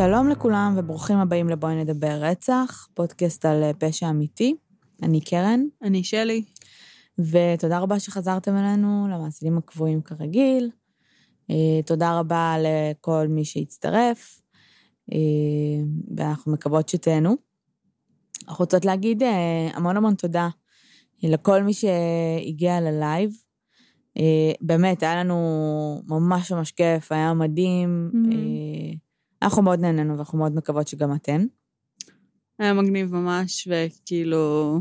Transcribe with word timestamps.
שלום 0.00 0.28
לכולם 0.28 0.74
וברוכים 0.76 1.18
הבאים 1.18 1.48
לבואי 1.48 1.74
נדבר 1.74 2.18
רצח, 2.20 2.88
פודקאסט 2.94 3.44
על 3.44 3.62
אה, 3.62 3.70
פשע 3.78 4.10
אמיתי. 4.10 4.54
אני 5.02 5.20
קרן, 5.20 5.60
אני 5.82 6.04
שלי. 6.04 6.44
ותודה 7.18 7.78
רבה 7.78 7.98
שחזרתם 7.98 8.56
אלינו, 8.56 9.08
למאזינים 9.10 9.58
הקבועים 9.58 10.02
כרגיל. 10.02 10.70
אה, 11.50 11.82
תודה 11.86 12.18
רבה 12.18 12.56
לכל 12.58 13.26
מי 13.28 13.44
שהצטרף, 13.44 14.40
אה, 15.12 15.18
ואנחנו 16.16 16.52
מקוות 16.52 16.88
שתהנו. 16.88 17.36
אנחנו 18.48 18.62
רוצות 18.62 18.84
להגיד 18.84 19.22
המון 19.74 19.96
המון 19.96 20.14
תודה 20.14 20.48
לכל 21.22 21.62
מי 21.62 21.72
שהגיע 21.72 22.80
ללייב. 22.80 23.30
באמת, 24.60 25.02
היה 25.02 25.16
לנו 25.16 26.02
ממש 26.06 26.52
ממש 26.52 26.72
כיף, 26.72 27.12
היה 27.12 27.34
מדהים. 27.34 28.10
Mm-hmm. 28.12 29.09
אנחנו 29.42 29.62
מאוד 29.62 29.80
נהנינו 29.80 30.16
ואנחנו 30.16 30.38
מאוד 30.38 30.54
מקוות 30.54 30.88
שגם 30.88 31.14
אתן. 31.14 31.46
היה 32.58 32.74
מגניב 32.74 33.14
ממש, 33.14 33.68
וכאילו, 33.70 34.80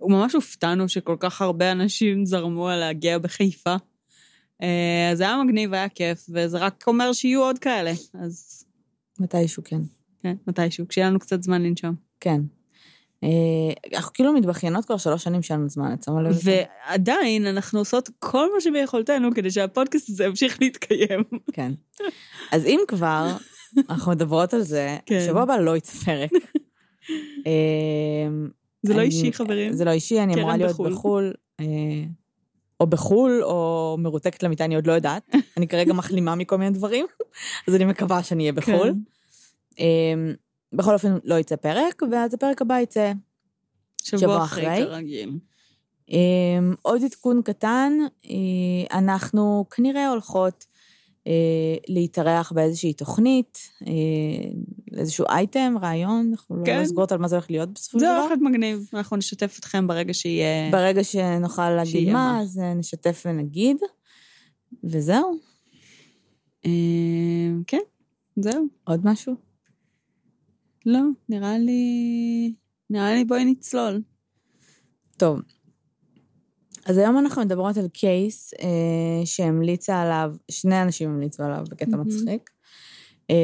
ממש 0.00 0.34
הופתענו 0.34 0.88
שכל 0.88 1.16
כך 1.20 1.42
הרבה 1.42 1.72
אנשים 1.72 2.26
זרמו 2.26 2.68
על 2.68 2.78
להגיע 2.78 3.18
בחיפה. 3.18 3.76
אה, 4.62 5.10
אז 5.12 5.20
היה 5.20 5.42
מגניב, 5.44 5.74
היה 5.74 5.88
כיף, 5.88 6.26
וזה 6.28 6.58
רק 6.58 6.84
אומר 6.86 7.12
שיהיו 7.12 7.42
עוד 7.42 7.58
כאלה, 7.58 7.92
אז... 8.20 8.64
מתישהו, 9.20 9.62
כן. 9.64 9.80
כן, 10.22 10.34
מתישהו, 10.46 10.88
כשיהיה 10.88 11.10
לנו 11.10 11.18
קצת 11.18 11.42
זמן 11.42 11.62
לנשום. 11.62 11.94
כן. 12.20 12.40
אה, 13.24 13.94
אנחנו 13.94 14.12
כאילו 14.12 14.32
מתבכיינות 14.32 14.84
כבר 14.84 14.96
שלוש 14.96 15.24
שנים 15.24 15.42
שאין 15.42 15.60
לנו 15.60 15.68
זמן, 15.68 15.92
את 15.92 16.02
שמה 16.02 16.22
לב? 16.22 16.38
ועדיין 16.44 17.46
אנחנו 17.46 17.78
עושות 17.78 18.10
כל 18.18 18.54
מה 18.54 18.60
שביכולתנו 18.60 19.28
כדי 19.34 19.50
שהפודקאסט 19.50 20.08
הזה 20.08 20.24
ימשיך 20.24 20.58
להתקיים. 20.62 21.22
כן. 21.52 21.72
אז 22.52 22.64
אם 22.64 22.80
כבר, 22.88 23.36
אנחנו 23.90 24.12
מדברות 24.12 24.54
על 24.54 24.62
זה, 24.62 24.96
כן. 25.06 25.20
שבוע 25.26 25.42
הבא 25.42 25.56
לא 25.56 25.76
יצא 25.76 25.92
פרק. 25.92 26.30
אמ, 27.46 28.48
זה 28.82 28.94
לא 28.94 29.00
אישי, 29.00 29.32
חברים. 29.32 29.72
זה 29.72 29.84
לא 29.84 29.90
אישי, 29.90 30.20
אני 30.20 30.34
אמורה 30.34 30.56
להיות 30.56 30.80
בחו"ל. 30.80 31.32
אה, 31.60 31.64
או 32.80 32.86
בחו"ל, 32.86 33.42
או 33.42 33.96
מרותקת 33.98 34.42
למיטה, 34.42 34.64
אני 34.64 34.74
עוד 34.74 34.86
לא 34.86 34.92
יודעת. 34.92 35.34
אני 35.56 35.68
כרגע 35.68 35.92
מחלימה 35.92 36.34
מכל 36.34 36.58
מיני 36.58 36.70
דברים, 36.70 37.06
אז 37.68 37.74
אני 37.74 37.84
מקווה 37.84 38.22
שאני 38.22 38.42
אהיה 38.42 38.52
בחו"ל. 38.52 38.92
כן. 39.76 39.82
אמ, 39.82 40.34
בכל 40.72 40.94
אופן, 40.94 41.18
לא 41.24 41.34
יצא 41.34 41.56
פרק, 41.56 42.02
ואז 42.10 42.34
הפרק 42.34 42.62
הבא 42.62 42.80
יצא 42.80 43.12
שבוע 44.02 44.44
אחרי. 44.44 44.84
כרגיל. 44.84 45.38
אמ, 46.08 46.74
עוד 46.82 47.04
עדכון 47.04 47.42
קטן, 47.42 47.92
אה, 48.24 48.98
אנחנו 48.98 49.64
כנראה 49.70 50.08
הולכות 50.08 50.66
להתארח 51.88 52.52
באיזושהי 52.52 52.92
תוכנית, 52.92 53.58
אה, 53.86 53.92
איזשהו 54.98 55.24
אייטם, 55.28 55.74
רעיון, 55.82 56.28
אנחנו 56.30 56.56
לא 56.56 56.64
כן. 56.64 56.76
לא 56.76 56.82
נסגרות 56.82 57.12
על 57.12 57.18
מה 57.18 57.28
זה 57.28 57.36
הולך 57.36 57.50
להיות 57.50 57.72
בסופו 57.72 57.98
של 57.98 58.04
דבר. 58.04 58.14
זה 58.14 58.18
הולך 58.18 58.30
להיות 58.30 58.42
מגניב, 58.42 58.90
אנחנו 58.94 59.16
נשתף 59.16 59.56
אתכם 59.58 59.86
ברגע 59.86 60.14
שיהיה... 60.14 60.70
ברגע 60.72 61.04
שנוכל 61.04 61.70
להגיד 61.70 62.12
מה, 62.12 62.40
אז 62.42 62.58
אה, 62.58 62.74
נשתף 62.74 63.22
ונגיד, 63.26 63.76
וזהו. 64.84 65.38
כן, 67.66 67.82
זהו. 68.36 68.66
עוד 68.84 69.00
משהו? 69.04 69.34
לא, 70.86 71.00
נראה 71.28 71.58
לי... 71.58 72.54
נראה 72.90 73.14
לי 73.14 73.24
בואי 73.24 73.44
נצלול. 73.44 74.02
טוב, 75.16 75.40
אז 76.86 76.98
היום 76.98 77.18
אנחנו 77.18 77.42
מדברות 77.42 77.76
על 77.76 77.88
קייס 77.88 78.54
אה, 78.54 79.26
שהמליצה 79.26 80.02
עליו, 80.02 80.34
שני 80.50 80.82
אנשים 80.82 81.10
המליצו 81.10 81.42
עליו 81.42 81.64
בקטע 81.70 81.96
מצחיק. 81.96 82.50
אה, 83.30 83.36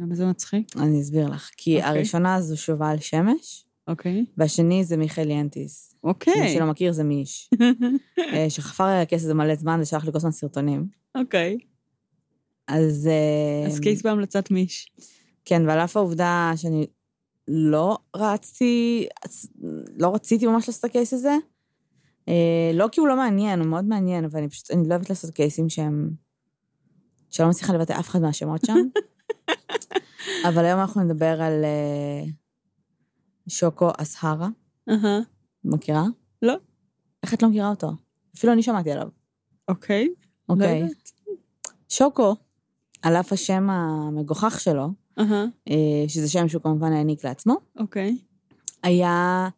למה 0.00 0.14
זה 0.14 0.26
מצחיק? 0.26 0.76
אני 0.76 1.00
אסביר 1.00 1.28
לך. 1.28 1.50
כי 1.56 1.76
okay. 1.76 1.80
אוקיי. 1.80 1.98
הראשונה 1.98 2.40
זו 2.40 2.56
שובל 2.56 2.96
שמש, 3.00 3.64
אוקיי. 3.88 4.24
Okay. 4.26 4.32
והשני 4.36 4.84
זה 4.84 4.96
מיכאל 4.96 5.30
ינטיס. 5.30 5.94
אוקיי. 6.04 6.34
Okay. 6.34 6.40
מי 6.40 6.54
שלא 6.54 6.66
מכיר 6.66 6.92
זה 6.92 7.04
מיש. 7.04 7.50
אה, 8.34 8.50
שחפר 8.50 8.84
על 8.84 9.02
הקייס 9.02 9.24
הזה 9.24 9.34
מלא 9.34 9.54
זמן 9.54 9.80
ושלח 9.82 10.04
לי 10.04 10.12
כל 10.12 10.18
הזמן 10.18 10.30
סרטונים. 10.30 10.86
אוקיי. 11.14 11.58
Okay. 11.60 11.64
אז... 12.68 13.08
אה, 13.12 13.66
אז 13.66 13.80
קייס 13.80 14.02
בהמלצת 14.02 14.50
מיש. 14.50 14.92
כן, 15.44 15.68
ועל 15.68 15.78
אף 15.78 15.96
העובדה 15.96 16.52
שאני 16.56 16.86
לא 17.48 17.98
רצתי, 18.16 19.06
לא 19.98 20.14
רציתי 20.14 20.46
ממש 20.46 20.68
לעשות 20.68 20.80
את 20.80 20.90
הקייס 20.90 21.12
הזה, 21.12 21.28
אה, 21.28 21.36
לא 22.74 22.88
כי 22.92 23.00
הוא 23.00 23.08
לא 23.08 23.16
מעניין, 23.16 23.60
הוא 23.60 23.68
מאוד 23.68 23.84
מעניין, 23.84 24.24
אבל 24.24 24.38
אני 24.38 24.48
פשוט, 24.48 24.70
אני 24.70 24.88
לא 24.88 24.94
אוהבת 24.94 25.10
לעשות 25.10 25.30
קייסים 25.30 25.68
שהם... 25.68 26.10
שלא 27.30 27.48
מצליחה 27.48 27.72
לבטא 27.72 27.92
אף 28.00 28.08
אחד 28.08 28.20
מהשמות 28.20 28.60
שם. 28.66 28.76
אבל 30.48 30.64
היום 30.64 30.80
אנחנו 30.80 31.02
נדבר 31.02 31.42
על 31.42 31.64
uh, 31.64 32.30
שוקו 33.48 33.88
אסהרה. 33.98 34.48
מכירה? 35.64 36.04
לא. 36.42 36.54
איך 37.22 37.34
את 37.34 37.42
לא 37.42 37.48
מכירה 37.48 37.70
אותו? 37.70 37.90
אפילו 38.36 38.52
אני 38.52 38.62
שמעתי 38.62 38.92
עליו. 38.92 39.08
אוקיי. 39.68 40.08
אוקיי. 40.48 40.82
לא 40.82 40.88
שוקו, 41.88 42.36
על 43.02 43.16
אף 43.16 43.32
השם 43.32 43.70
המגוחך 43.70 44.60
שלו, 44.60 44.88
uh-huh. 45.20 45.72
שזה 46.08 46.28
שם 46.28 46.48
שהוא 46.48 46.62
כמובן 46.62 46.92
העניק 46.92 47.24
לעצמו, 47.24 47.54
אוקיי. 47.78 48.18
היה 48.82 49.48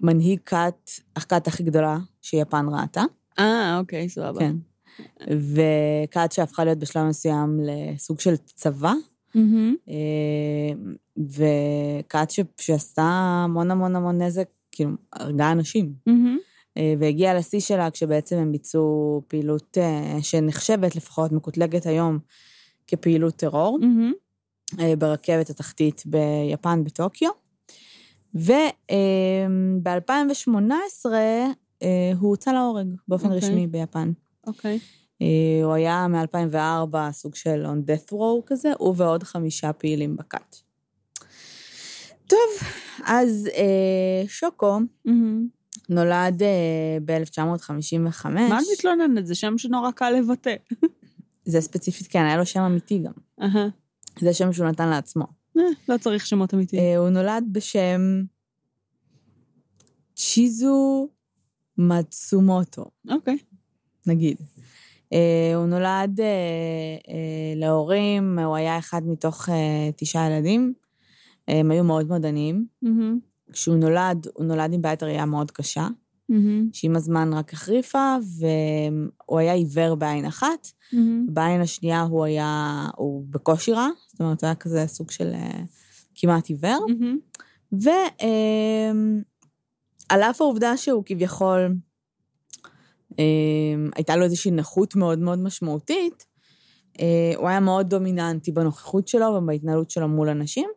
מנהיג 0.00 0.40
כת, 0.46 0.90
הכת 1.16 1.46
הכי 1.46 1.62
גדולה 1.62 1.98
שיפן 2.22 2.66
ראתה. 2.72 3.02
אה, 3.38 3.78
אוקיי, 3.78 4.08
סבבה. 4.08 4.40
כן. 4.40 4.56
וכת 5.30 6.32
שהפכה 6.32 6.64
להיות 6.64 6.78
בשלב 6.78 7.04
מסוים 7.04 7.60
לסוג 7.62 8.20
של 8.20 8.36
צבא. 8.36 8.92
Mm-hmm. 9.36 9.92
וכת 11.18 12.30
שעשתה 12.60 13.02
המון 13.44 13.70
המון 13.70 13.96
המון 13.96 14.22
נזק, 14.22 14.48
כאילו, 14.72 14.90
הרגה 15.12 15.52
אנשים. 15.52 15.92
Mm-hmm. 16.08 16.80
והגיעה 16.98 17.34
לשיא 17.34 17.60
שלה 17.60 17.90
כשבעצם 17.90 18.36
הם 18.36 18.52
ביצעו 18.52 19.22
פעילות 19.28 19.78
אה, 19.78 20.18
שנחשבת, 20.22 20.96
לפחות 20.96 21.32
מקוטלגת 21.32 21.86
היום, 21.86 22.18
כפעילות 22.86 23.36
טרור, 23.36 23.78
mm-hmm. 23.82 24.76
ברכבת 24.98 25.50
התחתית 25.50 26.02
ביפן, 26.06 26.84
בטוקיו. 26.84 27.30
וב-2018 28.34 31.06
אה, 31.82 32.12
הוא 32.18 32.30
הוצא 32.30 32.52
להורג 32.52 32.86
באופן 33.08 33.26
okay. 33.26 33.34
אוקיי. 33.34 33.48
רשמי 33.48 33.66
ביפן. 33.66 34.12
אוקיי. 34.46 34.78
Okay. 34.78 34.80
הוא 35.64 35.72
היה 35.72 36.06
מ-2004 36.08 36.96
סוג 37.12 37.34
של 37.34 37.66
on 37.66 37.90
death 37.90 38.12
row 38.12 38.42
כזה, 38.46 38.72
הוא 38.78 38.94
ועוד 38.96 39.22
חמישה 39.22 39.72
פעילים 39.72 40.16
בכת. 40.16 40.56
טוב, 42.26 42.68
אז 43.04 43.48
אה, 43.54 44.28
שוקו 44.28 44.78
mm-hmm. 44.78 45.10
נולד 45.88 46.42
אה, 46.42 46.98
ב-1955. 47.04 48.28
מה 48.28 48.58
את 48.58 48.64
מתלוננת? 48.72 49.26
זה 49.26 49.34
שם 49.34 49.58
שנורא 49.58 49.90
קל 49.90 50.10
לבטא. 50.10 50.54
זה 51.44 51.60
ספציפית, 51.60 52.06
כן, 52.06 52.24
היה 52.24 52.36
לו 52.36 52.46
שם 52.46 52.60
אמיתי 52.60 52.98
גם. 52.98 53.12
Uh-huh. 53.40 53.70
זה 54.20 54.34
שם 54.34 54.52
שהוא 54.52 54.66
נתן 54.66 54.88
לעצמו. 54.88 55.24
אה, 55.58 55.62
לא 55.88 55.98
צריך 55.98 56.26
שמות 56.26 56.54
אמיתיים. 56.54 56.82
אה, 56.82 56.96
הוא 56.96 57.08
נולד 57.08 57.44
בשם 57.52 58.00
צ'יזו 60.14 61.08
מצומוטו. 61.78 62.84
אוקיי. 63.10 63.38
נגיד. 64.06 64.36
אה, 65.12 65.52
הוא 65.54 65.66
נולד 65.66 66.20
להורים, 67.56 68.38
הוא 68.38 68.56
היה 68.56 68.78
אחד 68.78 69.02
מתוך 69.06 69.48
תשעה 69.96 70.30
ילדים. 70.30 70.74
הם 71.48 71.70
היו 71.70 71.84
מאוד 71.84 72.06
מאוד 72.06 72.26
עניים. 72.26 72.66
כשהוא 73.52 73.76
נולד, 73.76 74.26
הוא 74.34 74.46
נולד 74.46 74.72
עם 74.72 74.82
בעיית 74.82 75.02
הראייה 75.02 75.26
מאוד 75.26 75.50
קשה. 75.50 75.88
Mm-hmm. 76.32 76.68
שעם 76.72 76.96
הזמן 76.96 77.32
רק 77.32 77.52
החריפה, 77.52 78.16
והוא 78.38 79.38
היה 79.38 79.52
עיוור 79.52 79.94
בעין 79.94 80.24
אחת, 80.24 80.66
mm-hmm. 80.66 80.96
בעין 81.28 81.60
השנייה 81.60 82.02
הוא 82.02 82.24
היה, 82.24 82.86
הוא 82.96 83.24
בקושי 83.30 83.72
רע, 83.72 83.88
זאת 84.08 84.20
אומרת, 84.20 84.42
הוא 84.42 84.46
היה 84.46 84.54
כזה 84.54 84.86
סוג 84.86 85.10
של 85.10 85.32
uh, 85.32 85.56
כמעט 86.14 86.48
עיוור. 86.48 86.86
Mm-hmm. 86.88 87.40
ועל 90.12 90.22
uh, 90.22 90.30
אף 90.30 90.40
העובדה 90.40 90.76
שהוא 90.76 91.02
כביכול, 91.06 91.76
uh, 93.12 93.16
הייתה 93.96 94.16
לו 94.16 94.24
איזושהי 94.24 94.50
נכות 94.50 94.96
מאוד 94.96 95.18
מאוד 95.18 95.38
משמעותית, 95.38 96.26
uh, 96.92 97.00
הוא 97.36 97.48
היה 97.48 97.60
מאוד 97.60 97.88
דומיננטי 97.88 98.52
בנוכחות 98.52 99.08
שלו 99.08 99.26
ובהתנהלות 99.26 99.90
שלו 99.90 100.08
מול 100.08 100.28
אנשים. 100.28 100.70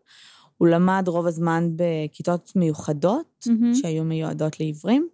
הוא 0.58 0.68
למד 0.68 1.04
רוב 1.08 1.28
הזמן 1.28 1.70
בכיתות 1.76 2.52
מיוחדות, 2.56 3.46
mm-hmm. 3.48 3.76
שהיו 3.82 4.04
מיועדות 4.04 4.60
לעיוורים. 4.60 5.10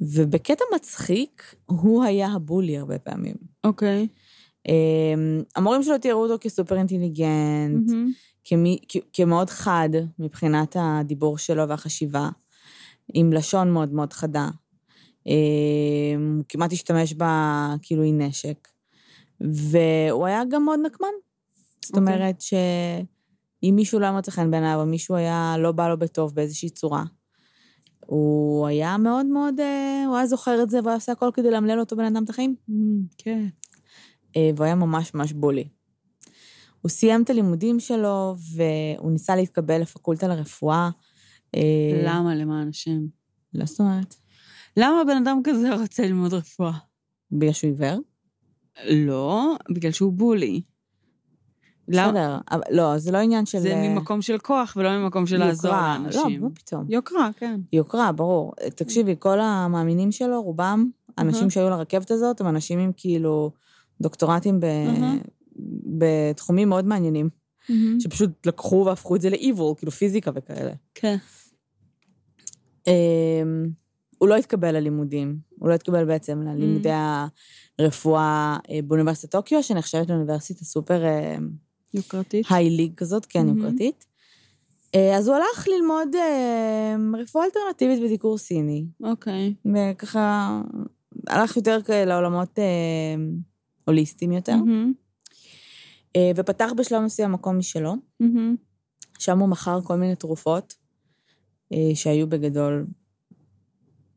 ובקטע 0.00 0.64
מצחיק, 0.74 1.54
הוא 1.66 2.04
היה 2.04 2.28
הבולי 2.28 2.78
הרבה 2.78 2.98
פעמים. 2.98 3.34
אוקיי. 3.64 4.06
Okay. 4.10 4.26
אמ, 4.68 5.42
המורים 5.56 5.82
שלו 5.82 5.98
תיארו 5.98 6.22
אותו 6.22 6.34
כסופר 6.40 6.76
אינטליגנט, 6.76 7.90
mm-hmm. 7.90 8.12
כמי, 8.44 8.78
כמאוד 9.12 9.50
חד 9.50 9.88
מבחינת 10.18 10.76
הדיבור 10.80 11.38
שלו 11.38 11.68
והחשיבה, 11.68 12.28
עם 13.14 13.32
לשון 13.32 13.70
מאוד 13.70 13.92
מאוד 13.92 14.12
חדה. 14.12 14.48
אמ, 15.26 16.34
הוא 16.36 16.44
כמעט 16.48 16.72
השתמש 16.72 17.14
בה 17.14 17.74
כאילו 17.82 18.02
עם 18.02 18.20
נשק. 18.20 18.68
והוא 19.40 20.26
היה 20.26 20.42
גם 20.50 20.64
מאוד 20.64 20.80
נקמן. 20.86 21.08
זאת 21.84 21.96
אוקיי. 21.96 22.14
אומרת 22.14 22.40
שאם 22.40 23.72
מישהו 23.76 24.00
לא 24.00 24.10
מוצא 24.10 24.30
חן 24.30 24.50
בעיניו, 24.50 24.80
או 24.80 24.86
מישהו 24.86 25.14
היה 25.14 25.54
לא 25.58 25.72
בא 25.72 25.88
לו 25.88 25.98
בטוב 25.98 26.34
באיזושהי 26.34 26.70
צורה, 26.70 27.04
הוא 28.06 28.66
היה 28.66 28.96
מאוד 28.96 29.26
מאוד, 29.26 29.60
אה, 29.60 30.04
הוא 30.06 30.16
היה 30.16 30.26
זוכר 30.26 30.62
את 30.62 30.70
זה 30.70 30.80
והוא 30.84 30.96
עושה 30.96 31.12
הכל 31.12 31.30
כדי 31.34 31.50
לאמלל 31.50 31.80
אותו 31.80 31.96
בן 31.96 32.04
אדם 32.04 32.24
את 32.24 32.30
החיים. 32.30 32.54
כן. 33.18 33.46
אה, 34.36 34.50
והוא 34.56 34.64
היה 34.64 34.74
ממש 34.74 35.14
ממש 35.14 35.32
בולי. 35.32 35.68
הוא 36.80 36.90
סיים 36.90 37.22
את 37.22 37.30
הלימודים 37.30 37.80
שלו, 37.80 38.34
והוא 38.54 39.12
ניסה 39.12 39.36
להתקבל 39.36 39.80
לפקולטה 39.80 40.28
לרפואה. 40.28 40.90
אה, 41.54 42.02
למה 42.04 42.34
למען 42.34 42.68
השם? 42.68 43.00
לא 43.54 43.66
זאת 43.66 43.80
אומרת, 43.80 44.14
למה 44.76 45.02
בן 45.06 45.16
אדם 45.16 45.40
כזה 45.44 45.74
רוצה 45.74 46.02
ללמוד 46.02 46.34
רפואה? 46.34 46.72
בגלל 47.30 47.52
שהוא 47.52 47.70
עיוור? 47.70 47.98
לא, 48.84 49.56
בגלל 49.74 49.92
שהוא 49.92 50.12
בולי. 50.12 50.62
בסדר, 51.88 52.38
אבל 52.50 52.60
לא, 52.70 52.98
זה 52.98 53.12
לא 53.12 53.18
עניין 53.18 53.46
של... 53.46 53.58
זה 53.58 53.72
אה, 53.72 53.88
ממקום 53.88 54.22
של 54.22 54.38
כוח 54.38 54.74
ולא 54.76 54.98
ממקום 54.98 55.26
של 55.26 55.36
לעזור 55.36 55.70
יוקרה. 55.70 55.98
לאנשים. 55.98 56.42
לא, 56.42 56.48
מה 56.48 56.54
פתאום. 56.54 56.84
יוקרה, 56.88 57.30
כן. 57.36 57.60
יוקרה, 57.72 58.12
ברור. 58.12 58.52
תקשיבי, 58.74 59.14
כל 59.18 59.40
המאמינים 59.40 60.12
שלו, 60.12 60.42
רובם, 60.42 60.88
אנשים. 61.18 61.50
שהיו 61.50 61.70
לרכבת 61.70 62.10
הזאת, 62.10 62.40
הם 62.40 62.46
אנשים 62.46 62.78
עם 62.78 62.92
כאילו 62.96 63.50
דוקטורטים 64.00 64.60
ב... 64.60 64.66
בתחומים 65.98 66.68
מאוד 66.68 66.86
מעניינים, 66.86 67.28
שפשוט 67.98 68.46
לקחו 68.46 68.84
והפכו 68.86 69.16
את 69.16 69.20
זה 69.20 69.30
ל-evil, 69.30 69.74
כאילו 69.76 69.92
פיזיקה 69.92 70.30
וכאלה. 70.34 70.72
כן. 70.94 71.16
אמ, 72.86 73.68
הוא 74.18 74.28
לא 74.28 74.36
התקבל 74.36 74.76
ללימודים, 74.76 75.38
הוא 75.58 75.68
לא 75.68 75.74
התקבל 75.74 76.04
בעצם 76.04 76.42
ללימודי 76.42 76.90
הרפואה 77.78 78.56
אה, 78.70 78.78
באוניברסיטת 78.84 79.32
טוקיו, 79.32 79.62
שנחשבת 79.62 80.10
לאוניברסיטה 80.10 80.64
סופר 80.64 81.02
יוקרתית. 81.96 82.46
היי-ליג 82.50 82.94
כזאת, 82.96 83.26
כן, 83.26 83.46
מהמם. 83.46 83.58
יוקרתית. 83.64 84.04
אה, 84.94 85.16
אז 85.16 85.28
הוא 85.28 85.36
הלך 85.36 85.68
ללמוד 85.68 86.14
אה, 86.14 86.96
רפואה 87.22 87.44
אלטרנטיבית 87.44 88.02
בדיקור 88.02 88.38
סיני, 88.38 88.84
אוקיי. 89.02 89.54
וככה 89.74 90.60
הלך 91.26 91.56
יותר 91.56 91.78
לעולמות 92.06 92.58
אה, 92.58 92.64
הוליסטיים 93.84 94.32
יותר. 94.32 94.54
אה, 96.16 96.30
ופתח 96.36 96.70
בשלב 96.76 97.02
מסוים 97.02 97.32
מקום 97.32 97.58
משלו, 97.58 97.94
מהמם. 98.20 98.56
שם 99.18 99.38
הוא 99.38 99.48
מכר 99.48 99.80
כל 99.80 99.96
מיני 99.96 100.16
תרופות, 100.16 100.74
שהיו 101.94 102.26
בגדול 102.28 102.86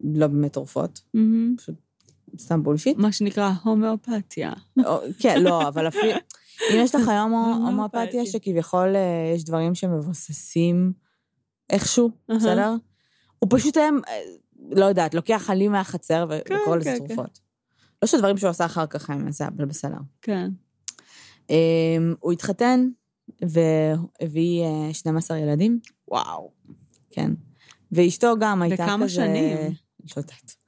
לא 0.02 0.28
באמת 0.28 0.54
תרופות, 0.54 1.02
מהמם. 1.14 1.56
סתם 2.38 2.64
בולשיט. 2.64 2.98
מה 2.98 3.12
שנקרא 3.12 3.52
הומאופתיה. 3.64 4.54
או- 4.86 5.00
כן, 5.20 5.42
לא, 5.44 5.68
אבל 5.68 5.88
אפילו... 5.88 6.12
אם 6.72 6.76
יש 6.80 6.96
לך 6.96 7.08
היום 7.08 7.32
הומאופתיה. 7.36 7.68
הומואפתיה, 7.68 8.26
שכביכול 8.26 8.96
אה, 8.96 9.34
יש 9.36 9.44
דברים 9.44 9.76
שמבוססים 9.76 10.94
איכשהו. 11.70 12.12
בסדר? 12.30 12.74
הוא 13.40 13.50
פשוט 13.52 13.78
היה, 13.78 13.90
אה, 14.08 14.22
לא 14.72 14.86
יודעת, 14.86 15.14
לוקח 15.14 15.50
עלים 15.50 15.72
מהחצר 15.72 16.28
כן, 16.46 16.56
וקורא 16.56 16.78
לזה 16.78 16.90
כן, 16.90 16.98
כן. 17.00 17.08
תרופות. 17.08 17.40
לא 18.02 18.08
שדברים 18.08 18.38
שהוא 18.38 18.50
עשה 18.50 18.66
אחר 18.66 18.86
כך 18.86 19.10
הם 19.10 19.32
זה, 19.32 19.48
אבל 19.48 19.66
בסדר. 19.66 19.98
כן. 20.22 20.50
אמ, 21.50 22.16
הוא 22.20 22.32
התחתן 22.32 22.90
והביא 23.42 24.64
אה, 24.64 24.94
12 24.94 25.38
ילדים, 25.38 25.80
וואו. 26.08 26.52
כן. 27.12 27.32
ואשתו 27.92 28.34
גם 28.40 28.62
הייתה 28.62 28.84
כזה... 28.84 28.86
בכמה 28.86 29.10
שנים? 29.10 29.58
לא 29.58 30.18
יודעת. 30.18 30.59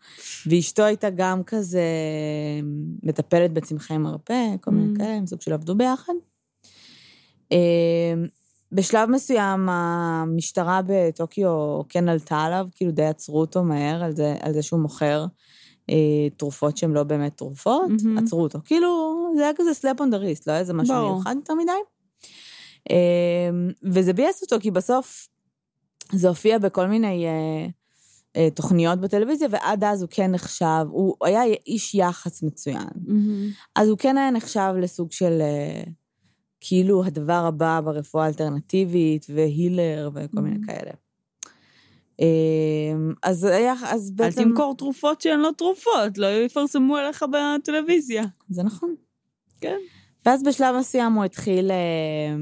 ואשתו 0.48 0.84
הייתה 0.84 1.10
גם 1.10 1.44
כזה 1.44 1.84
מטפלת 3.04 3.54
בצמחי 3.54 3.98
מרפא, 3.98 4.56
כל 4.62 4.72
מיני 4.72 4.94
Mm. 4.94 4.98
כאלה, 4.98 5.14
הם 5.14 5.26
סוג 5.28 5.42
של 5.42 5.54
עבדו 5.54 5.76
ביחד. 5.76 6.14
אמ, 7.52 7.58
בשלב 8.72 9.10
מסוים 9.10 9.70
המשטרה 9.70 10.82
בטוקיו 10.88 11.82
כן 11.90 12.10
עלתה 12.10 12.38
עליו, 12.38 12.66
כאילו 12.76 12.92
די 12.92 13.06
עצרו 13.06 13.40
אותו 13.40 13.64
מהר 13.64 14.04
על 14.04 14.16
זה, 14.16 14.36
על 14.42 14.54
זה 14.54 14.62
שהוא 14.62 14.80
מוכר 14.80 15.26
אה, 15.90 16.30
תרופות 16.38 16.78
שהן 16.78 16.92
לא 16.92 17.04
באמת 17.04 17.38
תרופות, 17.38 17.92
מהמם. 18.04 18.18
עצרו 18.18 18.44
אותו. 18.44 18.60
כאילו, 18.66 19.16
זה 19.38 19.44
היה 19.44 19.52
כזה 19.56 19.74
slap 19.74 20.00
on 20.00 20.10
the 20.10 20.18
wrist, 20.18 20.48
לא 20.48 20.52
היה 20.52 20.60
איזה 20.60 20.74
משהו 20.74 20.96
ברור. 20.96 21.14
מיוחד 21.14 21.36
יותר 21.36 21.54
מדי. 21.54 21.72
אמ, 22.90 22.96
וזה 23.84 24.14
ביאס 24.14 24.42
אותו, 24.42 24.56
כי 24.60 24.72
בסוף 24.72 25.28
זה 26.12 26.28
הופיע 26.28 26.58
בכל 26.58 26.88
מיני 26.88 27.26
אה, 27.26 27.32
אה, 27.32 27.68
תוכניות 28.56 29.00
בטלוויזיה, 29.02 29.48
ועד 29.52 29.84
אז 29.84 30.02
הוא 30.02 30.10
כן 30.12 30.32
נחשב, 30.32 30.86
הוא 30.90 31.16
היה 31.24 31.42
איש 31.68 31.96
יח"צ 31.96 32.44
מצוין. 32.44 32.88
מהמם. 33.08 33.50
אז 33.76 33.90
הוא 33.90 33.98
כן 33.98 34.18
היה 34.18 34.32
נחשב 34.32 34.74
לסוג 34.82 35.12
של 35.12 35.38
אה, 35.42 35.84
כאילו 36.62 37.06
הדבר 37.06 37.44
הבא 37.48 37.82
ברפואה 37.86 38.26
האלטרנטיבית, 38.26 39.26
ו 39.36 39.47
healer 39.47 40.10
וכל 40.16 40.42
מיני 40.42 40.58
Mhm. 40.64 40.68
כאלה. 40.68 40.92
אה, 42.22 42.26
אז 43.24 43.44
היה, 43.44 43.74
אז 43.86 44.10
אל 44.10 44.16
בעצם... 44.16 44.44
תמכור 44.44 44.76
תרופות 44.78 45.22
שהן 45.22 45.40
לא 45.40 45.50
תרופות, 45.58 46.18
לא 46.18 46.28
יפרסמו 46.28 46.98
עליך 46.98 47.26
בטלוויזיה. 47.32 48.24
זה 48.50 48.64
נכון. 48.64 48.96
כן. 49.62 49.78
ואז 50.26 50.44
בשלב 50.44 50.76
מסוים 50.80 51.14
הוא 51.14 51.24
התחיל, 51.24 51.72
אה, 51.72 52.36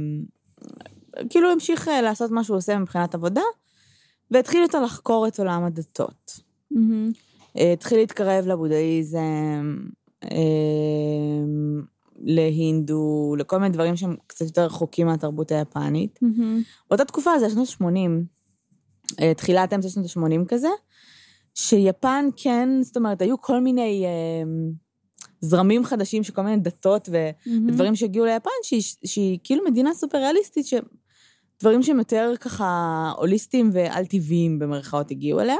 כאילו 1.30 1.52
המשיך 1.52 1.88
אה, 1.88 2.02
לעשות 2.02 2.32
מה 2.32 2.44
שהוא 2.44 2.58
עושה 2.58 2.78
מבחינת 2.78 3.16
עבודה, 3.16 3.42
והתחיל 4.32 4.62
יותר 4.62 4.82
לחקור 4.82 5.28
את 5.28 5.40
עולם 5.40 5.64
הדתות. 5.64 6.40
מהמם. 6.72 7.12
אה, 7.58 7.74
התחיל 7.74 7.98
להתקרב 7.98 8.48
לבודהיזם, 8.48 9.78
אה, 10.24 10.30
להינדו, 12.22 13.36
לכל 13.38 13.58
מיני 13.58 13.74
דברים 13.74 13.96
שהם 13.96 14.16
קצת 14.28 14.46
יותר 14.46 14.66
רחוקים 14.66 15.08
מהתרבות 15.08 15.52
היפנית. 15.52 16.20
מהמם. 16.22 16.62
באותה 16.90 17.06
תקופה, 17.06 17.40
זה 17.40 17.50
שנות 17.50 17.68
ה-80, 17.68 18.10
אה, 19.22 19.34
תחילת 19.34 19.74
אמצע 19.74 19.90
שנות 19.90 20.06
ה-80 20.06 20.46
כזה, 20.48 20.70
שיפן 21.56 22.26
כן, 22.38 22.70
זאת 22.82 22.98
אומרת, 22.98 23.22
היו 23.22 23.42
כל 23.42 23.60
מיני 23.60 24.06
אה, 24.06 24.44
זרמים 25.42 25.84
חדשים 25.84 26.24
של 26.24 26.34
כל 26.34 26.42
מיני 26.42 26.58
דתות 26.58 27.10
ו... 27.12 27.30
מהמם. 27.46 27.70
דברים 27.70 27.96
שהגיעו 27.96 28.26
ליפן, 28.26 28.50
שהיא, 28.64 28.82
שהיא 29.06 29.40
כאילו 29.44 29.64
מדינה 29.66 29.94
סופר 29.94 30.18
ריאליסטית, 30.18 30.66
שדברים 31.60 31.84
שהם 31.84 32.00
יותר 32.00 32.34
ככה 32.40 33.12
הוליסטיים 33.18 33.70
ועל-טבעיים 33.74 34.60
במרכאות 34.60 35.12
הגיעו 35.12 35.40
אליה. 35.40 35.56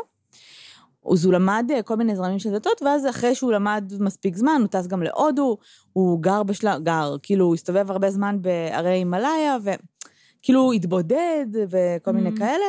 אז 1.14 1.26
הוא 1.26 1.34
למד 1.34 1.66
אה, 1.74 1.82
כל 1.82 1.96
מיני 1.96 2.16
זרמים 2.16 2.40
של 2.40 2.52
דתות, 2.52 2.82
ואז 2.82 3.08
אחרי 3.10 3.36
שהוא 3.36 3.52
למד 3.52 3.94
מספיק 4.00 4.36
זמן, 4.36 4.58
הוא 4.62 4.68
טס 4.68 4.88
גם 4.88 5.04
להודו, 5.04 5.58
הוא 5.94 6.22
גר 6.22 6.44
בשלב, 6.44 6.84
גר, 6.84 7.16
כאילו, 7.24 7.46
הוא 7.46 7.56
הסתובב 7.56 7.92
הרבה 7.92 8.12
זמן 8.12 8.38
בערי 8.42 8.90
הימאליה, 8.90 9.58
וכאילו 9.64 10.62
הוא 10.62 10.74
התבודד 10.74 11.46
וכל 11.70 12.12
מיני 12.12 12.30
Mhm. 12.30 12.38
כאלה, 12.40 12.66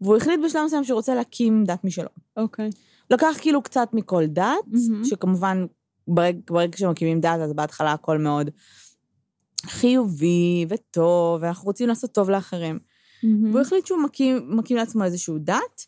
והוא 0.00 0.16
החליט 0.16 0.40
בשלב 0.44 0.64
מסוים 0.64 0.84
שהוא 0.84 0.96
רוצה 0.96 1.14
להקים 1.14 1.64
דת 1.64 1.84
משלו. 1.84 2.08
אוקיי. 2.36 2.70
לקח 3.10 3.36
כאילו 3.40 3.62
קצת 3.62 3.88
מכל 3.92 4.26
דת, 4.26 4.44
מהמם. 4.66 5.04
שכמובן, 5.04 5.66
ברגע, 6.08 6.38
ברגע 6.50 6.78
שמקימים 6.78 7.20
דת, 7.20 7.40
אז 7.40 7.52
בהתחלה 7.52 7.92
הכל 7.92 8.18
מאוד 8.18 8.50
חיובי 9.66 10.66
וטוב, 10.68 11.42
ואנחנו 11.42 11.64
רוצים 11.64 11.88
לעשות 11.88 12.12
טוב 12.12 12.30
לאחרים. 12.30 12.78
מהמם. 13.22 13.50
והוא 13.50 13.60
החליט 13.60 13.86
שהוא 13.86 14.02
מקים, 14.02 14.56
מקים 14.56 14.76
לעצמו 14.76 15.04
איזשהו 15.04 15.38
דת. 15.38 15.84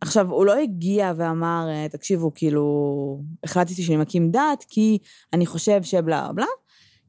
עכשיו, 0.00 0.30
הוא 0.30 0.46
לא 0.46 0.54
הגיע 0.54 1.12
ואמר, 1.16 1.66
אה, 1.68 1.88
תקשיבו, 1.88 2.34
כאילו, 2.34 3.22
החלטתי 3.44 3.82
שאני 3.82 3.96
מקים 3.96 4.30
דת, 4.30 4.64
כי 4.68 4.98
אני 5.32 5.46
חושב 5.46 5.82
שבלה 5.82 6.32
בלה, 6.32 6.46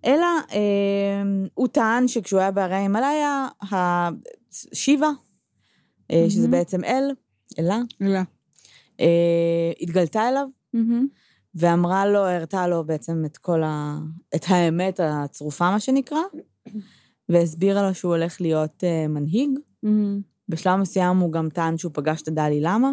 אלא 0.06 0.26
אה, 0.52 1.24
הוא 1.54 1.68
טען 1.68 2.08
שכשהוא 2.08 2.40
היה 2.40 2.52
בהרי 2.52 2.76
ההימאליה, 2.76 3.48
השיבה, 3.72 5.10
אה, 6.12 6.26
שזה. 6.30 6.48
בעצם 6.48 6.84
אל, 6.84 7.12
אלה, 7.60 7.80
לא. 8.02 8.20
אה, 9.00 9.72
התגלתה 9.82 10.30
אליו, 10.30 10.48
מהמם. 10.74 11.08
ואמרה 11.56 12.06
לו, 12.06 12.20
הראתה 12.20 12.68
לו 12.68 12.84
בעצם 12.84 13.24
את 13.26 13.38
כל 13.38 13.64
ה... 13.64 13.98
את 14.36 14.46
האמת 14.48 15.00
הצרופה, 15.04 15.72
מה 15.72 15.80
שנקרא, 15.80 16.20
והסבירה 17.30 17.88
לו 17.88 17.96
שהוא 17.96 18.16
הולך 18.16 18.42
להיות 18.42 18.84
uh, 18.84 19.08
מנהיג. 19.10 19.50
מהמם. 19.84 20.22
בשלב 20.50 20.76
מסוים 20.76 21.18
הוא 21.18 21.32
גם 21.32 21.50
טען 21.50 21.78
שהוא 21.78 21.92
פגש 21.96 22.22
את 22.22 22.28
הדלי 22.28 22.62
למה, 22.62 22.92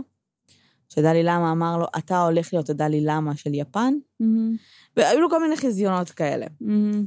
שדלי 0.88 1.22
למה 1.22 1.52
אמר 1.52 1.76
לו, 1.78 1.86
אתה 1.98 2.22
הולך 2.22 2.52
להיות 2.52 2.70
הדלי 2.70 3.00
למה 3.00 3.36
של 3.36 3.54
יפן, 3.54 3.94
מהמם. 4.20 4.56
והיו 4.96 5.20
לו 5.20 5.30
כל 5.30 5.42
מיני 5.42 5.56
חזיונות 5.56 6.10
כאלה. 6.10 6.46
מהמם. 6.60 7.06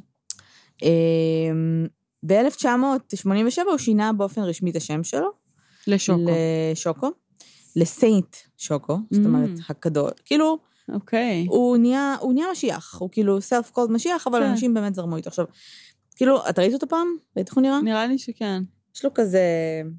ב-1987 2.27 3.61
הוא 3.69 3.77
שינה 3.77 4.13
באופן 4.13 4.41
רשמי 4.41 4.71
את 4.71 4.75
השם 4.75 5.03
שלו. 5.03 5.29
לשוקו. 5.87 6.21
לשוקו. 6.71 7.11
לסיינט 7.75 8.35
שוקו, 8.57 8.97
זאת 9.11 9.25
אומרת, 9.25 9.49
Mm. 9.57 9.61
הקדוש. 9.69 10.11
כאילו, 10.25 10.57
אוקיי. 10.89 11.45
הוא 11.49 11.77
נהיה, 11.77 12.15
הוא 12.19 12.33
נהיה 12.33 12.45
משיח, 12.51 12.95
הוא 12.99 13.09
כאילו 13.11 13.41
סלף 13.41 13.71
קולד 13.71 13.91
משיח, 13.91 14.27
אבל 14.27 14.39
כן. 14.39 14.49
אנשים 14.49 14.73
באמת 14.73 14.95
זרמו 14.95 15.17
איתו. 15.17 15.29
עכשיו, 15.29 15.45
כאילו, 16.15 16.49
את 16.49 16.59
ראית 16.59 16.73
אותו 16.73 16.87
פעם? 16.87 17.07
ראית 17.37 17.47
איך 17.47 17.55
הוא 17.55 17.61
נראה? 17.61 17.81
נראה 17.81 18.07
לי 18.07 18.17
שכן. 18.17 18.63
יש 18.95 19.05
לו 19.05 19.13
כזה, 19.13 19.41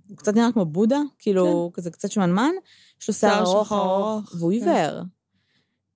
הוא 0.09 0.17
קצת 0.17 0.35
נראה 0.35 0.53
כמו 0.53 0.65
בודה, 0.65 1.01
כאילו, 1.19 1.71
כזה 1.75 1.91
קצת 1.91 2.11
שמנמן, 2.11 2.51
יש 3.03 3.09
לו 3.09 3.15
שיער 3.15 3.35
כן. 3.35 3.51
ארוך 3.51 3.73
ארוך, 3.73 4.35
והוא 4.39 4.53
כן. 4.61 4.69
עיוור. 4.69 5.03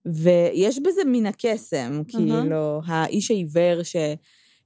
ויש 0.06 0.78
בזה 0.78 1.00
מן 1.06 1.26
הקסם, 1.26 2.02
כאילו, 2.08 2.80
האיש 2.86 3.30
העיוור 3.30 3.82
ש... 3.82 3.96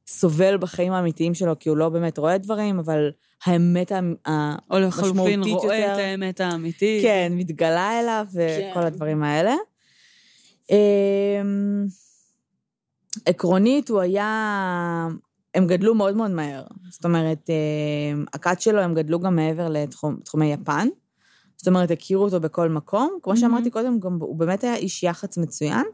סובל 0.07 0.57
בחיים 0.57 0.93
האמיתיים 0.93 1.35
שלו, 1.35 1.59
כי 1.59 1.69
הוא 1.69 1.77
לא 1.77 1.89
באמת 1.89 2.19
רואה 2.19 2.39
דברים, 2.39 2.79
אבל 2.79 3.11
האמת 3.45 3.93
ה- 3.93 4.57
או 4.71 4.79
לחלופין 4.79 5.43
רואה 5.43 5.77
יותר. 5.77 5.93
את 5.93 5.99
האמת 5.99 6.41
האמיתית. 6.41 7.03
כן, 7.03 7.33
מתגלה 7.37 8.01
אליו 8.01 8.27
וכל 8.33 8.81
כן. 8.81 8.87
הדברים 8.87 9.23
האלה. 9.23 9.55
אמ, 10.73 11.87
עקרונית, 13.27 13.89
הוא 13.89 14.01
היה... 14.01 15.09
הם 15.55 15.67
גדלו 15.67 15.95
מאוד 15.95 16.17
מאוד 16.17 16.31
מהר. 16.31 16.65
זאת 16.91 17.05
אומרת, 17.05 17.51
אמ, 17.51 18.25
הכת 18.33 18.61
שלו, 18.61 18.81
הם 18.81 18.95
גדלו 18.95 19.21
גם 19.21 19.37
מעבר 19.37 19.69
לתחומי 19.69 20.53
יפן. 20.53 20.89
זאת 21.57 21.69
אומרת, 21.69 21.91
הכירו 21.91 22.25
אותו 22.25 22.41
בכל 22.41 22.69
מקום. 22.69 23.19
כמו 23.23 23.37
שאמרתי 23.37 23.71
קודם, 23.71 24.01
גם 24.01 24.19
הוא 24.21 24.37
באמת 24.37 24.65
היה 24.65 24.77
איש 24.77 25.03
יח"צ 25.03 25.39
מצוין. 25.39 25.85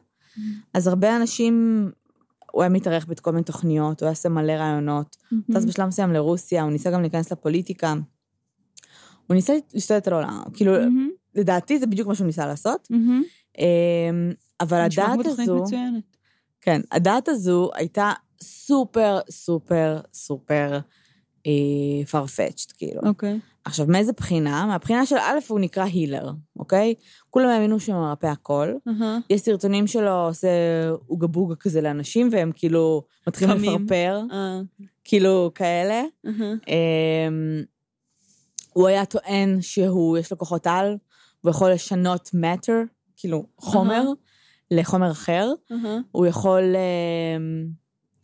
אז 0.75 0.87
הרבה 0.87 1.17
אנשים, 1.17 1.85
הוא 2.53 2.63
היה 2.63 2.69
מתארח 2.69 3.05
בכל 3.05 3.31
מיני 3.31 3.45
תוכניות, 3.45 4.01
הוא 4.01 4.07
היה 4.07 4.13
עושה 4.13 4.29
מלא 4.29 4.53
רעיונות. 4.53 5.17
טס 5.53 5.65
בשלב 5.65 5.87
מסוים 5.87 6.13
לרוסיה, 6.13 6.63
הוא 6.63 6.71
ניסה 6.71 6.91
גם 6.91 7.01
להיכנס 7.01 7.33
לפוליטיקה. 7.33 7.95
הוא 9.27 9.35
ניסה 9.35 9.53
להשתלט 9.75 10.07
על 10.07 10.13
העולם. 10.13 10.43
כאילו, 10.53 10.73
לדעתי 11.35 11.79
זה 11.79 11.87
בדיוק 11.87 12.09
מה 12.09 12.15
שהוא 12.15 12.27
ניסה 12.27 12.47
לעשות. 12.47 12.89
אמ, 13.59 14.33
אבל 14.61 14.81
הדעת 14.81 15.27
הזו, 15.27 15.63
מצוינת. 15.63 16.17
כן, 16.61 16.81
הדעת 16.93 17.29
הזו 17.29 17.71
הייתה 17.75 18.13
סופר, 18.43 19.19
סופר, 19.31 20.01
סופר 20.15 20.79
אה, 21.47 22.21
farfetched, 22.21 22.73
כאילו. 22.77 23.01
אוקיי. 23.07 23.39
עכשיו, 23.65 23.87
מאיזה 23.89 24.13
בחינה? 24.13 24.67
מהבחינה 24.67 25.07
של 25.07 25.17
א', 25.17 25.39
הוא 25.49 25.61
נקרא 25.61 25.85
הילר, 25.85 26.31
אוקיי? 26.59 26.95
כולם 27.31 27.49
האמינו 27.49 27.81
שהוא 27.81 27.97
מרפא 27.97 28.27
הכל. 28.27 28.75
אהה. 28.89 29.19
יש 29.31 29.41
סרטונים 29.41 29.87
שלו 29.87 30.27
עושה 30.27 30.49
אוגה 31.09 31.27
בוגה 31.27 31.55
כזה 31.55 31.81
לאנשים, 31.81 32.29
והם 32.33 32.53
כאילו 32.55 33.03
מתחילים. 33.27 33.57
לפרפר, 33.57 34.21
אה, 34.33 34.61
כאילו 35.05 35.51
כאלה. 35.55 36.03
אהה. 36.27 36.53
אמ, 36.69 37.63
הוא 38.73 38.89
היה 38.89 39.05
טוען 39.05 39.61
שהוא, 39.61 40.19
יש 40.19 40.31
לו 40.33 40.39
כוחות 40.39 40.67
על, 40.67 40.97
הוא 41.41 41.51
יכול 41.51 41.71
לשנות 41.71 42.31
matter, 42.35 42.87
כאילו 43.19 43.47
חומר, 43.59 43.95
אהה. 43.95 44.13
לחומר 44.71 45.11
אחר. 45.11 45.53
אהה. 45.73 45.99
הוא 46.13 46.27
יכול 46.27 46.63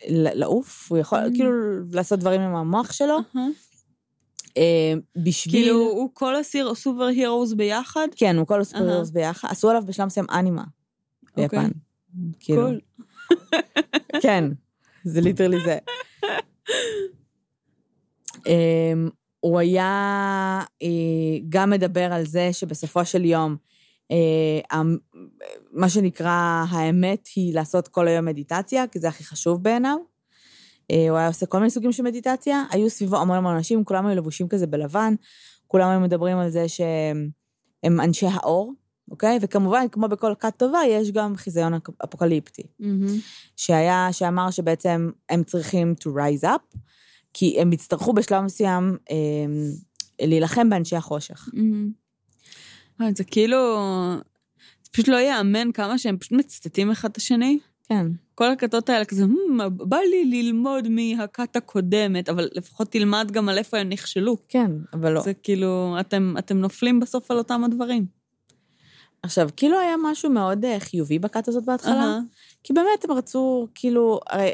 ל- 0.09 0.39
לעוף, 0.41 0.87
הוא 0.91 0.99
יכול 0.99 1.19
Mm. 1.19 1.35
כאילו 1.35 1.51
לעשות 1.93 2.19
דברים 2.21 2.41
עם 2.41 2.55
המוח 2.55 2.93
שלו. 2.93 3.17
אהה. 3.37 3.47
אמ, 4.57 5.01
בשביל... 5.25 5.55
כאילו, 5.55 5.79
הוא 5.81 6.11
כל 6.13 6.37
הסיר 6.37 6.75
סופר 6.75 7.03
הירוס 7.05 7.53
ביחד? 7.53 8.09
כן, 8.17 8.37
הוא 8.37 8.47
כל 8.47 8.55
אהה. 8.55 8.61
הסופריורס 8.63 9.11
ביחד. 9.11 9.49
עשו 9.51 9.71
עליו 9.71 9.83
בשלב 9.87 10.07
מסוים 10.07 10.27
אנימה. 10.31 10.65
אוקיי. 11.31 11.45
ביפן. 11.49 11.71
כאילו. 12.41 12.69
כן, 14.23 14.45
זה 15.05 15.21
ליטרלי 15.21 15.57
זה. 15.65 15.79
אמ, 18.47 19.09
הוא 19.41 19.59
היה 19.59 19.91
אה, 20.83 20.89
גם 21.49 21.71
מדבר 21.71 22.13
על 22.13 22.27
זה 22.27 22.49
שבסופו 22.53 23.05
של 23.05 23.25
יום, 23.25 23.53
אה, 23.53 23.57
מה 25.73 25.89
שנקרא, 25.89 26.65
האמת 26.71 27.29
היא 27.37 27.55
לעשות 27.55 27.89
כל 27.89 28.09
היום 28.09 28.25
מדיטציה, 28.25 28.87
כי 28.87 28.99
זה 28.99 29.09
הכי 29.09 29.25
חשוב 29.25 29.63
בעיניו. 29.63 29.97
אה, 30.91 31.11
הוא 31.11 31.19
היה 31.19 31.29
עושה 31.29 31.47
כל 31.47 31.59
מיני 31.59 31.71
סוגים 31.71 31.93
של 31.93 32.03
מדיטציה, 32.03 32.65
היו 32.71 32.91
סביבו 32.91 33.17
המון 33.17 33.37
המון 33.37 33.55
אנשים, 33.55 33.85
כולם 33.85 34.07
היו 34.07 34.17
לבושים 34.17 34.49
כזה 34.49 34.67
בלבן, 34.67 35.15
כולם 35.67 35.89
היו 35.89 36.01
מדברים 36.01 36.39
על 36.39 36.51
זה 36.51 36.69
שהם 36.69 37.31
הם 37.83 38.01
אנשי 38.01 38.27
האור, 38.27 38.73
אוקיי? 39.11 39.39
וכמובן, 39.43 39.87
כמו 39.93 40.09
בכל 40.09 40.35
כת 40.41 40.55
טובה, 40.57 40.79
יש 40.89 41.11
גם 41.11 41.37
חיזיון 41.37 41.75
אפ- 41.75 42.03
אפוקליפטי. 42.05 42.63
מהמם. 42.81 43.19
שהיה, 43.57 44.09
שאמר 44.13 44.51
שבעצם 44.51 45.11
הם 45.31 45.45
צריכים 45.45 45.95
to 46.01 46.07
rise 46.07 46.45
up, 46.45 46.79
כי 47.33 47.61
הם 47.61 47.73
יצטרכו 47.73 48.13
בשלב 48.13 48.45
מסוים 48.45 48.97
אה, 49.11 49.17
להילחם 50.27 50.71
באנשי 50.71 50.97
החושך. 50.97 51.49
מהמם. 51.53 52.04
זה 53.15 53.25
כאילו... 53.25 53.79
זה 54.83 54.91
פשוט 54.93 55.09
לא 55.09 55.17
ייאמן 55.17 55.73
כמה 55.73 55.99
שהם 55.99 56.19
פשוט 56.19 56.33
מצטטים 56.33 56.91
אחד 56.91 57.11
את 57.11 57.17
השני. 57.17 57.59
כן. 57.89 58.07
כל 58.35 58.51
הכתות 58.51 58.89
האלה 58.89 59.05
כזה, 59.05 59.27
"מ, 59.27 59.59
בא 59.77 59.97
לי 59.97 60.25
ללמוד 60.25 60.89
מהכת 60.89 61.57
הקודמת, 61.57 62.29
אבל 62.29 62.49
לפחות 62.53 62.89
תלמד 62.91 63.31
גם 63.31 63.49
על 63.49 63.59
איפה 63.59 63.79
הם 63.79 63.89
נכשלו. 63.89 64.37
כן, 64.49 64.71
אבל 64.93 65.13
לא. 65.13 65.21
זה 65.21 65.35
כאילו, 65.35 65.97
אתם, 66.01 66.35
אתם 66.39 66.59
נופלים 66.59 67.01
בסוף 67.01 67.31
על 67.31 67.39
אותם 67.39 67.65
הדברים. 67.65 68.07
עכשיו, 69.23 69.49
כאילו 69.57 69.79
היה 69.79 69.95
משהו 70.03 70.31
מאוד 70.31 70.65
אה, 70.65 70.81
חיובי 70.81 71.19
בכת 71.19 71.49
הזאת 71.49 71.65
בהתחלה, 71.65 71.95
אהה. 71.95 72.21
כי 72.63 72.73
באמת 72.73 73.05
הם 73.05 73.13
רצו, 73.13 73.69
כאילו, 73.75 74.21
הרי 74.31 74.51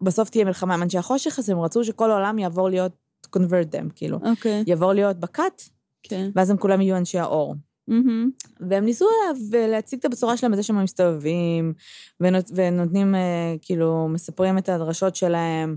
בסוף 0.00 0.30
תהיה 0.30 0.44
מלחמה 0.44 0.74
עם 0.74 0.82
אנשי 0.82 0.98
החושך, 0.98 1.38
אז 1.38 1.50
הם 1.50 1.60
רצו 1.60 1.84
שכל 1.84 2.10
העולם 2.10 2.38
יעבור 2.38 2.68
להיות, 2.68 2.92
convert 3.36 3.74
them, 3.74 3.92
כאילו. 3.94 4.18
אוקיי, 4.22 4.64
יעבור 4.66 4.92
להיות 4.92 5.16
בכת, 5.16 5.62
כן. 6.02 6.30
ואז 6.34 6.50
הם 6.50 6.56
כולם 6.56 6.80
יהיו 6.80 6.96
אנשי 6.96 7.18
האור. 7.18 7.54
מהמם. 7.90 8.30
והם 8.60 8.84
ניסו 8.84 9.04
לה- 9.52 9.66
להציג 9.68 9.98
את 9.98 10.04
הבשורה 10.04 10.36
שלהם 10.36 10.52
בזה 10.52 10.62
שהם 10.62 10.82
מסתובבים, 10.84 11.72
ונות, 12.20 12.50
ונותנים, 12.54 13.14
אה, 13.14 13.20
כאילו, 13.62 14.08
מספרים 14.08 14.58
את 14.58 14.68
הדרשות 14.68 15.16
שלהם. 15.16 15.76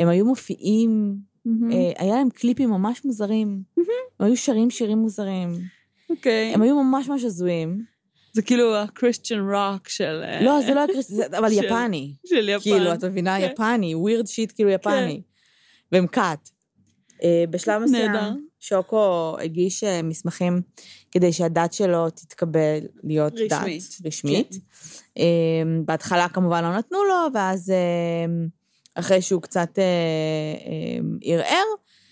הם 0.00 0.08
היו 0.08 0.26
מופיעים, 0.26 1.16
מהמם. 1.44 1.72
אה, 1.72 1.92
היה 1.98 2.14
להם 2.14 2.30
קליפים 2.30 2.70
ממש 2.70 3.04
מוזרים. 3.04 3.62
הם 4.20 4.26
היו 4.26 4.36
שרים 4.36 4.70
שירים 4.70 4.98
מוזרים. 4.98 5.48
אוקיי. 6.10 6.54
הם 6.54 6.62
היו 6.62 6.82
ממש 6.82 7.08
ממש 7.08 7.24
הזויים. 7.24 7.84
זה 8.32 8.42
כאילו 8.42 8.76
הקריסטיאן 8.76 9.40
רוק 9.50 9.88
של... 9.88 10.22
אה, 10.24 10.42
לא, 10.44 10.60
זה 10.66 10.74
לא 10.74 10.82
זה- 11.00 11.26
אבל 11.38 11.50
של- 11.50 11.64
יפני. 11.64 12.14
של 12.26 12.48
יפן. 12.48 12.62
כאילו, 12.62 12.92
את 12.94 13.04
מבינה? 13.04 13.36
כן. 13.40 13.48
יפני, 13.52 13.94
ווירד 13.94 14.26
שיט 14.26 14.52
כאילו 14.54 14.70
יפני. 14.70 15.22
והם 15.92 16.06
קאט. 16.06 16.48
בשלב 17.50 17.82
מסוים, 17.82 18.12
נהדר. 18.12 18.32
שוקו 18.68 19.36
הגיש 19.42 19.84
אה, 19.84 20.02
מסמכים 20.02 20.62
כדי 21.10 21.32
שהדת 21.32 21.72
שלו 21.72 22.10
תתקבל 22.10 22.78
להיות 23.04 23.32
רשמית. 23.32 23.82
דת 23.82 24.06
רשמית. 24.06 24.54
אה, 25.18 25.24
בהתחלה 25.84 26.28
כמובן 26.28 26.64
לא 26.64 26.76
נתנו 26.78 27.04
לו, 27.04 27.14
ואז 27.34 27.70
אה, 27.70 28.26
אחרי 28.94 29.22
שהוא 29.22 29.42
קצת 29.42 29.78
אה, 29.78 29.84
אה, 30.66 30.98
ערער, 31.22 31.64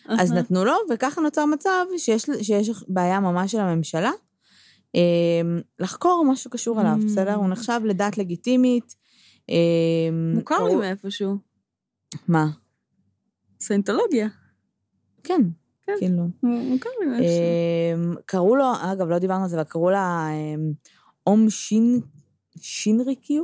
אז 0.08 0.32
אהה. 0.32 0.40
נתנו 0.40 0.64
לו, 0.64 0.72
וככה 0.90 1.20
נוצר 1.20 1.44
מצב 1.46 1.86
שיש, 1.98 2.26
שיש 2.42 2.70
בעיה 2.88 3.20
ממש 3.20 3.52
של 3.52 3.60
הממשלה 3.60 4.10
אה, 4.96 5.00
לחקור 5.78 6.24
מה 6.28 6.36
שקשור 6.36 6.80
אליו, 6.80 6.96
Mm. 7.00 7.04
בסדר? 7.04 7.34
הוא 7.34 7.48
נחשב 7.48 7.80
לדת 7.84 8.18
לגיטימית. 8.18 8.94
מוכר 10.34 10.64
לי 10.64 10.74
מאיפשהו. 10.74 11.36
מה? 12.28 12.46
סיינטולוגיה. 13.60 14.28
כן, 15.24 15.40
כן. 15.86 15.92
כאילו. 15.98 16.22
מאיפשהו. 17.08 17.42
אמ, 17.94 18.14
קראו 18.26 18.56
לו, 18.56 18.64
אגב, 18.82 19.08
לא 19.08 19.18
דיברנו 19.18 19.42
על 19.42 19.48
זה, 19.48 19.56
אבל 19.56 19.64
קראו 19.64 19.90
לה 19.90 20.28
אמ, 20.32 20.72
אום 21.26 21.50
שין, 21.50 22.00
שינריקיו, 22.60 23.42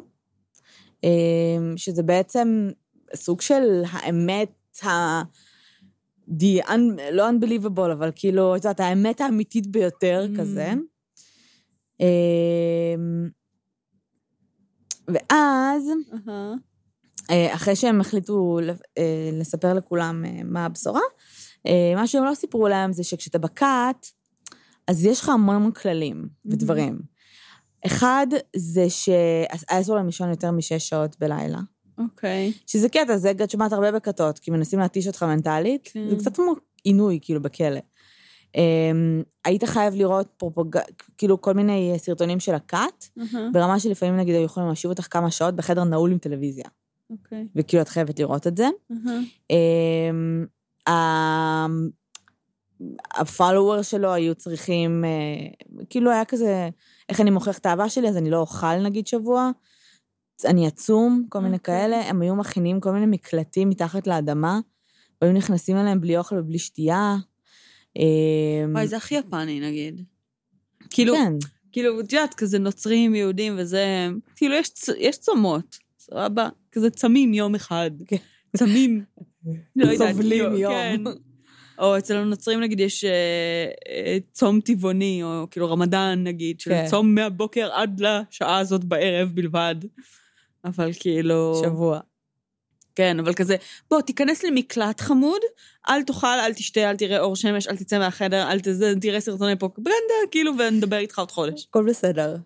אמ, 1.05 1.73
שזה 1.77 2.03
בעצם 2.03 2.71
סוג 3.15 3.41
של 3.41 3.83
האמת 3.91 4.85
ה... 4.85 4.89
The 6.31 6.65
un, 6.69 6.73
לא 7.13 7.29
unbelievable, 7.31 7.93
אבל 7.93 8.11
כאילו, 8.15 8.57
את 8.57 8.65
יודעת, 8.65 8.81
האמת 8.81 9.21
האמיתית 9.21 9.67
ביותר 9.67 10.27
Mm. 10.35 10.39
כזה. 10.41 10.73
ואז. 15.09 15.91
אה, 17.31 17.55
אחרי 17.55 17.77
שהם 17.77 18.01
החליטו 18.01 18.59
אה, 18.99 19.31
לספר 19.33 19.75
לכולם 19.75 20.25
אה, 20.25 20.41
מה 20.45 20.65
הבשורה, 20.65 21.01
מה 21.97 22.07
שהם 22.07 22.25
לא 22.25 22.35
סיפרו 22.35 22.69
להם 22.69 22.93
זה 22.93 23.05
שכשאתה 23.05 23.39
בכת, 23.39 24.07
אז 24.87 25.05
יש 25.05 25.21
לך 25.21 25.29
המון 25.29 25.57
המון 25.57 25.73
כללים 25.73 26.29
ודברים. 26.47 27.01
אחד, 27.87 28.27
זה 28.57 28.91
שהיה 28.91 29.81
אסור 29.81 29.97
להם 29.97 30.07
לישון 30.07 30.31
יותר 30.31 30.51
משש 30.51 30.89
שעות 30.89 31.17
בלילה. 31.21 31.59
אוקיי. 31.99 32.53
שזה 32.67 32.89
קטע, 32.89 33.17
זה 33.17 33.31
את 33.31 33.51
שומעת 33.51 33.73
הרבה 33.73 33.93
בכתות, 33.93 34.39
כי 34.39 34.51
מנסים 34.51 34.79
להתיש 34.79 35.07
אותך 35.07 35.23
מנטלית. 35.23 35.89
כן. 35.93 36.09
זה 36.11 36.17
קצת 36.17 36.37
כמו 36.37 36.53
עינוי, 36.85 37.19
כאילו, 37.23 37.43
בכלא. 37.43 37.81
Um, 38.57 39.25
היית 39.45 39.65
חייב 39.65 39.95
לראות 39.95 40.29
פרופוג... 40.37 40.77
כאילו 41.19 41.41
כל 41.41 41.55
מיני 41.55 41.95
סרטונים 41.97 42.41
של 42.41 42.55
הכת, 42.55 43.05
אהה. 43.19 43.49
ברמה 43.53 43.81
שלפעמים 43.81 44.17
נגיד 44.17 44.35
היו 44.35 44.45
יכולים 44.45 44.67
להושיב 44.67 44.91
אותך 44.91 45.07
כמה 45.11 45.31
שעות 45.31 45.57
בחדר 45.57 45.85
נעול 45.85 46.13
עם 46.13 46.19
טלוויזיה. 46.19 46.65
אוקיי. 47.11 47.47
וכאילו 47.57 47.83
את 47.83 47.89
חייבת 47.89 48.19
לראות 48.19 48.47
את 48.47 48.57
זה. 48.57 48.69
אהה. 48.93 49.19
אמ, 49.51 50.47
ה- 50.89 51.67
הפולוור 53.15 53.83
שלו 53.83 54.13
היו 54.13 54.35
צריכים, 54.35 55.05
אה, 55.05 55.81
כאילו 55.91 56.11
היה 56.11 56.25
כזה, 56.25 56.69
איך 57.09 57.21
אני 57.21 57.31
מוכיח 57.31 57.59
את 57.59 57.67
האהבה 57.67 57.89
שלי, 57.89 58.09
אז 58.09 58.17
אני 58.17 58.31
לא 58.31 58.37
אוכל 58.39 58.77
נגיד 58.77 59.07
שבוע, 59.07 59.51
אני 60.45 60.69
אצום, 60.69 61.25
כל 61.29 61.39
מיני 61.39 61.57
אוקיי. 61.57 61.75
כאלה, 61.75 62.09
הם 62.09 62.23
היו 62.23 62.37
מכינים 62.37 62.81
כל 62.81 62.93
מיני 62.93 63.07
מקלטים 63.07 63.69
מתחת 63.69 64.07
לאדמה, 64.07 64.61
והיו 65.23 65.33
נכנסים 65.33 65.77
אליהם 65.77 66.01
בלי 66.01 66.17
אוכל 66.17 66.39
ובלי 66.39 66.59
שתייה. 66.59 67.17
אמ, 67.97 68.73
וואי, 68.73 68.87
זה 68.89 68.97
הכי 68.97 69.15
יפני, 69.15 69.61
נגיד. 69.61 70.03
כאילו, 70.91 71.15
כן, 71.15 71.33
כאילו, 71.73 72.01
את 72.01 72.13
יודעת, 72.13 72.35
כזה 72.35 72.59
נוצרים, 72.59 73.15
יהודים 73.15 73.55
וזה, 73.59 74.09
כאילו, 74.37 74.55
יש, 74.55 74.71
יש 74.99 75.19
צומות, 75.19 75.79
סבבה? 75.99 76.49
כזה 76.73 76.91
צמים 76.91 77.35
יום 77.35 77.55
אחד. 77.55 77.91
כן. 78.53 78.59
צמים. 78.59 79.05
לא 79.77 79.91
יודעת, 79.91 80.13
סובלים 80.13 80.45
כאילו, 80.45 80.59
יום. 80.59 80.73
כן. 80.73 81.03
או 81.79 81.99
אצל 81.99 82.17
הנוצרים 82.17 82.61
נגיד 82.61 82.81
יש 82.81 83.05
אה, 83.05 83.11
אה, 83.89 84.19
צום 84.33 84.61
טבעוני, 84.61 85.23
או 85.23 85.47
כאילו 85.51 85.71
רמדאן 85.71 86.25
נגיד, 86.25 86.61
של 86.61 86.71
כן. 86.71 86.87
צום 86.87 87.15
מהבוקר 87.15 87.69
עד 87.73 88.01
לשעה 88.01 88.59
הזאת 88.59 88.85
בערב 88.85 89.29
בלבד. 89.35 89.75
אבל 90.65 90.91
כאילו... 91.01 91.61
שבוע. 91.65 92.01
כן, 92.95 93.19
אבל 93.19 93.35
כזה, 93.35 93.57
בוא, 93.91 94.01
תיכנס 94.01 94.45
למקלט 94.45 95.01
חמוד, 95.01 95.41
אל 95.89 96.03
תאכל, 96.03 96.27
אל 96.27 96.55
תשתה, 96.55 96.91
אל 96.91 96.97
תראה 96.97 97.21
אור 97.21 97.37
שמש, 97.37 97.69
אל 97.69 97.77
תצא 97.77 97.99
מהחדר, 97.99 98.51
אל 98.51 98.61
תזה, 98.61 98.93
תראה 99.01 99.21
סרטוני 99.21 99.57
פרופגנדה, 99.57 100.15
כאילו, 100.31 100.53
ונדבר 100.59 100.97
איתך 100.97 101.19
עוד 101.19 101.31
חודש. 101.31 101.67
הכל 101.71 101.85
בסדר. 101.89 102.37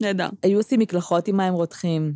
נהדר. 0.00 0.28
היו 0.42 0.58
עושים 0.58 0.80
מקלחות 0.80 1.28
עם 1.28 1.36
מים 1.36 1.54
רותחים, 1.54 2.14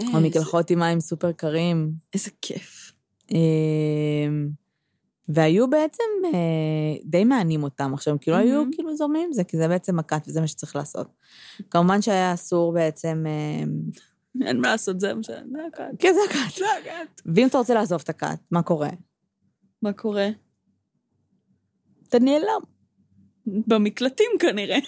או 0.00 0.20
מקלחות 0.20 0.70
עם 0.70 0.78
מים 0.78 1.00
סופר 1.00 1.32
קרים. 1.32 1.92
איזה 2.14 2.30
כיף. 2.40 2.92
אמ, 3.30 4.48
והיו 5.28 5.70
בעצם 5.70 6.04
אה, 6.24 6.30
די 7.04 7.24
מענים 7.24 7.62
אותם. 7.62 7.94
עכשיו, 7.94 8.12
הם 8.12 8.18
כאילו 8.18 8.36
היו 8.36 8.58
מהמם. 8.58 8.70
כאילו 8.72 8.96
זורמים 8.96 9.26
עם 9.26 9.32
זה, 9.32 9.44
כי 9.44 9.56
זה 9.56 9.68
בעצם 9.68 9.96
מכת 9.96 10.28
וזה 10.28 10.40
מה 10.40 10.46
שצריך 10.46 10.76
לעשות. 10.76 11.08
כמובן 11.70 12.02
שהיה 12.02 12.34
אסור 12.34 12.72
בעצם... 12.72 13.24
אמ, 13.26 13.80
אין 14.46 14.60
מה 14.60 14.68
לעשות, 14.68 15.00
זה 15.00 15.14
מה 15.14 15.22
ש... 15.22 15.26
זה 15.26 15.66
הכת. 15.72 15.84
כן, 15.98 16.14
זה 16.14 16.20
הכת. 16.30 16.58
זה 16.58 16.64
הכת. 16.80 17.22
ואם 17.34 17.46
אתה 17.46 17.58
רוצה 17.58 17.74
לעזוב 17.74 18.00
את 18.04 18.08
הכת, 18.08 18.38
מה 18.50 18.62
קורה? 18.62 18.90
מה 19.82 19.92
קורה? 19.92 20.28
אתה 22.08 22.18
נעלם. 22.18 22.71
במקלטים 23.46 24.30
כנראה. 24.40 24.78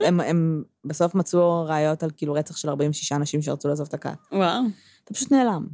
הם, 0.00 0.20
הם 0.20 0.62
בסוף 0.84 1.14
מצאו 1.14 1.64
ראיות 1.64 2.02
על 2.02 2.10
כאילו 2.16 2.32
רצח 2.32 2.56
של 2.56 2.68
46 2.68 3.12
אנשים 3.12 3.42
שרצו 3.42 3.68
לעזוב 3.68 3.86
את 3.88 3.94
הכת. 3.94 4.18
וואו. 4.32 4.62
אתה 5.04 5.14
פשוט 5.14 5.32
נעלם. 5.32 5.66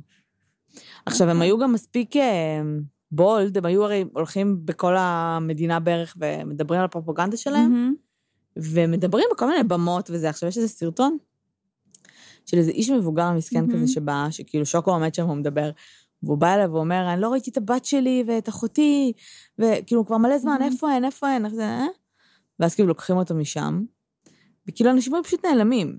עכשיו, 1.06 1.28
הם 1.30 1.42
היו 1.42 1.58
גם 1.58 1.72
מספיק 1.72 2.16
אה, 2.16 2.62
בולד, 3.10 3.58
הם 3.58 3.66
היו 3.66 3.84
הרי 3.84 4.04
הולכים 4.12 4.66
בכל 4.66 4.94
המדינה 4.98 5.80
בערך 5.80 6.16
ומדברים 6.20 6.80
על 6.80 6.84
הפרופגנדה 6.84 7.36
שלהם. 7.36 7.94
ומדברים 8.56 9.24
בכל 9.32 9.48
מיני 9.48 9.62
במות 9.62 10.10
וזה. 10.12 10.28
עכשיו, 10.28 10.48
יש 10.48 10.56
איזה 10.56 10.68
סרטון 10.68 11.16
של 12.46 12.58
איזה 12.58 12.70
איש 12.70 12.90
מבוגר 12.90 13.32
מסכן. 13.32 13.72
כזה 13.72 13.88
שבא, 13.88 14.26
שכאילו 14.30 14.66
שוקו 14.66 14.90
עומד 14.90 15.14
שם, 15.14 15.26
הוא 15.26 15.36
מדבר, 15.36 15.70
והוא 16.22 16.38
בא 16.38 16.54
אליו 16.54 16.72
ואומר, 16.72 17.12
אני 17.12 17.20
לא 17.20 17.28
ראיתי 17.28 17.50
את 17.50 17.56
הבת 17.56 17.84
שלי 17.84 18.24
ואת 18.26 18.48
אחותי, 18.48 19.12
וכאילו 19.58 20.06
כבר 20.06 20.16
מלא 20.16 20.38
זמן, 20.38 20.56
מהמם. 20.60 20.72
איפה 20.72 20.90
הן, 20.92 21.04
איפה 21.04 21.28
הן, 21.28 21.44
איך 21.44 21.54
זה, 21.54 21.62
אה? 21.64 21.86
ואז 22.60 22.74
כאילו 22.74 22.88
לוקחים 22.88 23.16
אותו 23.16 23.34
משם, 23.34 23.82
וכאילו 24.68 24.90
אנשים 24.90 25.14
היו 25.14 25.24
פשוט 25.24 25.44
נעלמים. 25.44 25.98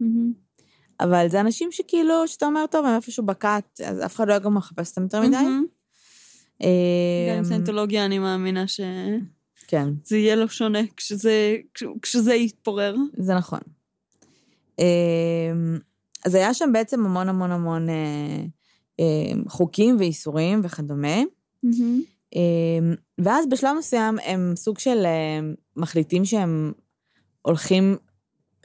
מהמם. 0.00 0.32
אבל 1.00 1.28
זה 1.28 1.40
אנשים 1.40 1.72
שכאילו, 1.72 2.28
שאתה 2.28 2.46
אומר, 2.46 2.66
טוב, 2.70 2.86
הם 2.86 2.94
איפשהו 2.96 3.26
בכת, 3.26 3.64
אז 3.86 4.04
אף 4.04 4.16
אחד 4.16 4.28
לא 4.28 4.32
היה 4.32 4.38
גם 4.40 4.54
מחפש 4.54 4.90
אותם 4.90 5.02
יותר 5.02 5.20
מדי. 5.20 5.30
גם 5.36 5.46
עם 5.46 5.64
אמ, 7.38 7.44
סיינטולוגיה 7.44 8.04
אני 8.04 8.18
מאמינה 8.18 8.66
שזה 8.68 9.16
כן, 9.66 9.88
יהיה 10.10 10.36
לו 10.36 10.48
שונה 10.48 10.78
כשזה, 10.96 11.56
כש- 11.74 11.84
כשזה 12.02 12.34
יתפורר. 12.34 12.96
זה 13.18 13.34
נכון. 13.34 13.60
אמ, 14.78 15.78
אז 16.24 16.34
היה 16.34 16.54
שם 16.54 16.70
בעצם 16.72 17.04
המון 17.04 17.28
המון 17.28 17.50
המון 17.50 17.88
אה, 17.88 18.44
חוקים 19.48 19.96
ואיסורים 19.98 20.60
וכדומה. 20.64 21.16
אמ, 22.34 22.94
ואז 23.18 23.46
בשלב 23.50 23.76
מסוים 23.78 24.18
הם 24.24 24.52
סוג 24.56 24.78
של 24.78 25.02
אה, 25.04 25.40
מחליטים 25.76 26.24
שהם 26.24 26.72
הולכים 27.42 27.96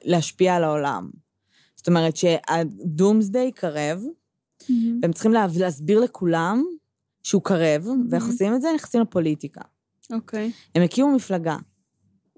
להשפיע 0.04 0.56
על 0.56 0.64
העולם. 0.64 1.10
זאת 1.76 1.88
אומרת 1.88 2.16
שהדומסדיי 2.18 3.52
קרב, 3.52 4.02
מהמם. 4.70 5.00
והם 5.02 5.14
צריכים 5.14 5.34
לה- 5.34 5.48
להסביר 5.60 6.00
לכולם 6.00 6.64
שהוא 7.24 7.42
קרב, 7.42 7.88
ואיך 8.10 8.24
Mhm. 8.24 8.28
עושים 8.28 8.56
את 8.56 8.62
זה? 8.62 8.68
נכנסים 8.76 9.02
לפוליטיקה. 9.02 9.62
אוקיי, 10.14 10.52
הם 10.76 10.84
הקימו 10.84 11.16
מפלגה 11.16 11.58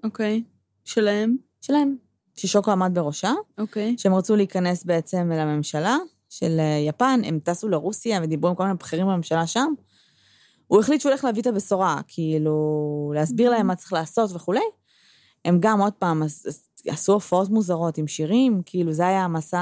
אוקיי. 0.04 0.42
שלהם? 0.84 1.36
שלהם, 1.60 1.96
ששוקו 2.36 2.70
עמד 2.70 2.90
בראשה, 2.94 3.32
אוקיי. 3.58 3.94
שהם 3.98 4.14
רצו 4.14 4.36
להיכנס 4.36 4.84
בעצם 4.84 5.28
לממשלה 5.32 5.96
של 6.30 6.56
אה, 6.60 6.78
יפן, 6.88 7.20
הם 7.24 7.38
טסו 7.44 7.68
לרוסיה 7.68 8.20
ודיברו 8.22 8.48
עם 8.50 8.56
כל 8.56 8.62
מיני 8.62 8.74
בכירים 8.78 9.06
בממשלה 9.06 9.46
שם. 9.46 9.72
הוא 10.66 10.80
החליט 10.80 11.00
שהוא 11.00 11.10
הולך 11.10 11.24
להביא 11.24 11.42
את 11.42 11.46
הבשורה, 11.46 12.00
כאילו, 12.08 12.56
להסביר 13.14 13.50
להם 13.50 13.66
מה 13.66 13.74
צריך 13.76 13.92
לעשות 13.92 14.30
וכולי. 14.34 14.60
הם 15.44 15.56
גם, 15.60 15.80
עוד 15.80 15.92
פעם, 15.92 16.22
עש- 16.22 16.46
עש- 16.46 16.66
עשו 16.88 17.12
הופעות 17.12 17.50
מוזרות 17.50 17.98
עם 17.98 18.06
שירים, 18.06 18.62
כאילו, 18.66 18.92
זה 18.92 19.06
היה 19.06 19.24
המסע 19.24 19.58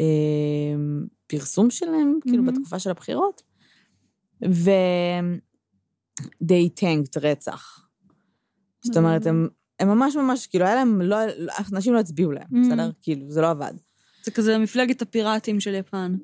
אה, 0.00 0.74
פרסום 1.26 1.70
שלהם, 1.70 2.18
כאילו, 2.22 2.42
Mhm. 2.44 2.46
בתקופה 2.52 2.78
של 2.78 2.90
הבחירות. 2.90 3.42
ו... 4.50 4.70
they 6.22 6.80
tanked 6.80 7.20
רצח. 7.20 7.88
זאת 8.84 8.96
אומרת, 8.96 9.26
הם, 9.26 9.48
הם 9.80 9.88
ממש 9.88 10.16
ממש, 10.16 10.46
כאילו, 10.46 10.64
היה 10.64 10.74
להם, 10.74 11.00
לא, 11.02 11.16
אנשים 11.72 11.94
לא 11.94 11.98
הצביעו 12.00 12.32
להם. 12.32 12.46
בסדר? 12.66 12.90
כאילו, 13.02 13.30
זה 13.30 13.40
לא 13.40 13.50
עבד. 13.50 13.72
זה 14.24 14.30
כזה 14.30 14.58
מפלגת 14.58 15.02
הפיראטים 15.02 15.60
של 15.60 15.74
יפן. 15.74 16.16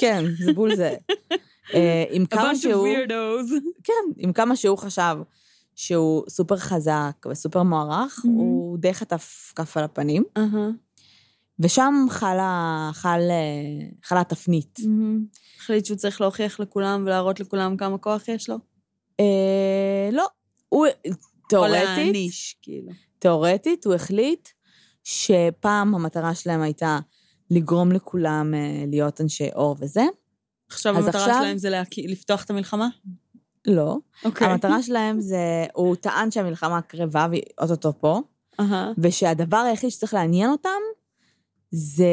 כן, 0.00 0.24
זה 0.44 0.52
בול 0.52 0.76
זה. 0.76 0.94
אה, 1.74 2.04
עם 2.10 2.22
A 2.22 2.26
כמה 2.26 2.50
bunch 2.50 2.54
of 2.54 2.58
שהוא, 2.58 2.86
weirdos. 2.88 3.52
כן, 3.84 3.92
עם 4.16 4.32
כמה 4.32 4.56
שהוא 4.56 4.78
חשב 4.78 5.16
שהוא 5.76 6.24
סופר 6.28 6.56
חזק 6.56 7.26
וסופר 7.30 7.62
מוערך, 7.62 8.18
Mhm. 8.18 8.28
הוא 8.28 8.78
די 8.78 8.94
חטף 8.94 9.52
כף 9.56 9.76
על 9.76 9.84
הפנים, 9.84 10.24
אהה. 10.36 10.68
ושם 11.60 11.94
חלה, 12.10 12.90
חל, 12.92 13.20
אה, 13.30 13.88
חלה 14.04 14.20
התפנית. 14.20 14.78
מהמם. 14.84 15.24
החליט 15.58 15.84
שהוא 15.84 15.96
צריך 15.96 16.20
להוכיח 16.20 16.60
לכולם 16.60 17.02
ולהראות 17.06 17.40
לכולם 17.40 17.76
כמה 17.76 17.98
כוח 17.98 18.28
יש 18.28 18.48
לו. 18.48 18.56
אה, 19.20 20.08
לא, 20.12 20.26
הוא, 20.68 20.86
או 20.86 20.92
תיאורטית, 21.48 21.72
להעניש, 21.84 22.56
כאילו. 22.62 22.92
תיאורטית, 23.18 23.84
הוא 23.86 23.94
החליט 23.94 24.48
שפעם 25.04 25.94
המטרה 25.94 26.34
שלהם 26.34 26.60
הייתה 26.62 26.98
לגרום 27.50 27.92
לכולם 27.92 28.54
אה, 28.54 28.84
להיות 28.86 29.20
אנשי 29.20 29.48
אור 29.54 29.76
וזה. 29.80 30.02
עכשיו 30.68 30.96
המטרה 30.96 31.20
עכשיו- 31.22 31.34
שלהם 31.42 31.58
זה 31.58 31.70
להק- 31.70 31.98
לפתוח 32.08 32.44
את 32.44 32.50
המלחמה? 32.50 32.88
לא. 33.66 33.96
אוקיי. 34.24 34.46
המטרה 34.46 34.82
שלהם 34.86 35.20
זה, 35.20 35.64
הוא 35.74 35.96
טען 35.96 36.30
שהמלחמה 36.30 36.82
קרבה 36.82 37.26
והיא 37.30 37.42
אוטוטו 37.60 37.92
פה, 38.00 38.20
אהה. 38.60 38.92
ושהדבר 38.98 39.56
היחיד 39.56 39.90
שצריך 39.90 40.14
לעניין 40.14 40.50
אותם 40.50 40.68
זה 41.70 42.04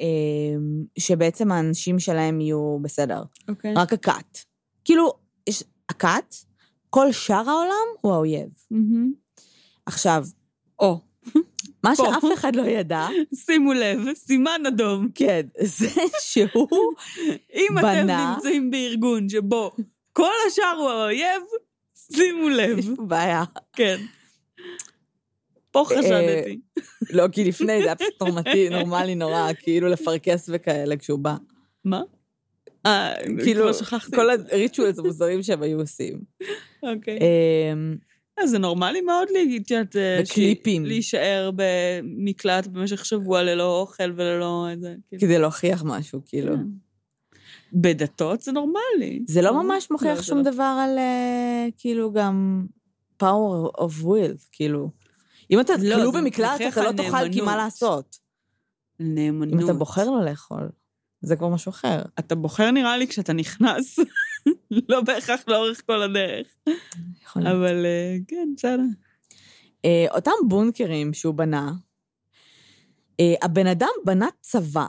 אה, 0.00 0.56
שבעצם 0.98 1.52
האנשים 1.52 1.98
שלהם 1.98 2.40
יהיו 2.40 2.78
בסדר. 2.82 3.22
אוקיי. 3.48 3.74
רק 3.76 3.92
הכת. 3.92 4.38
כאילו, 4.84 5.12
יש 5.46 5.64
הכת, 5.88 6.34
כל 6.90 7.12
שאר 7.12 7.50
העולם 7.50 7.86
הוא 8.00 8.12
האויב. 8.12 8.48
מהמם. 8.70 9.12
עכשיו, 9.86 10.24
או, 10.80 11.00
מה 11.84 11.92
פה. 11.96 12.04
שאף 12.12 12.24
אחד 12.34 12.56
לא 12.56 12.62
ידע, 12.62 13.06
שימו 13.46 13.72
לב, 13.72 13.98
סימן 14.14 14.60
אדום. 14.68 15.08
כן, 15.14 15.46
זה 15.60 15.88
שהוא 16.20 16.68
אם 17.58 17.78
אתם 17.78 17.86
בנה- 17.86 18.34
נמצאים 18.34 18.70
בארגון 18.70 19.28
שבו 19.28 19.70
כל 20.12 20.30
השאר 20.48 20.74
הוא 20.78 20.90
האויב, 20.90 21.42
שימו 22.12 22.48
לב. 22.48 22.78
יש 22.78 22.86
פה 22.96 23.02
בעיה. 23.02 23.44
כן. 23.72 23.96
פה 25.70 25.84
חשדתי. 25.86 26.60
לא, 27.16 27.24
כי 27.32 27.44
לפני 27.44 27.78
זה 27.78 27.84
היה 27.84 27.94
פשוט 27.96 28.22
נורמטי, 28.22 28.68
נורמלי 28.68 29.14
נורא, 29.14 29.50
כאילו 29.58 29.88
לפרכס 29.88 30.50
וכאלה 30.52 30.96
כשהוא 30.96 31.18
בא. 31.18 31.34
מה? 31.84 32.02
אה, 32.86 33.14
כאילו. 33.44 33.70
כל 34.14 34.30
הריטואלס 34.30 34.98
המוזרים 34.98 35.42
שהם 35.42 35.62
היו 35.62 35.80
עושים. 35.80 36.20
אוקיי. 36.82 37.18
אה, 38.40 38.46
זה 38.46 38.58
נורמלי 38.58 39.00
מאוד. 39.00 39.28
אה, 39.96 40.20
בקליפים. 40.22 40.86
להישאר 40.86 41.50
במקלט 41.56 42.66
במשך 42.66 43.04
שבוע 43.04 43.42
ללא 43.42 43.80
אוכל 43.80 44.12
וללא 44.16 44.66
איזה... 44.70 44.94
כאילו. 45.08 45.20
כדי 45.20 45.38
להוכיח 45.38 45.82
משהו, 45.86 46.20
כאילו. 46.26 46.56
כן. 46.56 46.62
בדתות 47.72 48.40
זה 48.40 48.52
נורמלי. 48.52 49.22
זה 49.26 49.42
לא 49.42 49.62
ממש 49.62 49.86
לא, 49.90 49.94
מוכיח 49.94 50.22
שום 50.22 50.38
לא. 50.38 50.44
דבר 50.44 50.78
על, 50.82 50.98
אה, 50.98 51.66
כאילו, 51.76 52.12
גם 52.12 52.66
power 53.22 53.80
of 53.80 54.04
will, 54.04 54.46
כאילו. 54.52 54.90
אם 55.50 55.60
אתה 55.60 55.72
לא, 55.82 55.96
כלוא 55.96 56.12
במקלט, 56.12 56.60
אתה 56.68 56.84
לא 56.84 56.92
תאכל, 56.92 57.32
כי 57.32 57.40
מה. 57.40 57.56
לעשות? 57.56 58.16
נאמנות. 59.00 59.60
אם 59.60 59.64
אתה 59.64 59.72
בוחר 59.72 60.10
לא 60.10 60.24
לאכול, 60.24 60.68
זה 61.20 61.36
כבר 61.36 61.48
משהו 61.48 61.70
אחר. 61.70 62.02
אתה 62.18 62.34
בוחר 62.34 62.70
נראה 62.70 62.96
לי 62.96 63.06
כשאתה 63.06 63.32
נכנס, 63.32 63.98
לא 64.88 65.00
בהכרח 65.00 65.40
לאורך 65.48 65.86
כל 65.86 66.02
הדרך. 66.02 66.46
יכול 67.22 67.42
להיות. 67.42 67.56
אבל 67.56 67.86
אה, 67.86 68.16
כן, 68.28 68.48
בסדר. 68.56 68.82
אה, 69.84 70.06
אותם 70.14 70.32
בונקרים 70.48 71.14
שהוא 71.14 71.34
בנה, 71.34 71.72
אה, 73.20 73.34
הבן 73.42 73.66
אדם 73.66 73.88
בנה 74.04 74.28
צבא, 74.40 74.86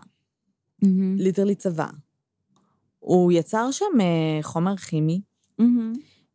literally 1.18 1.56
צבא. 1.56 1.88
הוא 3.00 3.32
יצר 3.32 3.72
שם 3.72 3.86
חומר 4.42 4.78
כימי, 4.78 5.22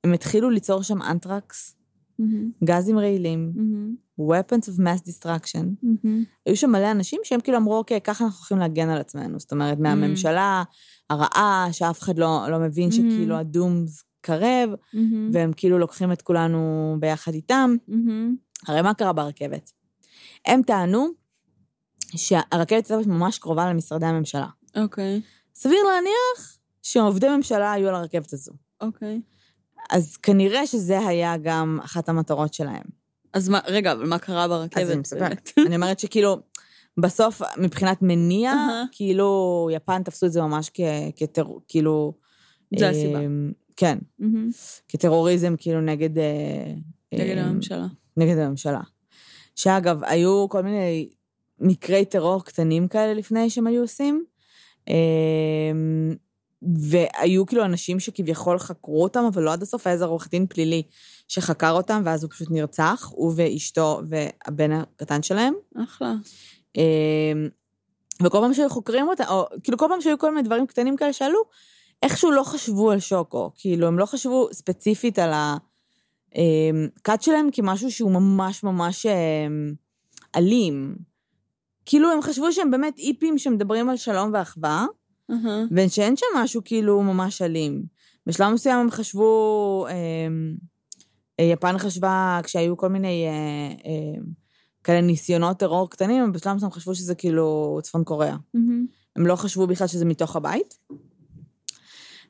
הם 0.04 0.12
התחילו 0.14 0.50
ליצור 0.50 0.82
שם 0.82 1.02
אנטרקס, 1.02 1.76
גזים 2.64 2.98
רעילים, 2.98 3.52
weapons 4.20 4.68
of 4.68 4.78
mass 4.78 5.02
destruction. 5.08 5.64
מהמם. 5.82 6.24
היו 6.46 6.56
שם 6.56 6.70
מלא 6.70 6.90
אנשים 6.90 7.20
שהם 7.24 7.40
כאילו 7.40 7.58
אמרו, 7.58 7.76
אוקיי, 7.76 8.00
ככה 8.00 8.24
אנחנו 8.24 8.38
הולכים 8.38 8.58
להגן 8.58 8.88
על 8.88 9.00
עצמנו. 9.00 9.40
זאת 9.40 9.52
אומרת, 9.52 9.78
מהממשלה 9.78 10.62
הרעה, 11.10 11.68
שאף 11.72 12.02
אחד 12.02 12.18
לא, 12.18 12.46
לא 12.50 12.58
מבין 12.58 12.88
Mm. 12.88 12.92
שכאילו 12.92 13.36
ה 13.36 13.46
doom 13.46 13.84
קרב, 14.20 14.70
מהמם. 14.92 15.30
והם 15.32 15.52
כאילו 15.56 15.78
לוקחים 15.78 16.12
את 16.12 16.22
כולנו 16.22 16.96
ביחד 17.00 17.34
איתם. 17.34 17.76
מהמם. 17.88 18.36
הרי 18.68 18.82
מה 18.82 18.94
קרה 18.94 19.12
ברכבת? 19.12 19.72
הם 20.46 20.62
טענו 20.62 21.06
שהרכבת 22.16 22.90
הייתה 22.90 23.08
ממש 23.08 23.38
קרובה 23.38 23.70
למשרדי 23.70 24.06
הממשלה. 24.06 24.46
אוקיי, 24.76 25.20
סביר 25.54 25.78
להניח 25.84 26.58
שעובדי 26.82 27.28
ממשלה 27.28 27.72
היו 27.72 27.88
על 27.88 27.94
הרכבת 27.94 28.32
הזו. 28.32 28.52
אוקיי. 28.80 29.20
אז 29.90 30.16
כנראה 30.16 30.66
שזה 30.66 31.06
היה 31.06 31.36
גם 31.36 31.78
אחת 31.84 32.08
המטרות 32.08 32.54
שלהם. 32.54 33.03
אז 33.34 33.48
מה, 33.48 33.60
רגע, 33.66 33.92
אבל 33.92 34.06
מה 34.06 34.18
קרה 34.18 34.48
ברכבת? 34.48 34.82
אז 34.82 34.90
אני 34.90 35.00
מספרת. 35.00 35.50
אני 35.66 35.76
אומרת 35.76 35.98
שכאילו, 35.98 36.40
בסוף, 36.98 37.42
מבחינת 37.58 38.02
מניע, 38.02 38.52
אהה. 38.52 38.84
כאילו, 38.92 39.68
יפן 39.72 40.02
תפסו 40.02 40.26
את 40.26 40.32
זה 40.32 40.42
ממש 40.42 40.70
כטרור, 41.16 41.60
כאילו... 41.68 42.14
זה 42.78 42.84
אה, 42.84 42.90
הסיבה. 42.90 43.18
כן, 43.76 43.98
מהמם. 44.18 44.50
כטרוריזם, 44.88 45.54
כאילו, 45.58 45.80
נגד... 45.80 46.18
אה, 46.18 46.74
נגד 47.12 47.38
אה, 47.38 47.44
הממשלה. 47.44 47.86
נגד 48.16 48.38
הממשלה. 48.38 48.80
שאגב, 49.56 50.04
היו 50.04 50.46
כל 50.48 50.62
מיני 50.62 51.08
מקרי 51.58 52.04
טרור 52.04 52.44
קטנים 52.44 52.88
כאלה 52.88 53.14
לפני 53.14 53.50
שהם 53.50 53.66
היו 53.66 53.82
עושים, 53.82 54.24
והיו 56.90 57.46
כאילו 57.46 57.64
אנשים 57.64 58.00
שכביכול 58.00 58.58
חקרו 58.58 59.02
אותם, 59.02 59.24
אבל 59.34 59.42
לא 59.42 59.52
עד 59.52 59.62
הסוף, 59.62 59.86
היה 59.86 59.94
איזה 59.94 60.04
עורך 60.04 60.28
דין 60.30 60.46
פלילי 60.46 60.82
שחקר 61.28 61.70
אותם, 61.70 62.02
ואז 62.04 62.24
הוא 62.24 62.30
פשוט 62.30 62.50
נרצח, 62.50 63.10
הוא 63.14 63.32
ואשתו 63.36 64.00
והבן 64.08 64.72
הקטן 64.72 65.22
שלהם. 65.22 65.54
אחלה. 65.84 66.14
אמ, 66.76 67.48
וכל 68.22 68.38
פעם 68.40 68.54
שהיו 68.54 68.68
חוקרים 68.70 69.08
אותה, 69.08 69.28
או 69.28 69.46
כאילו 69.62 69.78
כל 69.78 69.86
פעם 69.88 70.00
שהיו 70.00 70.18
כל 70.18 70.34
מיני 70.34 70.42
דברים 70.42 70.66
קטנים 70.66 70.96
כאלה 70.96 71.12
שעלו, 71.12 71.38
איכשהו 72.02 72.30
לא 72.30 72.42
חשבו 72.42 72.90
על 72.90 73.00
שוקו. 73.00 73.50
כאילו, 73.56 73.86
הם 73.86 73.98
לא 73.98 74.06
חשבו 74.06 74.48
ספציפית 74.52 75.18
על 75.18 75.30
הכת 75.32 77.22
שלהם 77.22 77.48
כמשהו 77.52 77.90
שהוא 77.90 78.12
ממש 78.12 78.62
ממש 78.62 79.06
אמ, 79.06 79.74
אלים. 80.36 80.96
כאילו, 81.86 82.12
הם 82.12 82.22
חשבו 82.22 82.52
שהם 82.52 82.70
באמת 82.70 82.98
איפים 82.98 83.38
שמדברים 83.38 83.88
על 83.90 83.96
שלום 83.96 84.30
ואחווה, 84.34 84.86
אהה. 85.30 85.64
ושאין 85.76 86.16
שם 86.16 86.26
משהו 86.36 86.62
כאילו 86.64 87.02
ממש 87.02 87.42
אלים. 87.42 87.82
בשלב 88.26 88.52
מסוים 88.52 88.78
הם 88.78 88.90
חשבו, 88.90 89.86
אמ, 89.90 90.54
אה, 91.40 91.44
יפן 91.44 91.78
חשבה, 91.78 92.40
כשהיו 92.44 92.76
כל 92.76 92.88
מיני 92.88 93.26
אה, 93.26 93.32
אה, 93.90 94.22
כאלה 94.84 95.00
ניסיונות 95.00 95.58
טרור 95.58 95.90
קטנים, 95.90 96.22
הם 96.22 96.32
בשלב 96.32 96.54
מסוים 96.54 96.72
חשבו 96.72 96.94
שזה 96.94 97.14
כאילו 97.14 97.78
צפון 97.82 98.04
קוריאה. 98.04 98.36
מהמם. 98.54 98.86
הם 99.16 99.26
לא 99.26 99.36
חשבו 99.36 99.66
בכלל 99.66 99.86
שזה 99.86 100.04
מתוך 100.04 100.36
הבית. 100.36 100.78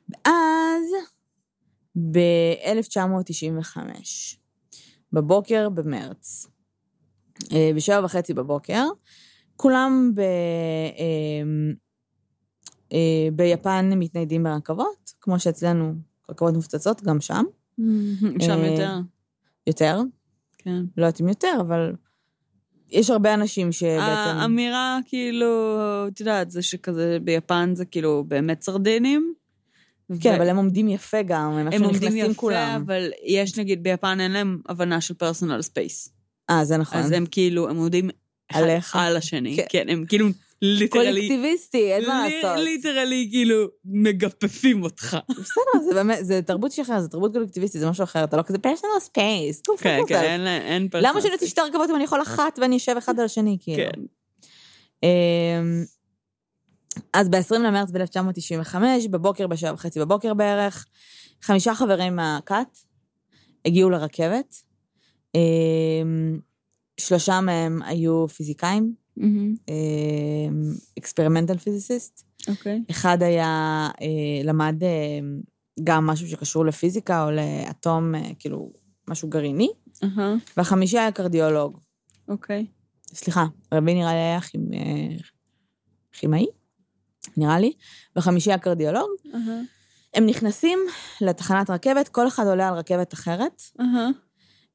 ואז, 0.09 0.83
ב-1995, 2.11 3.77
בבוקר 5.13 5.69
במרץ, 5.69 6.47
אה, 7.51 7.71
בשבע 7.75 8.05
וחצי 8.05 8.33
בבוקר, 8.33 8.83
כולם 9.55 10.11
ב, 10.15 10.19
אה, 10.19 11.43
ביפן 13.33 13.91
מתניידים 13.95 14.43
ברכבות, 14.43 15.13
כמו 15.21 15.39
שאצלנו 15.39 15.93
רכבות 16.29 16.53
מפוצצות, 16.53 17.01
גם 17.03 17.21
שם. 17.21 17.43
מהמם. 17.77 18.39
שם 18.39 18.51
אה, 18.51 18.67
יותר. 18.67 18.99
יותר, 19.67 20.01
כן. 20.57 20.83
לא 20.97 21.05
יודעת 21.05 21.21
אם 21.21 21.27
יותר, 21.27 21.57
אבל 21.59 21.93
יש 22.91 23.09
הרבה 23.09 23.33
אנשים 23.33 23.71
שבעצם... 23.71 24.37
האמירה, 24.37 24.99
כאילו, 25.05 25.77
את 26.07 26.19
יודעת, 26.19 26.51
זה 26.51 26.61
שכזה 26.61 27.17
ביפן 27.23 27.75
זה 27.75 27.85
כאילו 27.85 28.23
באמת 28.27 28.61
סרדינים. 28.61 29.33
כן, 30.21 30.31
ו- 30.31 30.35
אבל 30.35 30.49
הם 30.49 30.57
עומדים 30.57 30.89
יפה 30.89 31.21
גם, 31.21 31.51
הם 31.51 31.67
הם 31.67 31.83
עומדים 31.83 32.09
נכנסים 32.09 32.31
יפה, 32.31 32.33
כולם. 32.33 32.81
אבל 32.85 33.09
יש 33.25 33.57
נגיד 33.57 33.83
ביפן 33.83 34.19
אין 34.19 34.31
להם 34.31 34.61
הבנה 34.69 35.01
של 35.01 35.13
personal 35.13 35.61
space. 35.61 36.09
אה, 36.49 36.65
זה 36.65 36.77
נכון. 36.77 36.99
אז 36.99 37.11
הם 37.11 37.25
כאילו, 37.31 37.69
הם 37.69 37.77
עומדים 37.77 38.09
אחד 38.51 38.61
עליך. 38.61 38.95
על 38.95 39.17
השני. 39.17 39.55
כן. 39.55 39.65
כן, 39.69 39.85
הם 39.89 40.05
כאילו 40.05 40.27
literally, 40.61 41.05
קולקטיביסטי, 41.11 41.93
אין 41.93 42.07
מה 42.07 42.27
לעשות. 42.27 42.59
literally 42.63 43.27
כאילו 43.31 43.67
מגפפים 43.85 44.83
אותך. 44.83 45.17
בסדר, 45.29 45.83
זה 45.87 45.93
באמת, 45.93 46.17
זה 46.21 46.41
תרבות 46.41 46.71
שלך, 46.71 46.93
זה 46.99 47.07
תרבות 47.07 47.33
קולקטיביסטית, 47.33 47.81
זה 47.81 47.89
משהו 47.89 48.03
אחר, 48.03 48.23
אתה 48.23 48.37
לא 48.37 48.41
כזה 48.41 48.57
personal 48.57 48.99
space. 48.99 49.61
כן, 49.77 49.99
כן, 50.07 50.47
אין 50.47 50.89
personal 50.89 51.09
למה 51.11 51.21
שאני 51.21 51.33
אוציא 51.33 51.47
שתי 51.47 51.61
רכבות 51.61 51.89
אם 51.89 51.95
אני 51.95 52.03
יכול 52.03 52.21
אחת 52.21 52.59
ואני 52.61 52.77
אשב 52.77 52.95
אחד 52.97 53.19
על 53.19 53.25
השני, 53.25 53.57
כאילו? 53.61 53.83
כן. 53.91 54.01
אמ, 55.03 55.83
אז 57.13 57.29
ב-20 57.29 57.57
למרץ 57.59 57.91
ב-1995, 57.91 58.75
בבוקר, 59.09 59.47
בשעה 59.47 59.73
וחצי 59.73 59.99
בבוקר 59.99 60.33
בערך, 60.33 60.85
חמישה 61.41 61.75
חברים 61.75 62.15
מהכת 62.15 62.77
הגיעו 63.65 63.89
לרכבת. 63.89 64.55
אמ, 65.35 66.39
שלושה 66.97 67.41
מהם 67.41 67.81
היו 67.81 68.27
פיזיקאים. 68.27 69.04
אקספרימנטל 70.99 71.57
פיזיסיסט. 71.57 72.23
אוקיי. 72.47 72.83
אחד 72.91 73.23
היה, 73.23 73.89
אה, 74.01 74.43
למד 74.43 74.83
אה, 74.83 75.19
גם 75.83 76.07
משהו 76.07 76.27
שקשור 76.27 76.65
לפיזיקה 76.65 77.25
או 77.25 77.31
לאטום, 77.31 78.15
אה, 78.15 78.31
כאילו, 78.39 78.71
משהו 79.09 79.29
גרעיני, 79.29 79.69
אהה, 80.03 80.35
והחמישי 80.57 80.99
היה 80.99 81.11
קרדיולוג. 81.11 81.79
אוקיי. 82.27 82.65
סליחה, 83.13 83.45
רבי 83.73 83.93
נראה 83.93 84.13
לי 84.13 84.19
היה 84.19 84.41
כימ... 84.41 84.61
כימאי, 86.11 86.45
נראה 87.37 87.59
לי, 87.59 87.73
והחמישי 88.15 88.49
היה 88.49 88.57
קרדיולוג. 88.57 89.09
אהה, 89.33 89.61
הם 90.13 90.25
נכנסים 90.25 90.79
לתחנת 91.21 91.69
רכבת, 91.69 92.07
כל 92.07 92.27
אחד 92.27 92.47
עולה 92.47 92.67
על 92.67 92.73
רכבת 92.73 93.13
אחרת. 93.13 93.61
אהה. 93.79 94.09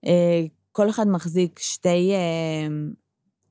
אה, 0.07 0.45
כל 0.73 0.91
אחד 0.91 1.09
מחזיק 1.09 1.59
שתי, 1.59 2.13
אה, 2.13 2.69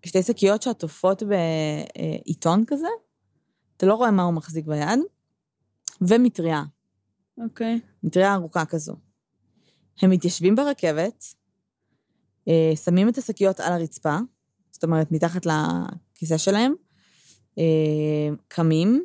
שתי 0.06 0.24
שקיות 0.24 0.62
שעטופות 0.62 1.24
בעיתון 1.24 2.64
כזה. 2.68 2.88
אתה 3.78 3.86
לא 3.86 3.94
רואה 3.94 4.12
מה 4.12 4.24
הוא 4.24 4.34
מחזיק 4.34 4.66
ביד. 4.66 5.00
ומטריה, 6.02 6.64
אוקיי. 7.44 7.80
מטריה 8.04 8.34
ארוכה 8.34 8.66
כזו. 8.66 8.96
הם 10.02 10.10
מתיישבים 10.10 10.56
ברכבת, 10.56 11.26
אה, 12.48 12.76
שמים 12.76 13.10
את 13.10 13.18
השקיות 13.18 13.60
על 13.60 13.74
הרצפה, 13.74 14.18
זאת 14.72 14.84
אומרת, 14.84 15.12
מתחת 15.12 15.46
לכיסא 15.46 16.38
שלהם, 16.38 16.74
אה, 17.58 18.36
קמים, 18.48 19.04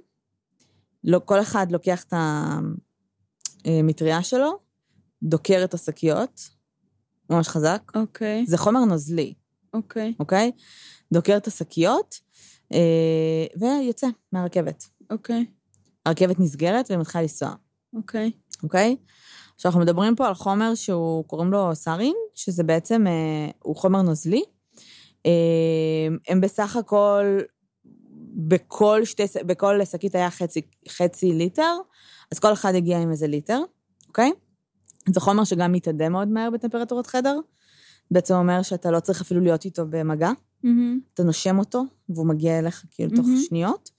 לא, 1.05 1.21
כל 1.25 1.41
אחד 1.41 1.73
לוקח 1.73 2.05
את 2.05 2.15
המטריה 3.65 4.23
שלו, 4.23 4.59
דוקר 5.23 5.65
את 5.65 5.75
השקיות, 5.75 6.49
ממש 7.31 7.49
חזק. 7.49 7.93
אוקיי. 7.95 8.47
זה 8.47 8.59
חומר 8.59 8.85
נוזלי, 8.85 9.35
אוקיי. 9.75 10.15
אוקיי? 10.21 10.53
דוקר 11.13 11.37
את 11.37 11.47
השקיות, 11.47 12.21
אה, 12.73 13.47
ויוצא 13.57 14.07
מהרכבת. 14.33 14.85
אוקיי. 15.11 15.45
הרכבת 16.07 16.41
נסגרת 16.41 16.91
ומתחילה 16.91 17.23
לנסוע. 17.23 17.55
אוקיי. 17.97 18.31
אוקיי? 18.63 18.97
עכשיו, 19.55 19.69
אנחנו 19.69 19.81
מדברים 19.81 20.17
פה 20.17 20.27
על 20.29 20.35
חומר 20.35 20.75
שהוא, 20.75 21.25
קוראים 21.25 21.53
לו 21.53 21.75
סארין, 21.75 22.15
שזה 22.35 22.63
בעצם, 22.63 23.07
אה, 23.07 23.51
הוא 23.63 23.77
חומר 23.77 24.03
נוזלי. 24.03 24.43
אה, 25.27 25.33
הם 26.29 26.41
בסך 26.41 26.77
הכל, 26.77 27.39
בכל, 28.37 29.05
שתי, 29.05 29.23
בכל 29.47 29.85
שקית 29.85 30.15
היה 30.15 30.31
חצי, 30.31 30.61
חצי 30.89 31.33
ליטר, 31.33 31.77
אז 32.33 32.39
כל 32.39 32.53
אחד 32.53 32.75
הגיע 32.75 32.99
עם 32.99 33.11
איזה 33.11 33.27
ליטר, 33.27 33.61
אוקיי? 34.09 34.33
זה 35.09 35.21
חומר 35.21 35.45
שגם 35.45 35.73
מתאדה 35.73 36.09
מאוד 36.09 36.29
מהר 36.29 36.51
בטמפרטורת 36.51 37.07
חדר. 37.07 37.39
בעצם 38.11 38.35
אומר 38.35 38.63
שאתה 38.63 38.91
לא 38.91 39.01
צריך 39.01 39.21
אפילו 39.21 39.41
להיות 39.41 39.65
איתו 39.65 39.87
במגע, 39.91 40.31
מהמם. 40.63 41.01
אתה 41.15 41.23
נושם 41.23 41.59
אותו, 41.59 41.85
והוא 42.09 42.27
מגיע 42.27 42.59
אליך 42.59 42.85
כאילו 42.91 43.11
תוך 43.17 43.27
מהמם. 43.27 43.41
שניות. 43.41 43.91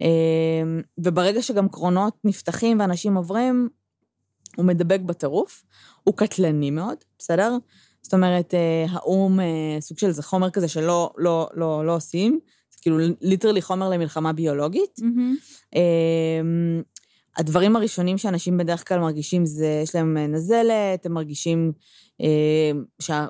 אמ, 0.00 0.80
וברגע 0.98 1.42
שגם 1.42 1.68
קרונות 1.68 2.14
נפתחים 2.24 2.80
ואנשים 2.80 3.16
עוברים, 3.16 3.68
הוא 4.56 4.64
מדבק 4.66 5.00
בטירוף. 5.00 5.64
הוא 6.04 6.14
קטלני 6.16 6.70
מאוד, 6.70 6.96
בסדר? 7.18 7.56
זאת 8.02 8.14
אומרת, 8.14 8.54
אה, 8.54 8.86
האו"ם, 8.90 9.40
אה, 9.40 9.80
סוג 9.80 9.98
של 9.98 10.10
זה 10.10 10.22
חומר 10.22 10.50
כזה 10.50 10.68
שלא 10.68 11.10
לא, 11.16 11.48
לא, 11.54 11.86
לא 11.86 11.96
עושים, 11.96 12.38
זה 12.70 12.78
כאילו 12.82 12.98
ליטרלי 13.20 13.62
חומר 13.62 13.88
למלחמה 13.88 14.32
ביולוגית. 14.32 15.00
אמ, 15.74 16.82
הדברים 17.36 17.76
הראשונים 17.76 18.18
שאנשים 18.18 18.58
בדרך 18.58 18.88
כלל 18.88 19.00
מרגישים 19.00 19.46
זה, 19.46 19.80
יש 19.82 19.94
להם 19.94 20.16
אה, 20.16 20.26
נזלת, 20.26 21.06
הם 21.06 21.12
מרגישים 21.12 21.72
אה, 22.20 22.70
שה... 23.00 23.26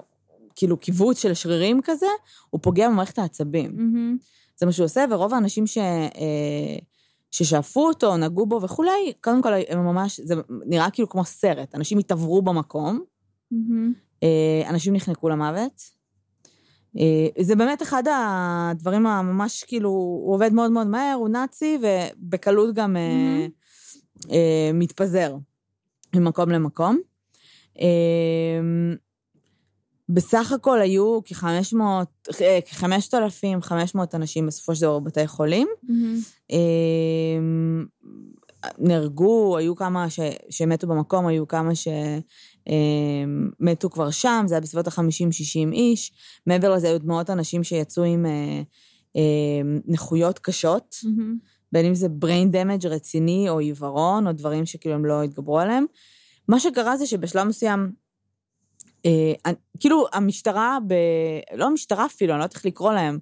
כאילו 0.56 0.76
קיבוץ 0.76 1.18
של 1.18 1.34
שרירים 1.34 1.80
כזה, 1.84 2.06
הוא 2.50 2.60
פוגע 2.62 2.88
במערכת 2.88 3.18
העצבים. 3.18 3.72
מהמם. 3.76 4.16
זה 4.56 4.66
מה 4.66 4.72
שהוא 4.72 4.84
עושה, 4.84 5.04
ורוב 5.10 5.34
האנשים 5.34 5.66
ש... 5.66 5.78
אה, 5.78 6.78
ששאפו 7.30 7.88
אותו, 7.88 8.16
נגעו 8.16 8.46
בו 8.46 8.62
וכולי, 8.62 9.12
קודם 9.20 9.42
כל 9.42 9.52
הם 9.68 9.84
ממש, 9.84 10.20
זה 10.20 10.34
נראה 10.66 10.90
כאילו 10.90 11.08
כמו 11.08 11.24
סרט. 11.24 11.74
אנשים 11.74 11.98
התעברו 11.98 12.42
במקום. 12.42 13.00
אה, 14.22 14.70
אנשים 14.70 14.96
נחנקו 14.96 15.28
למוות, 15.28 15.82
אה, 16.98 17.42
זה 17.42 17.56
באמת 17.56 17.82
אחד 17.82 18.02
הדברים 18.10 19.06
הממש, 19.06 19.64
כאילו, 19.64 19.88
הוא 19.88 20.34
עובד 20.34 20.52
מאוד 20.52 20.70
מאוד 20.70 20.86
מהר, 20.86 21.14
הוא 21.14 21.28
נאצי, 21.28 21.78
ובקלות 21.82 22.74
גם 22.74 22.96
אה, 24.30 24.70
מתפזר 24.74 25.36
ממקום 26.16 26.50
למקום. 26.50 26.98
בסך 30.08 30.52
הכל 30.52 30.80
היו 30.80 31.20
כ-500, 31.24 31.76
אה, 32.40 32.58
כ-5,500 32.66 33.98
אנשים 34.14 34.46
בסופו 34.46 34.74
של 34.74 34.82
דבר 34.82 34.98
בבתי 34.98 35.26
חולים. 35.26 35.68
אה, 36.52 36.56
נהרגו, 38.78 39.56
היו 39.56 39.76
כמה 39.76 40.10
ש, 40.10 40.20
שמתו 40.50 40.86
במקום, 40.86 41.26
היו 41.26 41.48
כמה 41.48 41.70
שמתו 43.60 43.90
כבר 43.90 44.10
שם, 44.10 44.44
זה 44.46 44.54
היה 44.54 44.60
בסביבות 44.60 44.86
ה-50-60 44.86 45.72
איש. 45.72 46.12
מעבר 46.46 46.74
לזה 46.74 46.88
היו 46.88 46.98
מאות 47.04 47.30
אנשים 47.30 47.64
שיצאו 47.64 48.04
עם 48.04 48.26
אה, 48.26 48.62
אה, 49.16 49.80
נכויות 49.86 50.38
קשות, 50.38 50.96
בין 51.72 51.86
אם 51.86 51.94
זה 51.94 52.06
brain 52.24 52.52
damage 52.52 52.88
רציני 52.88 53.48
או 53.48 53.58
עיוורון, 53.58 54.26
או 54.26 54.32
דברים 54.32 54.66
שכאילו 54.66 54.94
הם 54.94 55.04
לא 55.04 55.22
התגברו 55.22 55.60
עליהם. 55.60 55.84
מה 56.48 56.60
שקרה 56.60 56.96
זה 56.96 57.06
שבשלב 57.06 57.46
מסוים, 57.46 57.92
כאילו 59.80 60.06
המשטרה, 60.12 60.78
ב... 60.86 60.94
לא 61.56 61.64
המשטרה 61.66 62.06
אפילו, 62.06 62.32
אני 62.32 62.38
לא 62.38 62.44
יודעת 62.44 62.54
איך 62.56 62.66
לקרוא 62.66 62.92
להם, 62.92 63.18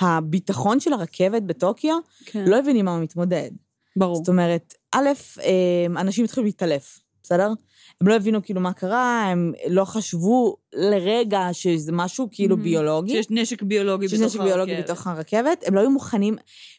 הביטחון 0.00 0.80
של 0.80 0.92
הרכבת 0.92 1.42
בטוקיו, 1.42 1.96
כן. 2.24 2.44
לא 2.46 2.56
הבינים 2.58 2.84
מה 2.84 2.98
מתמודד. 3.00 3.50
ברור. 3.96 4.16
זאת 4.16 4.28
אומרת, 4.28 4.74
א', 4.92 5.08
אה, 5.42 6.00
אנשים 6.00 6.24
התחילו 6.24 6.46
להתעלף, 6.46 7.00
בסדר? 7.22 7.52
הם 8.00 8.08
לא 8.08 8.14
הבינו 8.14 8.42
כאילו 8.42 8.60
מה 8.60 8.72
קרה, 8.72 9.22
הם 9.30 9.52
לא 9.68 9.84
חשבו 9.84 10.56
לרגע 10.74 11.48
שזה 11.52 11.92
משהו 11.92 12.28
כאילו 12.30 12.56
Mhm. 12.56 12.60
ביולוגי. 12.60 13.12
שיש 13.12 13.26
נשק 13.30 13.62
ביולוגי 13.62 14.08
שיש 14.08 14.18
בתוך 14.20 14.26
נשק 14.34 14.40
ביולוגי 14.40 14.72
הרכבת. 14.74 14.90
בתוך 14.90 15.06
הרכבת, 15.06 15.64
הם 15.66 15.74
לא 15.74 15.80
היו 15.80 15.90
מוכנים. 15.90 16.36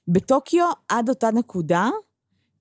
בטוקיו, 0.07 0.65
עד 0.89 1.09
אותה 1.09 1.31
נקודה, 1.31 1.89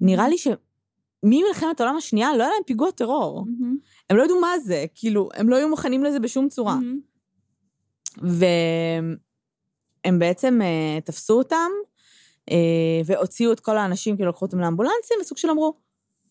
נראה 0.00 0.28
לי 0.28 0.36
שממלחמת 0.38 1.80
העולם 1.80 1.96
השנייה 1.96 2.36
לא 2.36 2.42
היה 2.42 2.50
להם 2.52 2.62
פיגוע 2.66 2.90
טרור. 2.90 3.44
מהמם. 3.46 3.76
הם 4.10 4.16
לא 4.16 4.22
ידעו 4.22 4.40
מה 4.40 4.58
זה, 4.58 4.84
כאילו, 4.94 5.28
הם 5.34 5.48
לא 5.48 5.56
היו 5.56 5.68
מוכנים 5.68 6.04
לזה 6.04 6.20
בשום 6.20 6.48
צורה. 6.48 6.74
מהמם. 6.74 7.00
והם 8.22 10.18
בעצם 10.18 10.60
אה, 10.62 11.00
תפסו 11.00 11.38
אותם, 11.38 11.70
אה, 12.50 12.56
והוציאו 13.04 13.52
את 13.52 13.60
כל 13.60 13.78
האנשים, 13.78 14.16
כאילו 14.16 14.30
לקחו 14.30 14.44
אותם 14.44 14.60
לאמבולנסים, 14.60 15.16
וסוג 15.20 15.38
של 15.38 15.50
אמרו, 15.50 15.74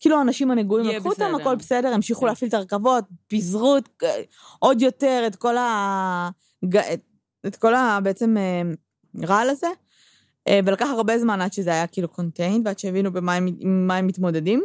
כאילו 0.00 0.18
האנשים 0.18 0.50
הנגועים 0.50 0.86
לקחו 0.86 1.08
אותם, 1.08 1.24
בסדר. 1.24 1.40
הכל 1.40 1.56
בסדר, 1.56 1.88
המשיכו 1.88 2.20
כן. 2.20 2.26
להפעיל 2.26 2.48
את 2.48 2.54
הרכבות, 2.54 3.04
פיזרו 3.26 3.76
את, 3.76 3.88
אה, 4.02 4.22
עוד 4.58 4.82
יותר 4.82 5.24
את 5.26 5.36
כל 5.36 5.56
ה... 5.56 6.30
את, 6.64 7.00
את 7.46 7.56
כל 7.56 7.74
ה... 7.74 7.98
בעצם 8.02 8.36
אה, 8.36 8.62
רעל 9.26 9.50
הזה, 9.50 9.68
ולקח 10.64 10.86
הרבה 10.90 11.18
זמן 11.18 11.40
עד 11.40 11.52
שזה 11.52 11.70
היה 11.70 11.86
כאילו 11.86 12.08
contained, 12.08 12.66
ועד 12.66 12.78
שהבינו 12.78 13.12
במה 13.12 13.34
הם, 13.34 13.46
הם 13.90 14.06
מתמודדים. 14.06 14.62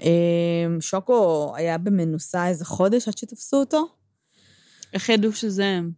אה, 0.00 0.80
שוקו 0.80 1.52
היה 1.56 1.78
במנוסה 1.78 2.48
איזה 2.48 2.64
חודש 2.64 3.08
עד 3.08 3.18
שתפסו 3.18 3.56
אותו. 3.56 3.88
איך 4.92 5.08
ידעו 5.08 5.32
שזה 5.32 5.64
הם? 5.64 5.90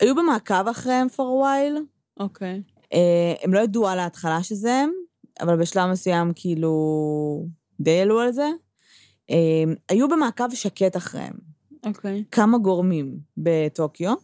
היו 0.00 0.14
במעקב 0.14 0.68
אחריהם 0.70 1.06
for 1.06 1.20
a 1.20 1.44
while. 1.44 1.80
אוקיי. 2.20 2.62
אה, 2.92 3.34
הם 3.42 3.54
לא 3.54 3.60
ידעו 3.60 3.88
על 3.88 3.98
ההתחלה 3.98 4.42
שזה 4.42 4.74
הם, 4.74 4.90
אבל 5.40 5.56
בשלב 5.56 5.90
מסוים 5.90 6.32
כאילו 6.34 7.46
די 7.80 8.00
עלו 8.00 8.20
על 8.20 8.32
זה. 8.32 8.48
אה, 9.30 9.72
היו 9.88 10.08
במעקב 10.08 10.54
שקט 10.54 10.96
אחריהם, 10.96 11.34
אוקיי. 11.86 12.24
כמה 12.30 12.58
גורמים 12.58 13.18
בטוקיו. 13.36 14.14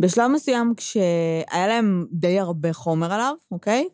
בשלב 0.00 0.30
מסוים 0.30 0.74
כשהיה 0.76 1.66
להם 1.68 2.06
די 2.12 2.38
הרבה 2.38 2.72
חומר 2.72 3.12
עליו, 3.12 3.34
אוקיי? 3.50 3.88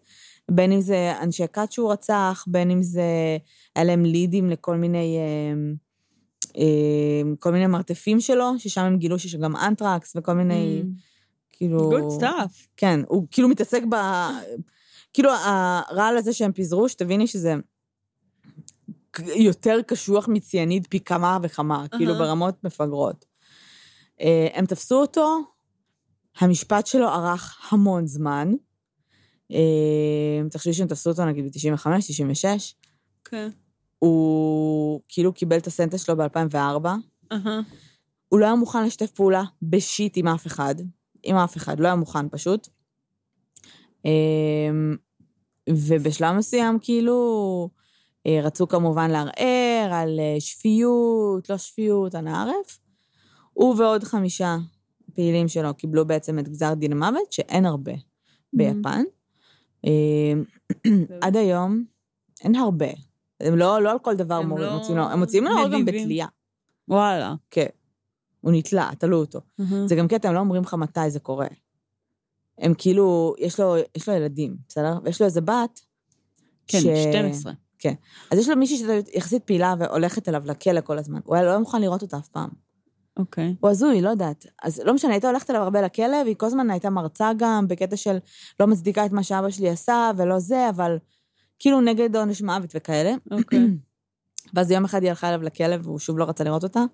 בין 0.50 0.72
אם 0.72 0.80
זה 0.80 1.12
אנשי 1.22 1.44
כת 1.52 1.72
שהוא 1.72 1.92
רצח, 1.92 2.44
בין 2.46 2.70
אם 2.70 2.82
זה 2.82 3.02
היה 3.76 3.84
להם 3.84 4.04
לידים 4.04 4.50
לכל 4.50 4.76
מיני, 4.76 5.16
אה, 5.18 5.72
אה, 6.56 7.34
כל 7.38 7.52
מיני 7.52 7.66
מרתפים 7.66 8.20
שלו, 8.20 8.52
ששם 8.58 8.80
הם 8.80 8.96
גילו 8.96 9.18
שיש 9.18 9.36
גם 9.36 9.56
אנטרקס 9.56 10.16
וכל 10.16 10.32
מיני, 10.32 10.82
כאילו... 11.52 11.92
Mm. 11.92 11.94
Good 11.94 12.22
stuff. 12.22 12.66
כן, 12.76 13.00
הוא 13.08 13.26
כאילו 13.30 13.48
מתעסק 13.48 13.82
ב... 13.90 13.96
כאילו, 15.12 15.30
הרעל 15.32 16.16
הזה 16.16 16.32
שהם 16.32 16.52
פיזרו, 16.52 16.88
שתביני 16.88 17.26
שזה 17.26 17.54
יותר 19.18 19.80
קשוח 19.86 20.28
מציאניד 20.28 20.86
פי 20.90 21.00
כמה 21.00 21.38
וכמה, 21.42 21.88
כאילו 21.96 22.12
אהה. 22.12 22.18
ברמות 22.18 22.64
מפגרות. 22.64 23.24
אה, 24.20 24.48
הם 24.54 24.66
תפסו 24.66 25.00
אותו, 25.00 25.38
המשפט 26.38 26.86
שלו 26.86 27.08
ארך 27.08 27.72
המון 27.72 28.06
זמן. 28.06 28.52
אה, 29.52 30.48
תחשבי 30.50 30.72
שהם 30.72 30.88
תפסו 30.88 31.10
אותו 31.10 31.24
נגיד 31.24 31.44
ב-95, 31.44 31.86
96. 31.98 32.74
כן. 33.24 33.48
הוא 33.98 35.00
כאילו 35.08 35.32
קיבל 35.32 35.58
את 35.58 35.66
הסנטס 35.66 36.06
שלו 36.06 36.16
ב-2004. 36.16 36.88
אהה. 37.32 37.60
הוא 38.28 38.40
לא 38.40 38.44
היה 38.44 38.54
מוכן 38.54 38.84
לשתף 38.84 39.10
פעולה 39.10 39.42
בשיט 39.62 40.16
עם 40.16 40.28
אף 40.28 40.46
אחד. 40.46 40.74
עם 41.22 41.36
אף 41.36 41.56
אחד, 41.56 41.80
לא 41.80 41.86
היה 41.86 41.96
מוכן 41.96 42.28
פשוט. 42.28 42.68
אמ, 44.04 44.96
ובשלב 45.68 46.36
מסוים, 46.36 46.78
כאילו, 46.82 47.68
אה, 48.26 48.40
רצו 48.42 48.68
כמובן 48.68 49.10
לערער 49.10 49.92
על 49.92 50.20
אה, 50.20 50.40
שפיות, 50.40 51.50
לא 51.50 51.58
שפיות, 51.58 52.14
אנא 52.14 52.30
ערף. 52.30 52.78
הוא 53.52 53.74
ועוד 53.78 54.04
חמישה 54.04 54.56
פעילים 55.14 55.48
שלו 55.48 55.74
קיבלו 55.74 56.06
בעצם 56.06 56.38
את 56.38 56.48
גזר 56.48 56.74
דין 56.74 56.92
המוות, 56.92 57.32
שאין 57.32 57.66
הרבה 57.66 57.92
ביפן. 58.52 58.98
אמ, 58.98 59.21
עד 61.22 61.36
היום 61.36 61.84
אין 62.44 62.56
הרבה. 62.56 62.86
הם 63.40 63.56
לא, 63.58 63.82
לא 63.82 63.90
על 63.90 63.98
כל 63.98 64.14
דבר 64.16 64.40
מורים, 64.42 64.64
לא 64.64 64.76
מוצאים 64.78 64.96
לו, 64.96 65.02
הם 65.04 65.18
מוציאים 65.18 65.44
לו 65.44 65.50
גם. 65.72 65.84
בתלייה. 65.84 66.26
וואלה. 66.88 67.34
כן. 67.50 67.66
הוא 68.40 68.52
נתלה, 68.54 68.90
תלו 68.98 69.18
אותו. 69.18 69.40
זה 69.88 69.94
גם 69.94 70.08
קטע, 70.08 70.28
הם 70.28 70.34
לא 70.34 70.40
אומרים 70.40 70.62
לך 70.62 70.74
מתי 70.74 71.10
זה 71.10 71.20
קורה. 71.20 71.46
הם 72.58 72.74
כאילו, 72.78 73.34
יש 73.38 73.60
לו, 73.60 73.74
יש 73.96 74.08
לו 74.08 74.14
ילדים, 74.14 74.56
בסדר? 74.68 74.98
ויש 75.04 75.20
לו 75.20 75.26
איזה 75.26 75.40
בת. 75.40 75.80
כן, 76.66 76.78
ש- 76.80 76.82
12. 77.10 77.52
אז 78.30 78.38
יש 78.38 78.48
לו 78.48 78.56
מישהי 78.56 78.76
שזה 78.76 79.00
יחסית 79.14 79.44
פעילה 79.44 79.74
והולכת 79.78 80.28
אליו 80.28 80.42
לכלא 80.46 80.80
כל 80.80 80.98
הזמן. 80.98 81.20
הוא 81.24 81.34
היה 81.36 81.44
לא 81.44 81.58
מוכן 81.58 81.80
לראות 81.80 82.02
אותה 82.02 82.16
אף 82.18 82.28
פעם. 82.28 82.48
אוקיי. 83.16 83.56
הוא 83.60 83.70
הזוי, 83.70 84.00
לא 84.00 84.08
יודעת. 84.08 84.46
אז 84.62 84.80
לא 84.84 84.94
משנה, 84.94 85.12
הייתה 85.12 85.28
הולכת 85.28 85.50
אליו 85.50 85.62
הרבה 85.62 85.82
לכלא, 85.82 86.16
והיא 86.24 86.36
כל 86.38 86.46
הזמן 86.46 86.70
הייתה 86.70 86.90
מרצה 86.90 87.30
גם, 87.36 87.68
בקטע 87.68 87.96
של 87.96 88.16
לא 88.60 88.66
מצדיקה 88.66 89.06
את 89.06 89.12
מה 89.12 89.22
שאבא 89.22 89.50
שלי 89.50 89.70
עשה, 89.70 90.10
ולא 90.16 90.38
זה, 90.38 90.68
אבל 90.68 90.98
כאילו 91.58 91.80
נגד 91.80 92.16
עונש 92.16 92.42
מוות 92.42 92.70
וכאלה. 92.74 93.14
אוקיי. 93.30 93.66
ואז 94.54 94.70
יום 94.70 94.84
אחד 94.84 95.02
היא 95.02 95.10
הלכה 95.10 95.28
אליו 95.28 95.42
לכלא, 95.42 95.76
והוא 95.82 95.98
שוב 95.98 96.18
לא 96.18 96.24
רצה 96.24 96.44
לראות 96.44 96.62
אותה. 96.62 96.84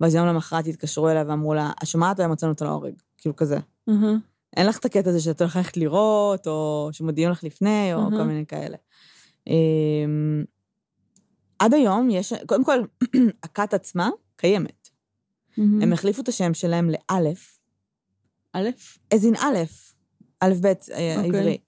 ואז 0.00 0.14
יום 0.14 0.26
למחרת 0.26 0.66
התקשרו 0.66 1.08
אליה 1.08 1.24
ואמרו 1.28 1.54
לה, 1.54 1.70
את 1.82 1.86
שומעת 1.86 2.20
או 2.20 2.28
מצאנו 2.28 2.52
אותו 2.52 2.64
להורג? 2.64 2.92
כאילו 3.18 3.36
כזה. 3.36 3.58
אהה. 3.88 4.14
אין 4.56 4.66
לך 4.66 4.78
את 4.78 4.84
הקטע 4.84 5.10
הזה 5.10 5.20
שאת 5.20 5.40
הולכת 5.40 5.56
ללכת 5.56 5.76
לראות, 5.76 6.46
או 6.46 6.88
שמודיעים 6.92 7.30
לך 7.30 7.44
לפני, 7.44 7.94
או 7.94 8.00
אהה. 8.00 8.10
כל 8.10 8.22
מיני 8.22 8.46
כאלה. 8.46 8.76
אמ, 9.46 10.44
עד 11.58 11.74
היום 11.74 12.10
יש, 12.10 12.32
קודם 12.46 12.64
כל, 12.64 12.78
הכת 13.44 13.74
עצמה 13.74 14.10
קיימת. 14.36 14.83
מהמם. 15.58 15.82
הם 15.82 15.92
החליפו 15.92 16.22
את 16.22 16.28
השם 16.28 16.54
שלהם 16.54 16.90
לאלף, 16.90 17.58
א'? 18.52 18.68
אז 19.10 19.26
אין 19.26 19.34
א', 19.36 19.58
א', 20.40 20.54
ב', 20.60 20.66
אה, 20.66 21.16
אוקיי. 21.16 21.28
עברי. 21.28 21.58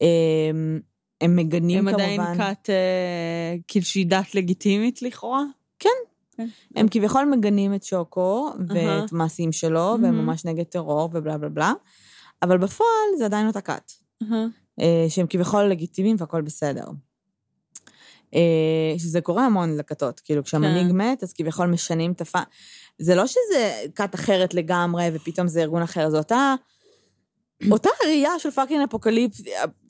אמ, 0.00 0.80
הם 1.20 1.36
מגנים 1.36 1.88
הם 1.88 1.94
כמובן, 1.94 2.02
עדיין 2.02 2.54
כת, 2.54 2.70
אה, 2.70 3.54
כאילו 3.68 3.86
שהיא 3.86 4.06
דת 4.06 4.34
לגיטימית 4.34 5.02
לכאורה? 5.02 5.44
הם 6.76 6.88
כביכול 6.88 7.24
מגנים 7.24 7.74
את 7.74 7.84
שוקו. 7.84 8.50
ואת 8.68 9.12
המעשים 9.12 9.52
שלו, 9.52 9.80
והם 9.80 10.02
מהמם. 10.02 10.26
ממש 10.26 10.44
נגד 10.44 10.64
טרור 10.64 11.10
ובלה 11.12 11.38
בלה 11.38 11.48
בלה, 11.48 11.72
אבל 12.42 12.58
בפועל 12.58 13.18
זה 13.18 13.24
עדיין 13.24 13.46
אותה 13.46 13.60
כת. 13.60 13.92
אהה. 14.22 14.46
אה, 14.80 15.06
שהם 15.08 15.26
כביכול 15.26 15.64
לגיטימיים 15.64 16.16
והכל 16.18 16.42
בסדר. 16.42 16.84
אה, 18.34 18.94
שזה 18.98 19.20
קורה 19.20 19.46
המון 19.46 19.76
לכתות, 19.76 20.20
כאילו 20.20 20.44
כשהמנהיג 20.44 20.86
כן. 20.88 20.96
מת, 20.96 21.22
אז 21.22 21.32
כביכול 21.32 21.66
משנים 21.66 22.12
את 22.12 22.20
הפ... 22.20 22.36
זה 22.98 23.14
לא 23.14 23.26
שזה 23.26 23.84
כת 23.94 24.14
אחרת 24.14 24.54
לגמרי, 24.54 25.10
ופתאום 25.12 25.48
זה 25.48 25.62
ארגון 25.62 25.82
אחר, 25.82 26.10
זו 26.10 26.18
אותה... 26.18 26.54
אותה 27.70 27.90
ראייה 28.04 28.38
של 28.38 28.50
fucking 28.50 28.82
apocalypse, 28.88 29.36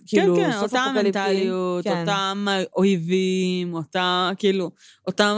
כאילו, 0.07 0.37
כן, 0.37 0.53
כן, 0.53 0.59
אותה. 0.59 0.81
המנטליות, 0.81 1.85
כן. 1.85 2.01
אותם 2.01 2.47
האויבים, 2.51 3.75
אותה, 3.75 4.31
כאילו, 4.37 4.71
אותם 5.07 5.37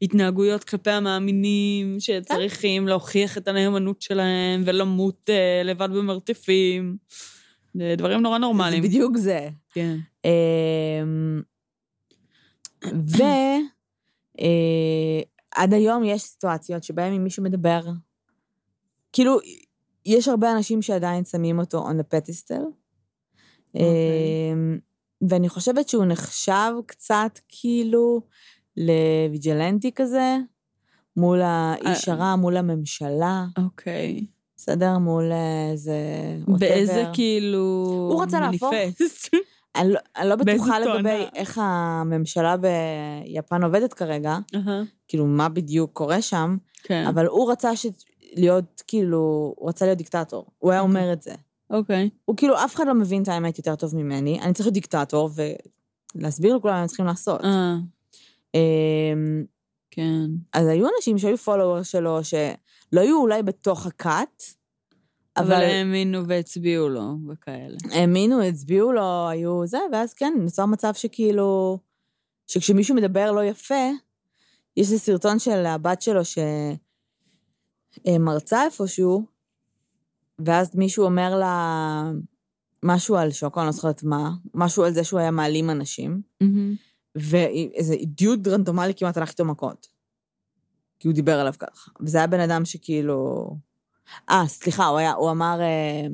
ההתנהגויות 0.00 0.64
כלפי 0.64 0.90
המאמינים 0.90 2.00
שצריכים 2.00 2.88
להוכיח 2.88 3.38
את 3.38 3.48
הנאמנות 3.48 4.02
שלהם 4.02 4.62
ולמות 4.66 5.30
אה, 5.30 5.62
לבד 5.64 5.88
במרתפים. 5.90 6.96
זה 7.74 7.94
דברים 7.98 8.20
נורא 8.20 8.34
זה 8.34 8.40
נורמליים. 8.40 8.82
בדיוק 8.82 9.16
זה. 9.16 9.48
כן. 9.72 9.96
אמ, 10.24 11.42
ו... 12.84 13.22
עד 15.58 15.74
היום 15.74 16.04
יש 16.04 16.22
סיטואציות 16.22 16.84
שבהן 16.84 17.12
אם 17.12 17.24
מישהו 17.24 17.42
מדבר 17.42 17.80
כאילו, 19.12 19.38
יש 20.06 20.28
הרבה 20.28 20.52
אנשים 20.52 20.82
שעדיין 20.82 21.24
שמים 21.24 21.58
אותו 21.58 21.88
on 21.88 21.92
the 21.92 22.14
pedestal. 22.14 22.64
אוקיי. 23.74 24.52
אמ, 24.52 24.78
ואני 25.28 25.48
חושבת 25.48 25.88
שהוא 25.88 26.04
נחשב 26.04 26.72
קצת 26.86 27.38
כאילו 27.48 28.22
לוויג'לנטי 28.76 29.92
כזה, 29.94 30.36
מול 31.16 31.40
האיש 31.42 32.08
אה. 32.08 32.14
הרע, 32.14 32.36
מול 32.36 32.56
הממשלה, 32.56 33.46
אוקיי. 33.58 34.26
בסדר? 34.56 34.98
מול 34.98 35.32
איזה... 35.72 35.98
באיזה. 36.48 37.04
כאילו... 37.12 37.58
הוא 38.12 38.22
רצה 38.22 38.40
להפוך. 38.40 38.72
אני 39.76 39.92
לא- 39.92 40.00
אני 40.16 40.28
לא 40.28 40.36
באיזה 40.36 40.62
בטוחה? 40.62 40.78
לגבי 40.78 41.26
איך 41.34 41.58
הממשלה 41.62 42.56
ביפן 42.56 43.64
עובדת 43.64 43.92
כרגע, 43.94 44.38
אהה, 44.54 44.82
כאילו, 45.08 45.26
מה 45.26 45.48
בדיוק 45.48 45.90
קורה 45.92 46.22
שם, 46.22 46.56
כן. 46.82 47.06
אבל 47.06 47.26
הוא 47.26 47.52
רצה 47.52 47.76
ש... 47.76 47.86
להיות, 48.32 48.82
כאילו, 48.86 49.54
הוא 49.56 49.68
רצה 49.68 49.84
להיות 49.84 49.98
דיקטטור. 49.98 50.46
הוא 50.58 50.72
היה 50.72 50.80
אומר 50.80 51.12
את 51.12 51.22
זה. 51.22 51.34
אוקיי. 51.70 52.10
הוא 52.24 52.36
כאילו, 52.36 52.64
אף 52.64 52.74
אחד 52.74 52.86
לא 52.86 52.94
מבין 52.94 53.22
את 53.22 53.28
האמת 53.28 53.58
יותר 53.58 53.74
טוב 53.76 53.96
ממני, 53.96 54.40
אני 54.40 54.52
צריך 54.52 54.66
להיות 54.66 54.74
דיקטטור 54.74 55.30
ולהסביר 56.14 56.56
לכולם 56.56 56.74
מה 56.74 56.80
הם 56.80 56.86
צריכים 56.86 57.06
לעשות. 57.06 57.44
אה, 57.44 57.76
אמ, 58.54 59.44
כן. 59.90 60.24
אז 60.52 60.66
היו 60.66 60.86
אנשים 60.96 61.18
שהיו 61.18 61.36
פולוור 61.38 61.82
שלו, 61.82 62.24
שלא 62.24 63.00
היו 63.00 63.20
אולי 63.20 63.42
בתוך 63.42 63.86
הכת, 63.86 64.42
אבל 65.38 65.52
אבל 65.52 65.62
האמינו 65.62 66.28
והצביעו 66.28 66.88
לו 66.88 67.16
וכאלה. 67.28 67.76
האמינו, 67.90 68.42
הצביעו 68.42 68.92
לו, 68.92 69.28
היו 69.28 69.66
זה, 69.66 69.78
ואז 69.92 70.14
כן, 70.14 70.34
נוצר 70.38 70.66
מצב 70.66 70.94
שכאילו, 70.94 71.78
שכשמישהו 72.46 72.94
מדבר 72.96 73.32
לא 73.32 73.44
יפה, 73.44 73.90
יש 74.76 74.86
איזה 74.86 74.98
סרטון 74.98 75.38
של 75.38 75.66
הבת 75.66 76.02
שלו 76.02 76.20
שמרצה 78.06 78.64
איפשהו, 78.64 79.26
ואז 80.38 80.76
מישהו 80.76 81.04
אומר 81.04 81.36
לה 81.38 82.02
משהו 82.82 83.16
על 83.16 83.30
שוקו, 83.30 83.60
אני 83.60 83.66
לא 83.66 83.72
זוכרת 83.72 84.02
מה, 84.02 84.30
משהו 84.54 84.84
על 84.84 84.94
זה 84.94 85.04
שהוא 85.04 85.20
היה 85.20 85.30
מעלים 85.30 85.70
אנשים. 85.70 86.22
ואיזה 87.14 87.94
אידיוט 87.94 88.48
רנדומלי 88.48 88.94
כמעט 88.94 89.16
הלך 89.16 89.30
איתו 89.30 89.44
מכות. 89.44 89.86
כי 90.98 91.08
הוא 91.08 91.14
דיבר 91.14 91.40
עליו 91.40 91.54
ככה. 91.58 91.90
וזה 92.00 92.18
היה 92.18 92.26
בן 92.26 92.40
אדם 92.40 92.64
שכאילו... 92.64 93.48
אה, 94.30 94.44
סליחה, 94.46 94.86
הוא, 94.86 94.98
היה, 94.98 95.12
הוא 95.12 95.30
אמר 95.30 95.60
אה, 95.60 96.06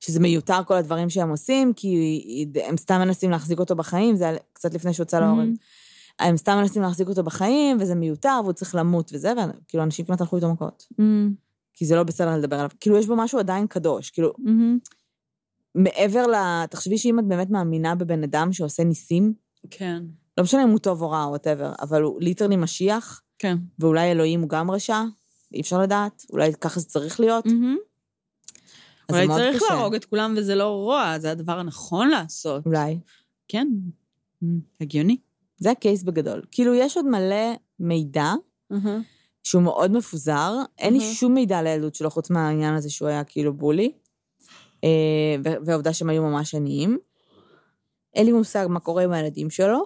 שזה 0.00 0.20
מיותר 0.20 0.58
כל 0.66 0.74
הדברים 0.74 1.10
שהם 1.10 1.30
עושים, 1.30 1.72
כי 1.72 2.46
הם 2.64 2.76
סתם 2.76 2.98
מנסים 2.98 3.30
להחזיק 3.30 3.58
אותו 3.58 3.76
בחיים, 3.76 4.16
זה 4.16 4.28
היה 4.28 4.38
קצת 4.52 4.74
לפני 4.74 4.92
שהוא 4.92 5.04
יצא 5.04 5.20
להורג. 5.20 5.48
הם 6.18 6.36
סתם 6.36 6.56
מנסים 6.56 6.82
להחזיק 6.82 7.08
אותו 7.08 7.22
בחיים, 7.22 7.76
וזה 7.80 7.94
מיותר, 7.94 8.40
והוא 8.42 8.52
צריך 8.52 8.74
למות 8.74 9.10
וזה, 9.14 9.32
וכאילו 9.32 9.84
אנשים 9.84 10.04
כמעט 10.04 10.20
הלכו 10.20 10.36
איתו 10.36 10.52
מכות. 10.52 10.86
מהמם. 10.98 11.34
כי 11.74 11.86
זה 11.86 11.96
לא 11.96 12.02
בסדר 12.02 12.36
לדבר 12.36 12.56
עליו. 12.56 12.70
כאילו, 12.80 12.96
יש 12.96 13.06
בו 13.06 13.16
משהו 13.16 13.38
עדיין 13.38 13.66
קדוש. 13.66 14.10
כאילו, 14.10 14.32
מהמם. 14.38 14.78
מעבר 15.74 16.26
ל... 16.26 16.66
תחשבי 16.66 16.98
שאם 16.98 17.18
את 17.18 17.24
באמת 17.24 17.50
מאמינה 17.50 17.94
בבן 17.94 18.22
אדם 18.22 18.52
שעושה 18.52 18.84
ניסים, 18.84 19.32
כן. 19.70 20.02
לא 20.38 20.44
משנה 20.44 20.64
אם 20.64 20.68
הוא 20.68 20.78
טוב 20.78 21.02
או 21.02 21.10
רע 21.10 21.24
או 21.24 21.28
whatever, 21.28 21.72
אבל 21.80 22.02
הוא 22.02 22.20
literally 22.20 22.56
משיח, 22.56 23.22
כן. 23.38 23.56
ואולי 23.78 24.10
אלוהים 24.10 24.40
הוא 24.40 24.48
גם 24.48 24.70
רשע, 24.70 25.02
אי 25.52 25.60
אפשר 25.60 25.80
לדעת, 25.80 26.24
אולי 26.30 26.52
ככה 26.60 26.80
זה 26.80 26.86
צריך 26.86 27.20
להיות. 27.20 27.44
זה 29.10 29.22
אולי 29.22 29.28
צריך 29.28 29.56
קשה. 29.56 29.74
להרוג 29.74 29.94
את 29.94 30.04
כולם 30.04 30.34
וזה 30.36 30.54
לא 30.54 30.68
רוע, 30.68 31.18
זה 31.18 31.30
הדבר 31.30 31.58
הנכון 31.58 32.08
לעשות. 32.08 32.66
אולי. 32.66 32.98
כן. 33.48 33.68
הגיוני. 34.80 35.16
זה 35.58 35.70
הקייס 35.70 36.02
בגדול. 36.02 36.42
כאילו, 36.50 36.74
יש 36.74 36.96
עוד 36.96 37.06
מלא 37.06 37.54
מידע 37.80 38.32
שהוא 39.42 39.62
מאוד 39.62 39.92
מפוזר, 39.92 40.54
אין 40.78 40.92
לי. 40.92 41.14
שום 41.14 41.34
מידע 41.34 41.58
על 41.58 41.66
הילדות 41.66 41.94
שלו, 41.94 42.10
חוץ 42.10 42.30
מהעניין 42.30 42.74
הזה 42.74 42.90
שהוא 42.90 43.08
היה 43.08 43.24
כאילו 43.24 43.54
בולי, 43.54 43.92
אה, 44.84 45.36
והעובדה 45.64 45.92
שהם 45.92 46.10
היו 46.10 46.22
ממש 46.22 46.54
עניים. 46.54 46.98
אין 48.14 48.26
לי 48.26 48.32
מושג 48.32 48.66
מה 48.70 48.80
קורה 48.80 49.04
עם 49.04 49.12
הילדים 49.12 49.50
שלו. 49.50 49.84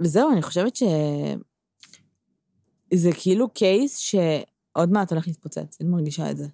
אה, 0.00 0.04
וזהו, 0.04 0.32
אני 0.32 0.42
חושבת 0.42 0.76
ש... 0.76 0.82
זה 2.94 3.10
כאילו 3.20 3.48
קייס 3.48 3.96
שעוד 3.96 4.92
מעט 4.92 5.12
הולך 5.12 5.26
להתפוצץ, 5.26 5.78
אני 5.80 5.88
מרגישה 5.88 6.30
את 6.30 6.36
זה. 6.36 6.46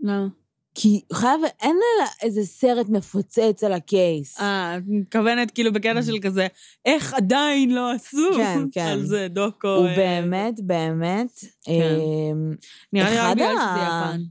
למה? 0.00 0.28
כי 0.74 1.00
חייב, 1.12 1.40
אין 1.62 1.76
לה 1.76 2.06
איזה 2.22 2.44
סרט 2.44 2.88
מפוצץ 2.88 3.64
על 3.64 3.72
הקייס. 3.72 4.40
אה, 4.40 4.76
את 4.76 4.82
מתכוונת 4.86 5.50
כאילו 5.50 5.72
בקטע 5.72 6.02
של 6.02 6.18
כזה, 6.22 6.46
איך 6.84 7.14
עדיין 7.14 7.74
לא 7.74 7.92
עשו 7.92 8.30
כן, 8.36 8.60
כן. 8.74 8.86
על 8.86 9.06
זה 9.06 9.28
דוקו. 9.30 9.68
הוא 9.68 9.86
אה, 9.86 9.96
באמת, 9.96 10.60
באמת, 10.60 11.38
כן. 11.62 11.72
אמ, 11.72 12.54
נראה 12.92 13.10
לי 13.10 13.18
רק 13.18 13.36
בגלל 13.36 13.56
שזה 13.56 13.80
יפן. 13.82 14.22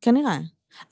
כנראה. 0.00 0.38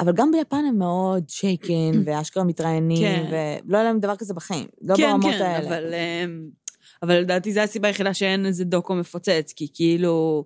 אבל 0.00 0.12
גם 0.12 0.30
ביפן 0.32 0.64
הם 0.68 0.78
מאוד 0.78 1.24
שייקן, 1.28 2.02
ואשכרה 2.04 2.44
מתראיינים, 2.44 2.98
כן. 2.98 3.24
ולא 3.66 3.78
היה 3.78 3.84
להם 3.84 4.00
דבר 4.00 4.16
כזה 4.16 4.34
בחיים. 4.34 4.66
לא 4.82 4.96
כן, 4.96 5.02
ברמות 5.02 5.34
כן, 5.34 5.42
האלה. 5.42 5.68
אבל... 5.68 5.94
אמ, 5.94 6.48
אבל 7.02 7.14
לדעתי 7.14 7.52
זו 7.52 7.60
הסיבה 7.60 7.88
היחידה 7.88 8.14
שאין 8.14 8.46
איזה 8.46 8.64
דוקו 8.64 8.94
מפוצץ, 8.94 9.52
כי 9.56 9.68
כאילו 9.74 10.44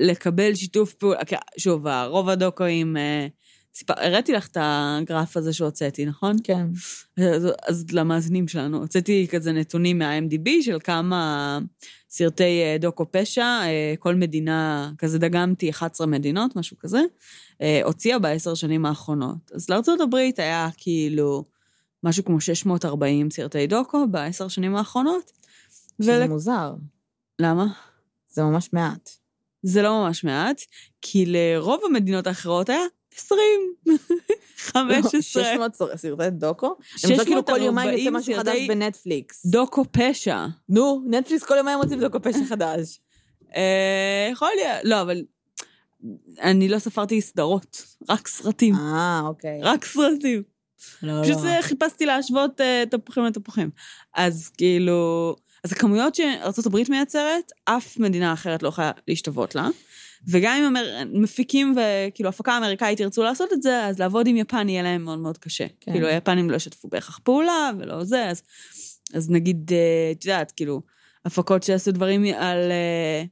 לקבל 0.00 0.54
שיתוף 0.54 0.94
פעולה, 0.94 1.18
שוב, 1.58 1.86
רוב 1.86 2.28
הדוקואים, 2.28 2.96
אה, 2.96 3.26
הראיתי 3.88 4.32
לך 4.32 4.46
את 4.48 4.56
הגרף 4.60 5.36
הזה 5.36 5.52
שהוצאתי, 5.52 6.06
נכון? 6.06 6.36
כן. 6.44 6.66
אז, 7.18 7.48
אז 7.68 7.84
למאזינים 7.92 8.48
שלנו, 8.48 8.78
הוצאתי 8.78 9.26
כזה 9.30 9.52
נתונים 9.52 9.98
מה-MDB 9.98 10.50
של 10.62 10.78
כמה 10.84 11.58
סרטי 12.10 12.62
אה, 12.62 12.76
דוקו 12.80 13.06
פשע, 13.12 13.42
אה, 13.42 13.94
כל 13.98 14.14
מדינה, 14.14 14.92
כזה 14.98 15.18
דגמתי 15.18 15.70
11 15.70 16.06
מדינות, 16.06 16.56
משהו 16.56 16.76
כזה, 16.78 17.00
אה, 17.62 17.80
הוציאה 17.84 18.18
בעשר 18.18 18.54
שנים 18.54 18.86
האחרונות. 18.86 19.50
אז 19.54 19.70
לארה"ב 19.70 20.14
היה 20.38 20.68
כאילו 20.76 21.44
משהו 22.04 22.24
כמו 22.24 22.40
640 22.40 23.30
סרטי 23.30 23.66
דוקו 23.66 24.08
בעשר 24.10 24.48
שנים 24.48 24.76
האחרונות. 24.76 25.32
שזה 26.02 26.20
ול- 26.22 26.28
מוזר. 26.28 26.74
למה? 27.38 27.66
זה 28.28 28.42
ממש 28.42 28.70
מעט. 28.72 29.10
זה 29.62 29.82
לא 29.82 30.04
ממש 30.04 30.24
מעט, 30.24 30.60
כי 31.00 31.24
לרוב 31.26 31.80
המדינות 31.90 32.26
האחרות 32.26 32.68
היה 32.68 32.80
20, 33.18 33.38
15. 34.56 35.20
600 35.22 35.74
סר- 35.74 35.96
סרטי 35.96 36.30
דוקו? 36.30 36.66
אני 36.66 36.96
חושבת 36.96 37.26
כאילו 37.26 37.44
כל 37.44 37.62
יומיים 37.62 37.98
יוצא 37.98 38.10
משהו 38.10 38.34
חדש 38.34 38.58
בנטפליקס. 38.68 39.46
דוקו 39.46 39.84
פשע. 39.92 40.46
נו, 40.68 41.04
נטפליקס 41.10 41.44
כל 41.44 41.54
יומיים 41.56 41.78
מוצאים 41.78 42.00
דוקו 42.00 42.22
פשע 42.22 42.44
חדש. 42.48 43.00
אה, 43.56 44.28
יכול 44.32 44.48
להיות, 44.56 44.78
לא, 44.84 45.02
אבל 45.02 45.22
אני 46.42 46.68
לא 46.68 46.78
ספרתי 46.78 47.20
סדרות, 47.20 47.82
רק 48.08 48.28
סרטים. 48.28 48.74
אה, 48.74 49.20
אוקיי. 49.24 49.60
רק 49.62 49.84
סרטים. 49.84 50.42
לא, 51.02 51.22
פשוט 51.22 51.36
לא. 51.44 51.62
חיפשתי 51.62 52.06
להשוות 52.06 52.60
אה, 52.60 52.84
תפוחים 52.90 53.24
לתפוחים. 53.24 53.70
אז 54.14 54.48
כאילו, 54.58 55.36
אז 55.64 55.72
הכמויות 55.72 56.14
שארה"ב 56.14 56.76
מייצרת, 56.90 57.52
אף 57.64 57.98
מדינה 57.98 58.32
אחרת 58.32 58.62
לא 58.62 58.68
יכולה 58.68 58.90
להשתוות 59.08 59.54
לה. 59.54 59.68
וגם 60.30 60.56
אם 60.58 60.64
אמר- 60.64 61.02
מפיקים 61.12 61.74
וכאילו 61.76 62.28
הפקה 62.28 62.58
אמריקאית 62.58 63.00
ירצו 63.00 63.22
לעשות 63.22 63.52
את 63.52 63.62
זה, 63.62 63.84
אז 63.86 63.98
לעבוד 63.98 64.26
עם 64.26 64.36
יפן 64.36 64.68
יהיה 64.68 64.82
להם 64.82 65.04
מאוד 65.04 65.18
מאוד 65.18 65.38
קשה. 65.38 65.66
כן. 65.80 65.92
כאילו 65.92 66.06
היפנים 66.06 66.50
לא 66.50 66.56
ישתפו 66.56 66.88
בהכרח 66.88 67.18
פעולה 67.22 67.70
ולא 67.78 68.04
זה, 68.04 68.26
אז, 68.28 68.42
אז 69.14 69.30
נגיד, 69.30 69.70
אה, 69.72 70.12
את 70.12 70.24
יודעת, 70.24 70.52
כאילו, 70.52 70.82
הפקות 71.24 71.62
שעשו 71.62 71.92
דברים 71.92 72.24
על 72.24 72.70
אה, 72.70 73.24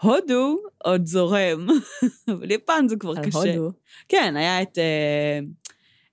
הודו, 0.00 0.56
עוד 0.84 1.06
זורם, 1.06 1.66
אבל 2.32 2.50
יפן 2.50 2.86
זה 2.88 2.96
כבר 2.96 3.10
על 3.18 3.24
קשה. 3.26 3.38
הודו. 3.38 3.70
כן, 4.08 4.36
היה 4.36 4.62
את... 4.62 4.78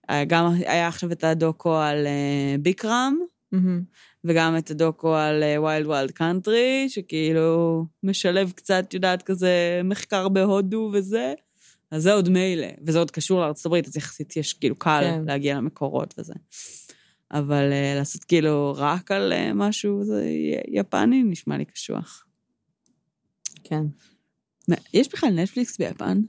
היה 0.08 0.26
גם 0.26 0.54
היה 0.66 0.88
עכשיו 0.88 1.12
את 1.12 1.24
הדוקו 1.24 1.76
על 1.78 2.08
אה, 2.08 2.56
ביקראם, 2.60 3.16
מהמם. 3.52 3.82
וגם 4.24 4.58
את 4.58 4.72
הדוקו 4.72 5.16
על 5.16 5.44
ויילד 5.64 5.88
ויילד 5.88 6.12
קאנטרי, 6.12 6.86
שכאילו 6.90 7.86
משלב 8.04 8.52
קצת, 8.52 8.84
את 8.88 8.94
יודעת, 8.94 9.22
כזה 9.22 9.82
מחקר 9.84 10.30
בהודו 10.30 10.90
וזה. 10.94 11.34
אז 11.92 12.04
זה 12.04 12.14
עוד 12.14 12.30
מילא, 12.30 12.68
וזה 12.82 13.00
עוד 13.00 13.12
קשור 13.12 13.44
הברית, 13.66 13.88
אז 13.88 13.98
יחסית 13.98 14.38
יש 14.38 14.54
כאילו 14.54 14.76
קל 14.76 15.02
כן. 15.04 15.24
להגיע 15.26 15.58
למקורות 15.58 16.14
וזה. 16.18 16.34
אבל 17.32 17.72
uh, 17.72 17.98
לעשות 17.98 18.24
כאילו 18.24 18.74
רק 18.78 19.12
על 19.12 19.34
uh, 19.34 19.54
משהו 19.54 20.04
זה 20.04 20.26
יפני, 20.68 21.24
נשמע 21.24 21.58
לי 21.58 21.66
קשוח. 21.66 22.26
כן. 23.64 23.84
יש 24.94 25.10
בכלל 25.10 25.30
נטפליקס 25.30 25.78
ביפן? 25.78 26.22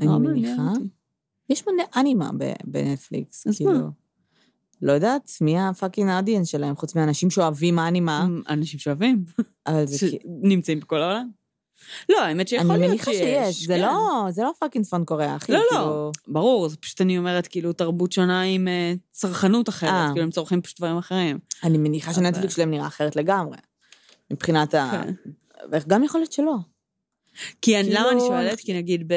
אני 0.00 0.08
מעניין 0.08 0.32
מניחה. 0.32 0.72
יש 1.50 1.64
מלא 1.68 1.84
אנימה 1.96 2.30
בנטפליקס, 2.64 3.46
אז 3.46 3.56
כאילו. 3.56 3.72
מה? 3.72 3.88
לא 4.82 4.92
יודעת, 4.92 5.30
מי 5.40 5.60
ה 5.60 5.66
fucking 5.66 6.10
audience 6.10 6.48
שלהם, 6.48 6.76
חוץ 6.76 6.94
מאנשים 6.94 7.30
שאוהבים 7.30 7.78
אנימה, 7.78 8.26
אנשים 8.48 8.80
שאוהבים, 8.80 9.24
אבל 9.66 9.86
זה 9.86 9.98
כאילו... 9.98 10.18
שנמצאים 10.42 10.80
בכל 10.80 11.02
העולם. 11.02 11.28
לא, 12.08 12.20
האמת 12.20 12.48
שיכול 12.48 12.70
אני 12.70 12.78
להיות 12.78 12.90
מניחה 12.90 13.12
שיש, 13.12 13.66
זה 13.66 13.74
כן. 13.74 13.82
לא, 13.82 14.26
זה 14.30 14.42
לא 14.42 14.52
fucking 14.58 14.84
צפון 14.84 15.04
קוריאה, 15.04 15.36
אחי. 15.36 15.52
לא, 15.52 15.58
כאילו- 15.70 15.80
לא, 15.80 16.10
ברור, 16.28 16.68
זה 16.68 16.76
פשוט 16.76 17.00
אני 17.00 17.18
אומרת, 17.18 17.46
כאילו, 17.46 17.72
תרבות 17.72 18.12
שונה 18.12 18.42
עם 18.42 18.68
אה, 18.68 18.94
צרכנות 19.10 19.68
אחרת, 19.68 19.90
אה. 19.90 20.08
כאילו, 20.12 20.24
הם 20.24 20.30
צורכים 20.30 20.62
פשוט 20.62 20.78
דברים 20.78 20.96
אחרים. 20.98 21.38
אני 21.64 21.78
מניחה 21.78 22.14
שנטפליקס 22.14 22.54
שלהם 22.54 22.70
נראה 22.70 22.86
אחרת 22.86 23.16
לגמרי. 23.16 23.56
מבחינת 24.30 24.74
ה... 24.74 24.90
כן. 24.92 25.12
וגם 25.72 26.04
יכול 26.04 26.20
להיות 26.20 26.32
שלא. 26.32 26.54
כי 27.62 27.80
אני, 27.80 27.90
למה 27.90 28.10
אני 28.10 28.20
כאילו, 28.20 28.26
שואלת? 28.26 28.60
כי 28.60 28.78
נגיד. 28.78 29.12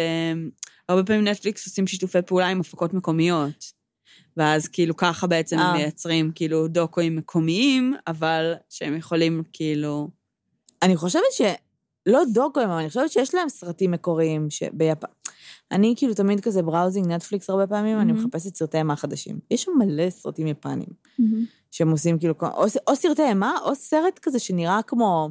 הרבה 0.89 1.03
פעמים 1.03 1.27
נטפליקס 1.27 1.67
עושים 1.67 1.87
שיתופי 1.87 2.21
פעולה 2.21 2.47
עם 2.47 2.59
הפקות 2.59 2.93
מקומיות. 2.93 3.78
ואז 4.37 4.67
כאילו 4.67 4.95
ככה 4.95 5.27
בעצם 5.27 5.59
אה. 5.59 5.69
הם 5.69 5.75
מייצרים 5.75 6.31
כאילו 6.35 6.67
דוקואים 6.67 7.15
מקומיים, 7.15 7.93
אבל 8.07 8.53
שהם 8.69 8.97
יכולים 8.97 9.43
כאילו... 9.53 10.09
אני 10.81 10.97
חושבת 10.97 11.31
ש... 11.31 11.41
לא 12.05 12.21
דוקוים, 12.33 12.69
אבל 12.69 12.79
אני 12.79 12.87
חושבת 12.87 13.11
שיש 13.11 13.35
להם 13.35 13.49
סרטים 13.49 13.91
מקוריים 13.91 14.49
שביפן. 14.49 15.07
אני 15.71 15.93
כאילו 15.97 16.13
תמיד 16.13 16.39
כזה 16.39 16.61
בראוזינג 16.61 17.07
נטפליקס 17.07 17.49
הרבה 17.49 17.67
פעמים, 17.67 17.99
אני 17.99 18.11
מהמם. 18.11 18.25
מחפשת 18.25 18.55
סרטי 18.55 18.77
אימה 18.77 18.95
חדשים. 18.95 19.39
יש 19.51 19.63
שם 19.63 19.71
מלא 19.79 20.09
סרטים 20.09 20.47
יפנים, 20.47 20.87
שהם 21.71 21.91
עושים 21.91 22.19
כאילו, 22.19 22.33
או, 22.41 22.65
או 22.87 22.95
סרטי 22.95 23.23
אימה, 23.23 23.57
או 23.63 23.75
סרט 23.75 24.19
כזה 24.21 24.39
שנראה 24.39 24.79
כמו... 24.87 25.29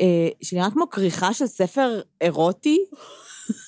אה, 0.00 0.28
שנראה 0.42 0.70
כמו 0.70 0.90
כריכה 0.90 1.34
של 1.34 1.46
ספר 1.46 2.00
אירוטי, 2.20 2.78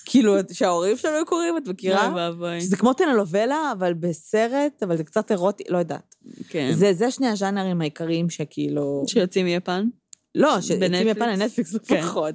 כאילו, 0.04 0.36
שההורים 0.52 0.96
שלנו 0.96 1.14
היו 1.14 1.26
קוראים, 1.26 1.56
את 1.56 1.68
מכירה? 1.68 2.06
אוי 2.06 2.14
ואבוי. 2.14 2.60
שזה 2.60 2.76
כמו 2.76 2.92
טנלובלה, 2.92 3.72
אבל 3.72 3.94
בסרט, 3.94 4.82
אבל 4.82 4.96
זה 4.96 5.04
קצת 5.04 5.30
אירוטי, 5.30 5.64
לא 5.68 5.78
יודעת. 5.78 6.14
כן. 6.48 6.70
זה, 6.74 6.92
זה 6.92 7.10
שני 7.10 7.28
הז'אנרים 7.28 7.80
העיקריים 7.80 8.30
שכאילו... 8.30 9.04
שיוצאים 9.08 9.46
מיפן? 9.46 9.88
לא, 10.34 10.60
שיוצאים 10.60 10.80
בנטפליקס? 10.80 11.16
יפן 11.16 11.28
לנטפליקס 11.28 11.76
כן. 11.76 11.96
לפחות. 11.96 12.34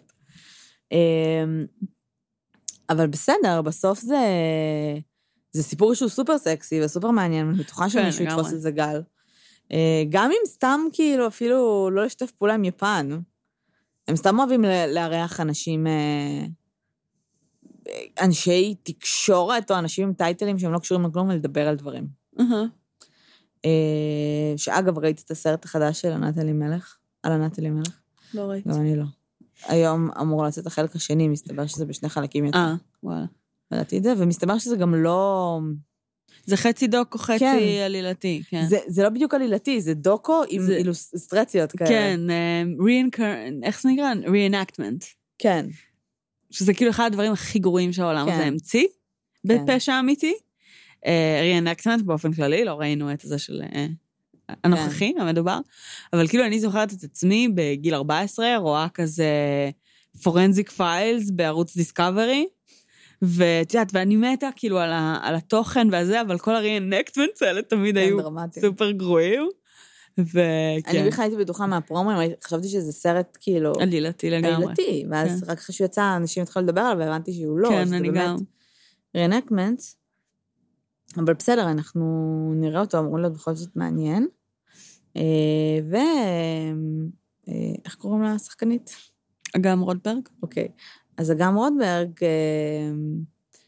אמ, 0.92 1.66
אבל 2.90 3.08
בסדר, 3.08 3.62
בסוף 3.62 4.00
זה... 4.00 4.18
זה 5.52 5.64
סיפור 5.64 5.94
שהוא 5.94 6.10
סופר 6.10 6.38
סקסי 6.38 6.84
וסופר 6.84 7.12
מעניין, 7.12 7.48
ואני 7.48 7.58
בטוחה 7.58 7.84
כן, 7.84 7.90
שמישהו 7.90 8.24
יתפוס. 8.24 8.54
על 8.54 8.60
זה 8.60 8.72
גל. 8.72 9.02
אה, 9.72 10.04
גם 10.10 10.32
אם 10.32 10.46
סתם 10.48 10.80
כאילו 10.94 11.28
אפילו 11.28 11.90
לא 11.92 12.06
לשתף 12.06 12.32
פעולה 12.32 12.54
עם 12.54 12.66
יפן, 12.66 13.10
הם 14.08 14.16
סתם 14.16 14.40
אוהבים 14.40 14.66
לארח 14.88 15.40
אנשים, 15.40 15.88
אה, 15.88 16.46
אנשי 18.22 18.76
תקשורת 18.84 19.72
או 19.72 19.80
אנשים 19.80 20.08
עם 20.08 20.14
טייטלים 20.14 20.60
שהם 20.60 20.74
לא 20.74 20.80
קשורים 20.80 21.06
לכלום 21.06 21.30
ולדבר 21.30 21.68
על 21.68 21.76
דברים. 21.76 22.08
אה, 23.66 24.54
שאגב, 24.58 25.00
ראית 25.00 25.22
את 25.26 25.32
הסרט 25.32 25.66
החדש 25.66 26.02
של 26.02 26.12
ענת 26.12 26.38
אלי 26.38 26.54
מלך? 26.54 26.98
על 27.24 27.32
ענת 27.32 27.60
אלי 27.60 27.70
מלך? 27.70 28.00
לא 28.34 28.42
ראיתי. 28.42 28.70
לא, 28.70 28.76
אני 28.76 28.96
לא. 28.96 29.04
היום 29.68 30.10
אמור 30.22 30.44
לצאת 30.44 30.68
החלק 30.68 30.96
השני, 30.96 31.28
מסתבר 31.28 31.68
שזה 31.68 31.86
בשני 31.86 32.10
חלקים 32.10 32.46
יצא. 32.46 32.58
אה, 32.58 32.74
וואלה. 33.04 33.26
ידעתי 33.74 33.98
את 33.98 34.04
זה, 34.04 34.14
ומסתבר 34.18 34.58
שזה 34.58 34.76
גם 34.76 34.96
לא... 34.96 35.60
זה 36.46 36.58
חצי 36.58 36.88
דוקו, 36.88 37.18
חצי 37.18 37.40
כן. 37.40 37.58
עלילתי, 37.86 38.42
כן. 38.50 38.66
זה, 38.70 38.78
זה 38.88 39.04
לא 39.04 39.10
בדיוק 39.10 39.34
עלילתי, 39.34 39.82
זה 39.82 39.94
דוקו 39.94 40.42
עם 40.50 40.62
זה- 40.62 40.78
אילוסטרציות 40.78 41.72
כאלה. 41.72 41.90
כן, 41.90 42.20
ריאנקר... 42.86 43.24
איך 43.64 43.82
זה 43.82 43.90
נקרא? 43.90 44.14
ריאנקטמנט. 44.28 45.04
כן. 45.38 45.66
שזה 46.52 46.74
כאילו 46.74 46.92
אחד 46.92 47.06
הדברים 47.06 47.32
הכי 47.32 47.60
גרועים 47.60 47.94
שהעולם 47.94 48.26
כן. 48.26 48.34
הזה 48.34 48.46
המציא, 48.46 48.88
כן. 49.48 49.66
בפשע 49.66 50.00
אמיתי. 50.00 50.34
ריאנקטמנט 51.42 52.02
באופן 52.02 52.34
כללי, 52.34 52.66
לא 52.66 52.74
ראינו 52.74 53.12
את 53.12 53.20
זה 53.20 53.38
של 53.38 53.62
אה, 53.76 53.88
הנוכחי, 54.64 55.14
כן. 55.14 55.22
המדובר, 55.22 55.60
אבל 56.14 56.28
כאילו 56.28 56.46
אני 56.46 56.60
זוכרת 56.60 56.94
את 56.94 57.04
עצמי 57.04 57.48
בגיל 57.56 57.96
14, 57.96 58.58
רואה 58.58 58.88
כזה 58.94 59.30
פורנזיק 60.24 60.70
פיילס 60.70 61.32
בערוץ 61.32 61.78
דיסקאברי, 61.78 62.48
ואת 63.22 63.74
יודעת, 63.74 63.90
ואני 63.94 64.16
מתה 64.16 64.50
כאילו 64.56 64.80
על, 64.80 64.92
ה, 64.92 65.20
על 65.22 65.36
התוכן 65.36 65.88
והזה, 65.92 66.22
אבל 66.22 66.38
כל 66.38 66.56
הריאנקטמנטס 66.56 67.44
האלה 67.44 67.62
תמיד 67.62 67.96
כן, 67.96 68.02
היו 68.02 68.18
דרמטיים. 68.22 68.66
סופר 68.66 68.92
גרועים. 68.92 69.50
וכן, 70.26 70.80
אני 70.88 71.08
בכלל 71.08 71.24
הייתי 71.26 71.38
בטוחה 71.38 71.68
מהפרומואים, 71.68 72.32
חשבתי 72.44 72.68
שזה 72.68 72.92
סרט 72.92 73.38
כאילו... 73.42 73.74
עלילתי 73.80 74.30
לגמרי. 74.30 74.56
עלילתי, 74.56 75.06
ואז 75.10 75.44
רק 75.48 75.58
אחרי 75.58 75.76
שהוא 75.76 75.86
יצא, 75.86 76.16
אנשים 76.16 76.44
התחילו 76.44 76.66
לדבר 76.66 76.82
עליו, 76.82 77.00
והבנתי 77.00 77.34
שהוא 77.34 77.60
לא, 77.60 77.70
כן, 77.70 77.94
אני 77.94 78.12
באמת 78.12 78.28
גם. 78.28 78.38
רeenactment. 79.18 79.96
אבל 81.18 81.34
בסדר, 81.34 81.72
אנחנו 81.72 82.06
נראה 82.56 82.82
אותו, 82.82 83.00
אמור 83.00 83.20
להיות 83.20 83.34
בכל 83.34 83.56
זאת 83.56 83.76
מעניין. 83.76 84.28
אה, 85.18 85.80
ו... 85.92 85.96
אה, 87.48 87.54
איך 87.86 87.96
קוראים 87.96 88.22
לה 88.22 88.32
השחקנית? 88.32 88.96
אגם 89.56 89.82
רוטברג 89.82 90.30
אוקיי. 90.44 90.68
אז 91.18 91.32
אגם 91.32 91.56
רודברג 91.56 92.12
אה, 92.22 92.92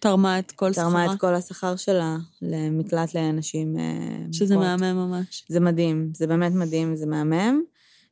תרמה 0.01 0.39
את 0.39 0.51
כל 0.51 0.73
תרמה 0.73 1.03
שכרה, 1.03 1.13
את 1.13 1.19
כל 1.19 1.33
השכר 1.33 1.75
שלה 1.75 2.17
למקלט 2.41 3.15
לאנשים... 3.15 3.77
אה, 3.79 4.25
שזה 4.31 4.55
מוכות. 4.55 4.69
מהמם 4.81 4.97
ממש. 4.97 5.45
זה 5.49 5.59
מדהים, 5.59 6.11
זה 6.15 6.27
באמת 6.27 6.51
מדהים, 6.51 6.95
זה 6.95 7.05
מהמם. 7.05 7.61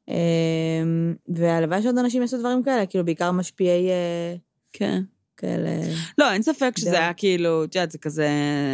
אה, 0.09 0.83
והלוואי 1.27 1.81
שעוד 1.81 1.97
אנשים 1.97 2.21
יעשו 2.21 2.37
דברים 2.37 2.63
כאלה, 2.63 2.85
כאילו 2.85 3.05
בעיקר 3.05 3.31
משפיעי 3.31 3.89
אה, 3.89 4.35
כן. 4.73 5.01
כאלה... 5.37 5.69
לא, 6.17 6.31
אין 6.31 6.41
ספק 6.41 6.71
שזה 6.77 6.89
דרך. 6.89 6.99
היה 6.99 7.13
כאילו, 7.13 7.63
את 7.63 7.75
יודעת, 7.75 7.91
זה 7.91 7.97
כזה, 7.97 8.29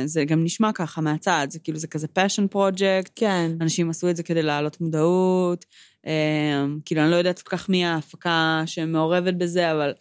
זה 0.05 0.25
גם 0.25 0.43
נשמע 0.43 0.71
ככה 0.71 1.01
מהצד, 1.01 1.47
זה 1.49 1.59
כאילו, 1.59 1.79
זה 1.79 1.87
כזה 1.87 2.07
passion 2.19 2.55
project, 2.55 3.09
כן, 3.15 3.51
אנשים 3.61 3.89
עשו 3.89 4.09
את 4.09 4.15
זה 4.15 4.23
כדי 4.23 4.41
להעלות 4.41 4.81
מודעות, 4.81 5.65
אה, 6.07 6.65
כאילו, 6.85 7.01
אני 7.01 7.11
לא 7.11 7.15
יודעת 7.15 7.41
כל 7.41 7.57
כך 7.57 7.69
מי 7.69 7.85
ההפקה 7.85 8.63
שמעורבת 8.65 9.33
בזה, 9.33 9.71
אבל 9.71 9.93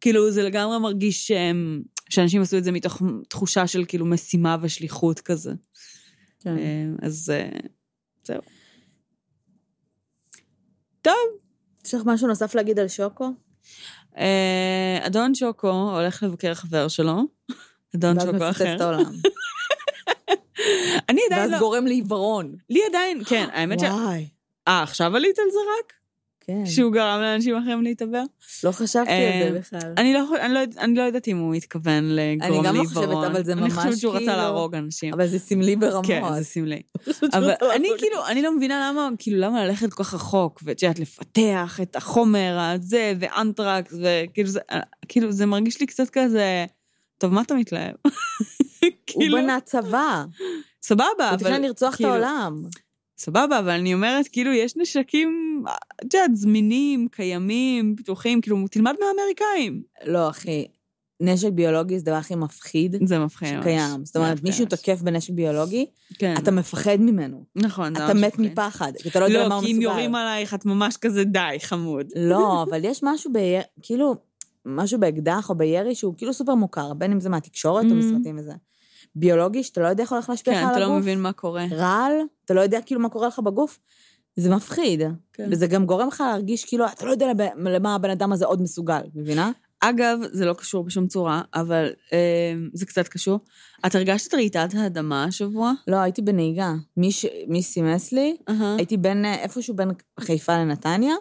כאילו, 0.00 0.30
זה 0.30 0.42
לגמרי 0.42 0.78
מרגיש 0.78 1.26
שהם, 1.26 1.82
שאנשים 2.08 2.42
עשו 2.42 2.58
את 2.58 2.64
זה 2.64 2.72
מתוך 2.72 3.02
תחושה 3.28 3.66
של 3.66 3.84
כאילו 3.88 4.06
משימה 4.06 4.56
ושליחות 4.60 5.20
כזה. 5.20 5.52
כן. 6.40 6.58
אה, 6.58 6.84
אז 7.02 7.32
אה, 7.34 7.48
זהו. 8.24 8.40
טוב, 11.02 11.14
יש 11.84 11.94
לך 11.94 12.02
משהו 12.06 12.28
נוסף 12.28 12.54
להגיד 12.54 12.78
על 12.78 12.88
שוקו? 12.88 13.30
אה, 14.18 14.98
אדון 15.06 15.34
שוקו 15.34 15.70
הולך 15.70 16.22
לבקר 16.22 16.54
חבר 16.54 16.88
שלו, 16.88 17.22
אדון 17.96 18.16
ואז 18.16 18.26
שוקו 18.26 18.36
מפוצץ 18.36 18.60
אחר. 18.60 18.76
את 18.76 18.80
העולם. 18.80 19.12
אני 21.08 21.20
עדיין 21.26 21.42
ואז 21.42 21.50
לא... 21.50 21.58
גורם 21.58 21.86
לעיוורון. 21.86 22.56
לי 22.70 22.80
עדיין, 22.88 23.24
כן, 23.24 23.48
האמת 23.52 23.80
ש... 23.80 23.82
וואי. 23.82 24.28
אה, 24.68 24.82
עכשיו 24.82 25.16
עלית 25.16 25.38
על 25.38 25.50
זה 25.50 25.58
רק? 25.58 25.92
כן. 26.48 26.66
שהוא 26.66 26.92
גרם 26.92 27.20
לאנשים 27.20 27.56
אחרים 27.56 27.82
להתאבד? 27.82 28.24
לא 28.64 28.72
חשבתי 28.72 29.10
אה, 29.10 29.46
על 29.46 29.52
זה 29.52 29.58
בכלל. 29.58 29.92
אני 29.96 30.14
לא, 30.14 30.20
אני, 30.40 30.54
לא, 30.54 30.60
אני 30.78 30.94
לא 30.94 31.02
יודעת 31.02 31.28
אם 31.28 31.38
הוא 31.38 31.54
התכוון 31.54 32.04
לגרום 32.04 32.64
גם 32.64 32.76
לא 32.76 32.82
לעיוורון. 32.82 33.16
חושבת, 33.16 33.30
אבל 33.30 33.44
זה 33.44 33.52
אני 33.52 33.60
ממש 33.60 33.72
חושבת 33.72 33.98
שהוא 33.98 34.12
רצה 34.12 34.18
כאילו- 34.18 34.36
להרוג 34.36 34.74
אנשים. 34.74 35.14
אבל 35.14 35.26
זה 35.26 35.38
סמלי 35.38 35.76
ברמות. 35.76 36.06
כן, 36.06 36.22
זה 36.38 36.44
סמלי. 36.44 36.82
אבל 37.34 37.52
אני. 37.74 37.88
כאילו, 37.98 38.26
אני 38.26 38.42
לא 38.42 38.56
מבינה 38.56 38.88
למה, 38.92 39.08
כאילו, 39.18 39.38
למה 39.40 39.64
ללכת 39.66 39.92
כל 39.92 40.04
כך 40.04 40.14
רחוק, 40.14 40.60
ואת 40.64 40.82
יודעת, 40.82 40.98
לפתח 40.98 41.78
את 41.82 41.96
החומר 41.96 42.58
הזה, 42.60 43.12
ואנטרקס, 43.20 43.94
וכאילו, 43.94 44.48
זה, 44.48 44.60
כאילו, 45.08 45.32
זה 45.32 45.46
מרגיש 45.46 45.80
לי 45.80 45.86
קצת 45.86 46.10
כזה, 46.12 46.66
טוב, 47.18 47.32
מה 47.32 47.42
אתה 47.42 47.54
מתלהב? 47.54 47.94
הוא 48.04 48.90
כאילו, 49.06 49.38
בנה 49.38 49.60
צבא. 49.60 50.24
סבבה, 50.82 51.04
הוא 51.18 51.28
אבל... 51.28 51.36
תכנן 51.36 51.62
לרצוח 51.62 51.92
את 51.94 51.96
כאילו, 51.96 52.10
העולם. 52.10 52.62
סבבה, 53.18 53.58
אבל 53.58 53.70
אני 53.70 53.94
אומרת, 53.94 54.28
כאילו, 54.28 54.52
יש 54.52 54.76
נשקים, 54.76 55.62
את 56.04 56.14
יודעת, 56.14 56.36
זמינים, 56.36 57.08
קיימים, 57.10 57.96
פתוחים, 57.96 58.40
כאילו, 58.40 58.68
תלמד 58.70 58.94
מהאמריקאים. 59.00 59.82
לא, 60.04 60.28
אחי. 60.30 60.66
נשק 61.20 61.48
ביולוגי 61.52 61.98
זה 61.98 62.04
הדבר 62.06 62.16
הכי 62.16 62.34
מפחיד 62.34 62.96
זה 63.04 63.18
מפחיד 63.18 63.54
ממש. 63.54 63.60
שקיים. 63.64 64.04
זאת 64.04 64.16
אומרת, 64.16 64.42
מישהו. 64.42 64.66
תוקף 64.66 65.00
בנשק 65.02 65.32
ביולוגי, 65.32 65.86
כן. 66.18 66.34
אתה 66.38 66.50
מפחד 66.50 66.96
ממנו. 67.00 67.44
נכון, 67.56 67.94
זה 67.94 68.04
אתה 68.04 68.14
ממש 68.14 68.22
מת 68.24 68.32
מפחיד. 68.32 68.52
מפחד, 68.52 68.92
כי 69.02 69.08
אתה 69.08 69.20
לא 69.20 69.24
יודע 69.24 69.38
למה 69.38 69.48
לא, 69.48 69.54
הוא 69.54 69.62
כי 69.64 69.70
אם 69.72 69.76
מסוגל. 69.78 69.90
יורים 69.90 70.14
עלייך, 70.14 70.54
את 70.54 70.64
ממש 70.66 70.96
כזה 70.96 71.24
די, 71.24 71.38
חמוד. 71.62 72.06
לא, 72.16 72.62
אבל 72.62 72.84
יש 72.84 73.00
משהו 73.02 73.32
ב... 73.34 73.38
כאילו, 73.82 74.14
משהו 74.66 75.00
באקדח 75.00 75.50
או 75.50 75.54
בירי 75.54 75.94
שהוא 75.94 76.14
כאילו 76.16 76.32
סופר 76.32 76.54
מוכר, 76.54 76.94
בין 76.94 77.12
אם 77.12 77.20
זה 77.20 77.28
מהתקשורת 77.28 77.84
או 77.84 77.90
Mhm. 77.90 77.94
מסרטים 77.94 78.38
וזה. 78.38 78.52
ביולוגי, 79.14 79.62
שאתה 79.62 79.80
לא 79.80 79.86
יודע 79.86 80.02
איך 80.02 80.12
הולך 80.12 80.30
להשפיע 80.30 80.52
לך 80.52 80.58
כן, 80.58 80.64
על 80.66 80.70
אתה 80.72 80.80
הגוף. 80.80 80.92
לא 80.92 80.98
מבין 80.98 81.20
מה 81.20 81.32
קורה. 81.32 81.64
רעל, 81.70 82.12
אתה 82.44 82.54
לא 82.54 82.60
יודע 82.60 82.80
כאילו 82.86 83.00
מה 83.00 83.08
קורה 83.08 83.28
לך 83.28 83.38
בגוף. 83.38 83.78
זה 84.36 84.50
מפחיד. 84.50 85.02
כן. 85.32 85.48
וזה 85.50 85.66
גם 85.66 85.86
גורם 85.86 86.08
לך 86.08 86.20
להרגיש 86.20 86.64
כאילו, 86.64 86.86
אתה 86.86 87.06
לא 87.06 87.10
יודע 87.10 87.26
למה 87.56 87.94
הבן 87.94 88.10
אדם 88.10 88.32
הזה 88.32 88.46
עוד 88.46 88.62
מסוגל, 88.62 89.00
מבינה? 89.14 89.50
אגב, 89.80 90.18
זה 90.32 90.46
לא 90.46 90.54
קשור 90.54 90.84
בשום 90.84 91.06
צורה, 91.06 91.42
אבל 91.54 91.88
אה, 92.12 92.18
זה 92.72 92.86
קצת 92.86 93.08
קשור. 93.08 93.40
את 93.86 93.94
הרגשת 93.94 94.28
את 94.28 94.34
רעידת 94.34 94.74
האדמה 94.74 95.24
השבוע? 95.24 95.72
לא, 95.88 95.96
הייתי 95.96 96.22
בנהיגה. 96.22 96.74
מי, 96.96 97.12
ש... 97.12 97.26
מי 97.48 97.62
סימס 97.62 98.12
לי, 98.12 98.36
אהה. 98.48 98.76
הייתי 98.76 98.96
בין, 98.96 99.24
אה, 99.24 99.34
איפשהו 99.34 99.76
בין 99.76 99.90
חיפה 100.20 100.58
לנתניה, 100.58 101.14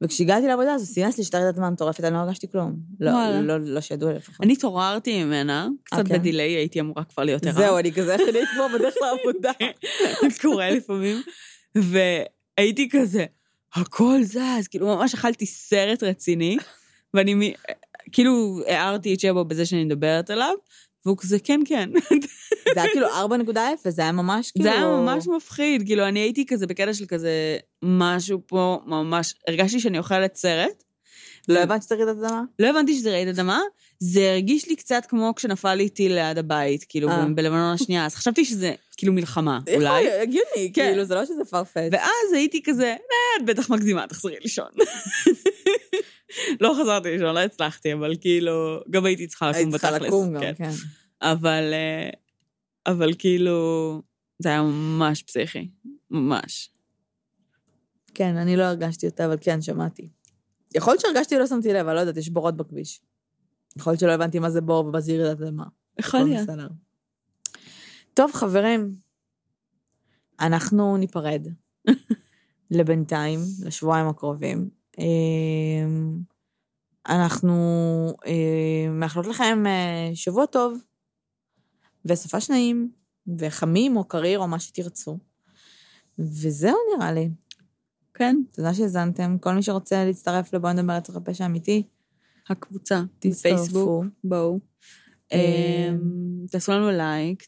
וכשהגעתי 0.00 0.46
לעבודה, 0.46 0.74
אז 0.74 0.80
הוא 0.80 0.86
סימס 0.86 1.18
לי 1.18 1.24
שתרדת 1.24 1.54
אדמה 1.54 1.70
מטורפת, 1.70 2.04
אני 2.04 2.14
לא 2.14 2.18
הרגשתי 2.18 2.50
כלום. 2.52 2.76
לא. 3.00 3.12
לא, 3.42 3.60
לא 3.60 3.80
שידוע 3.80 4.12
לפחות. 4.12 4.40
אני 4.42 4.52
התעוררתי 4.52 5.24
ממנה, 5.24 5.68
קצת 5.84 6.08
כן? 6.08 6.18
בדיליי, 6.18 6.50
הייתי 6.50 6.80
אמורה 6.80 7.04
כבר 7.04 7.24
להיות 7.24 7.46
ערה. 7.46 7.54
זהו, 7.54 7.78
אני 7.78 7.92
כזה, 7.92 8.12
איך 8.12 8.22
אני 8.28 8.38
כבר 8.54 8.66
בדרך 8.78 8.94
לעבודה. 9.02 9.52
קורה 10.42 10.70
לפעמים. 10.70 11.22
והייתי 11.74 12.88
כזה, 12.92 13.24
הכל 13.74 14.22
זז, 14.22 14.68
כאילו 14.70 14.86
ממש 14.86 15.14
אכלתי 15.14 15.46
סרט 15.46 16.02
רציני, 16.02 16.56
ואני 17.14 17.54
כאילו 18.12 18.60
הערתי 18.66 19.14
את 19.14 19.20
שבו 19.20 19.44
בזה 19.44 19.66
שאני 19.66 19.84
מדברת 19.84 20.30
עליו, 20.30 20.54
והוא 21.06 21.18
כזה, 21.18 21.38
כן, 21.38 21.60
כן. 21.64 21.90
זה 22.74 22.82
היה 22.82 22.92
כאילו 22.92 23.06
4.0, 23.06 23.58
זה 23.88 24.02
היה 24.02 24.12
ממש 24.12 24.50
כאילו... 24.50 24.64
זה 24.64 24.72
היה 24.72 24.86
ממש 24.86 25.26
מפחיד, 25.36 25.82
כאילו, 25.86 26.08
אני 26.08 26.20
הייתי 26.20 26.46
כזה 26.46 26.66
בקטע 26.66 26.94
של 26.94 27.06
כזה, 27.06 27.56
משהו 27.82 28.40
פה 28.46 28.80
ממש, 28.86 29.34
הרגשתי 29.48 29.80
שאני 29.80 29.98
אוכלת 29.98 30.36
סרט. 30.36 30.84
לא 31.48 31.58
הבנת 31.58 31.82
שזה 31.82 31.94
רעידת 31.94 32.18
אדמה? 32.18 32.42
לא 32.58 32.68
הבנתי 32.68 32.94
שזה 32.94 33.10
רעידת 33.10 33.38
אדמה, 33.38 33.60
זה 33.98 34.30
הרגיש 34.32 34.68
לי 34.68 34.76
קצת 34.76 35.06
כמו 35.08 35.32
כשנפל 35.36 35.74
לי 35.74 35.88
טיל 35.88 36.14
ליד 36.14 36.38
הבית, 36.38 36.84
כאילו, 36.88 37.08
אה. 37.08 37.26
בלבנון 37.34 37.74
השנייה, 37.74 38.06
אז 38.06 38.14
חשבתי 38.14 38.44
שזה 38.44 38.72
כאילו 38.96 39.12
מלחמה, 39.12 39.58
אולי. 39.74 40.12
הגיוני, 40.22 40.72
כן. 40.74 40.90
כאילו, 40.90 41.04
זה 41.04 41.14
לא 41.14 41.24
שזה 41.24 41.44
פרפט. 41.44 41.88
ואז 41.92 42.32
הייתי 42.34 42.62
כזה, 42.64 42.86
אה, 42.86 42.96
את 43.40 43.44
בטח 43.46 43.70
מגזימה, 43.70 44.06
תחזרי 44.06 44.36
לישון. 44.42 44.68
לא 46.64 46.74
חזרתי 46.80 47.10
לישון, 47.10 47.34
לא 47.34 47.40
הצלחתי, 47.40 47.92
אבל 47.92 48.14
כאילו, 48.20 48.80
גם 48.90 49.04
הייתי 49.04 49.26
צריכה 49.26 49.50
לקום 49.50 49.58
היית 49.58 49.74
בתכלס. 49.74 49.90
צריכה 49.90 50.06
לקום 50.06 50.34
גם, 50.34 50.40
כן. 50.40 50.54
כן. 50.54 50.70
אבל, 51.22 51.70
אה, 51.72 52.10
אבל 52.86 53.10
כאילו, 53.18 54.02
זה 54.38 54.48
היה 54.48 54.62
ממש 54.62 55.22
פסיכי, 55.22 55.68
ממש. 56.10 56.70
כן, 58.14 58.36
אני 58.36 58.56
לא 58.56 58.62
הרגשתי 58.62 59.06
אותה, 59.06 59.26
אבל 59.26 59.36
כן, 59.40 59.62
שמעתי. 59.62 60.08
יכול 60.74 60.92
להיות 60.92 61.00
שהרגשתי 61.00 61.36
ולא 61.36 61.46
שמתי 61.46 61.72
לב, 61.72 61.86
אני 61.86 61.94
לא 61.94 62.00
יודעת, 62.00 62.16
יש 62.16 62.28
בורות 62.28 62.56
בכביש. 62.56 63.00
יכול 63.76 63.90
להיות 63.90 64.00
שלא 64.00 64.12
הבנתי 64.12 64.38
מה 64.38 64.50
זה 64.50 64.60
בור 64.60 64.86
ומה 64.86 65.00
זה 65.00 65.12
ירידת 65.12 65.40
אדמה. 65.40 65.64
יכול 65.98 66.20
להיות. 66.20 66.48
טוב, 68.14 68.32
חברים, 68.32 68.94
אנחנו 70.40 70.96
ניפרד 70.96 71.48
לבינתיים, 72.70 73.40
לשבועיים 73.64 74.06
הקרובים. 74.08 74.68
אמ, 74.98 76.18
אנחנו 77.08 77.54
אה, 78.26 78.90
מאחלות 78.90 79.26
לכם 79.26 79.66
אה, 79.66 80.10
שבוע 80.14 80.46
טוב, 80.46 80.78
וסופ"ש 82.04 82.40
נעים, 82.40 82.90
וחמים 83.38 83.96
או 83.96 84.04
קריר 84.04 84.38
או 84.38 84.48
מה 84.48 84.58
שתרצו. 84.58 85.18
וזהו 86.18 86.76
נראה 86.96 87.12
לי. 87.12 87.30
כן, 88.14 88.36
תודה 88.52 88.74
שהאזנתם. 88.74 89.36
כל 89.40 89.54
מי 89.54 89.62
שרוצה 89.62 90.04
להצטרף 90.04 90.54
לבוא 90.54 90.72
נדבר 90.72 90.92
רצח 90.92 91.16
הפשע 91.16 91.44
האמיתי, 91.44 91.82
הקבוצה, 92.48 93.02
תצטרפו. 93.18 93.54
בפייסבוק, 93.54 94.04
בואו. 94.24 94.58
אה, 95.32 95.88
אמ, 95.88 96.46
תעשו 96.50 96.72
לנו 96.72 96.90
לייק, 96.90 97.46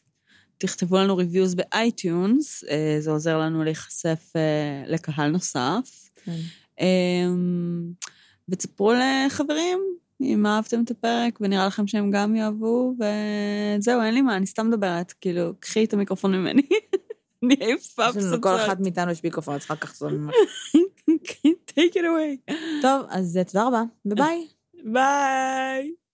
תכתבו 0.57 0.97
לנו 0.97 1.17
reviews 1.17 1.55
ב 1.55 1.69
iTunes, 1.69 2.63
אה, 2.63 2.97
זה 2.99 3.11
עוזר 3.11 3.37
לנו 3.37 3.63
להיחשף 3.63 4.31
אה, 4.35 4.83
לקהל 4.87 5.31
נוסף. 5.31 6.09
כן. 6.23 6.39
ותספרו 8.49 8.93
לחברים 8.93 9.79
אם 10.21 10.45
אהבתם 10.45 10.83
את 10.83 10.91
הפרק 10.91 11.37
ונראה 11.41 11.67
לכם 11.67 11.87
שהם 11.87 12.11
גם 12.11 12.35
יאהבו, 12.35 12.93
וזהו, 13.79 14.01
אין 14.01 14.13
לי 14.13 14.21
מה, 14.21 14.37
אני 14.37 14.45
סתם 14.45 14.67
מדברת, 14.67 15.11
כאילו, 15.21 15.51
קחי 15.59 15.83
את 15.83 15.93
המיקרופון 15.93 16.35
ממני. 16.35 16.61
אני 17.43 17.55
עייפה 17.59 18.03
יש 18.09 18.15
לנו- 18.15 18.23
פצצות. 18.25 18.43
כל 18.43 18.55
אחת 18.55 18.79
מאיתנו 18.79 19.11
יש 19.11 19.23
מיקרופון, 19.23 19.55
את 19.55 19.59
צריכה 19.59 19.73
לקחת 19.73 20.01
אותו 20.01 20.15
ממך. 20.15 20.33
take 21.69 21.93
it 21.93 22.03
away. 22.03 22.53
טוב, 22.81 23.05
אז 23.09 23.37
אה, 23.37 23.43
תודה 23.43 23.67
רבה, 23.67 23.83
וביי. 24.05 24.47
ביי. 24.83 25.91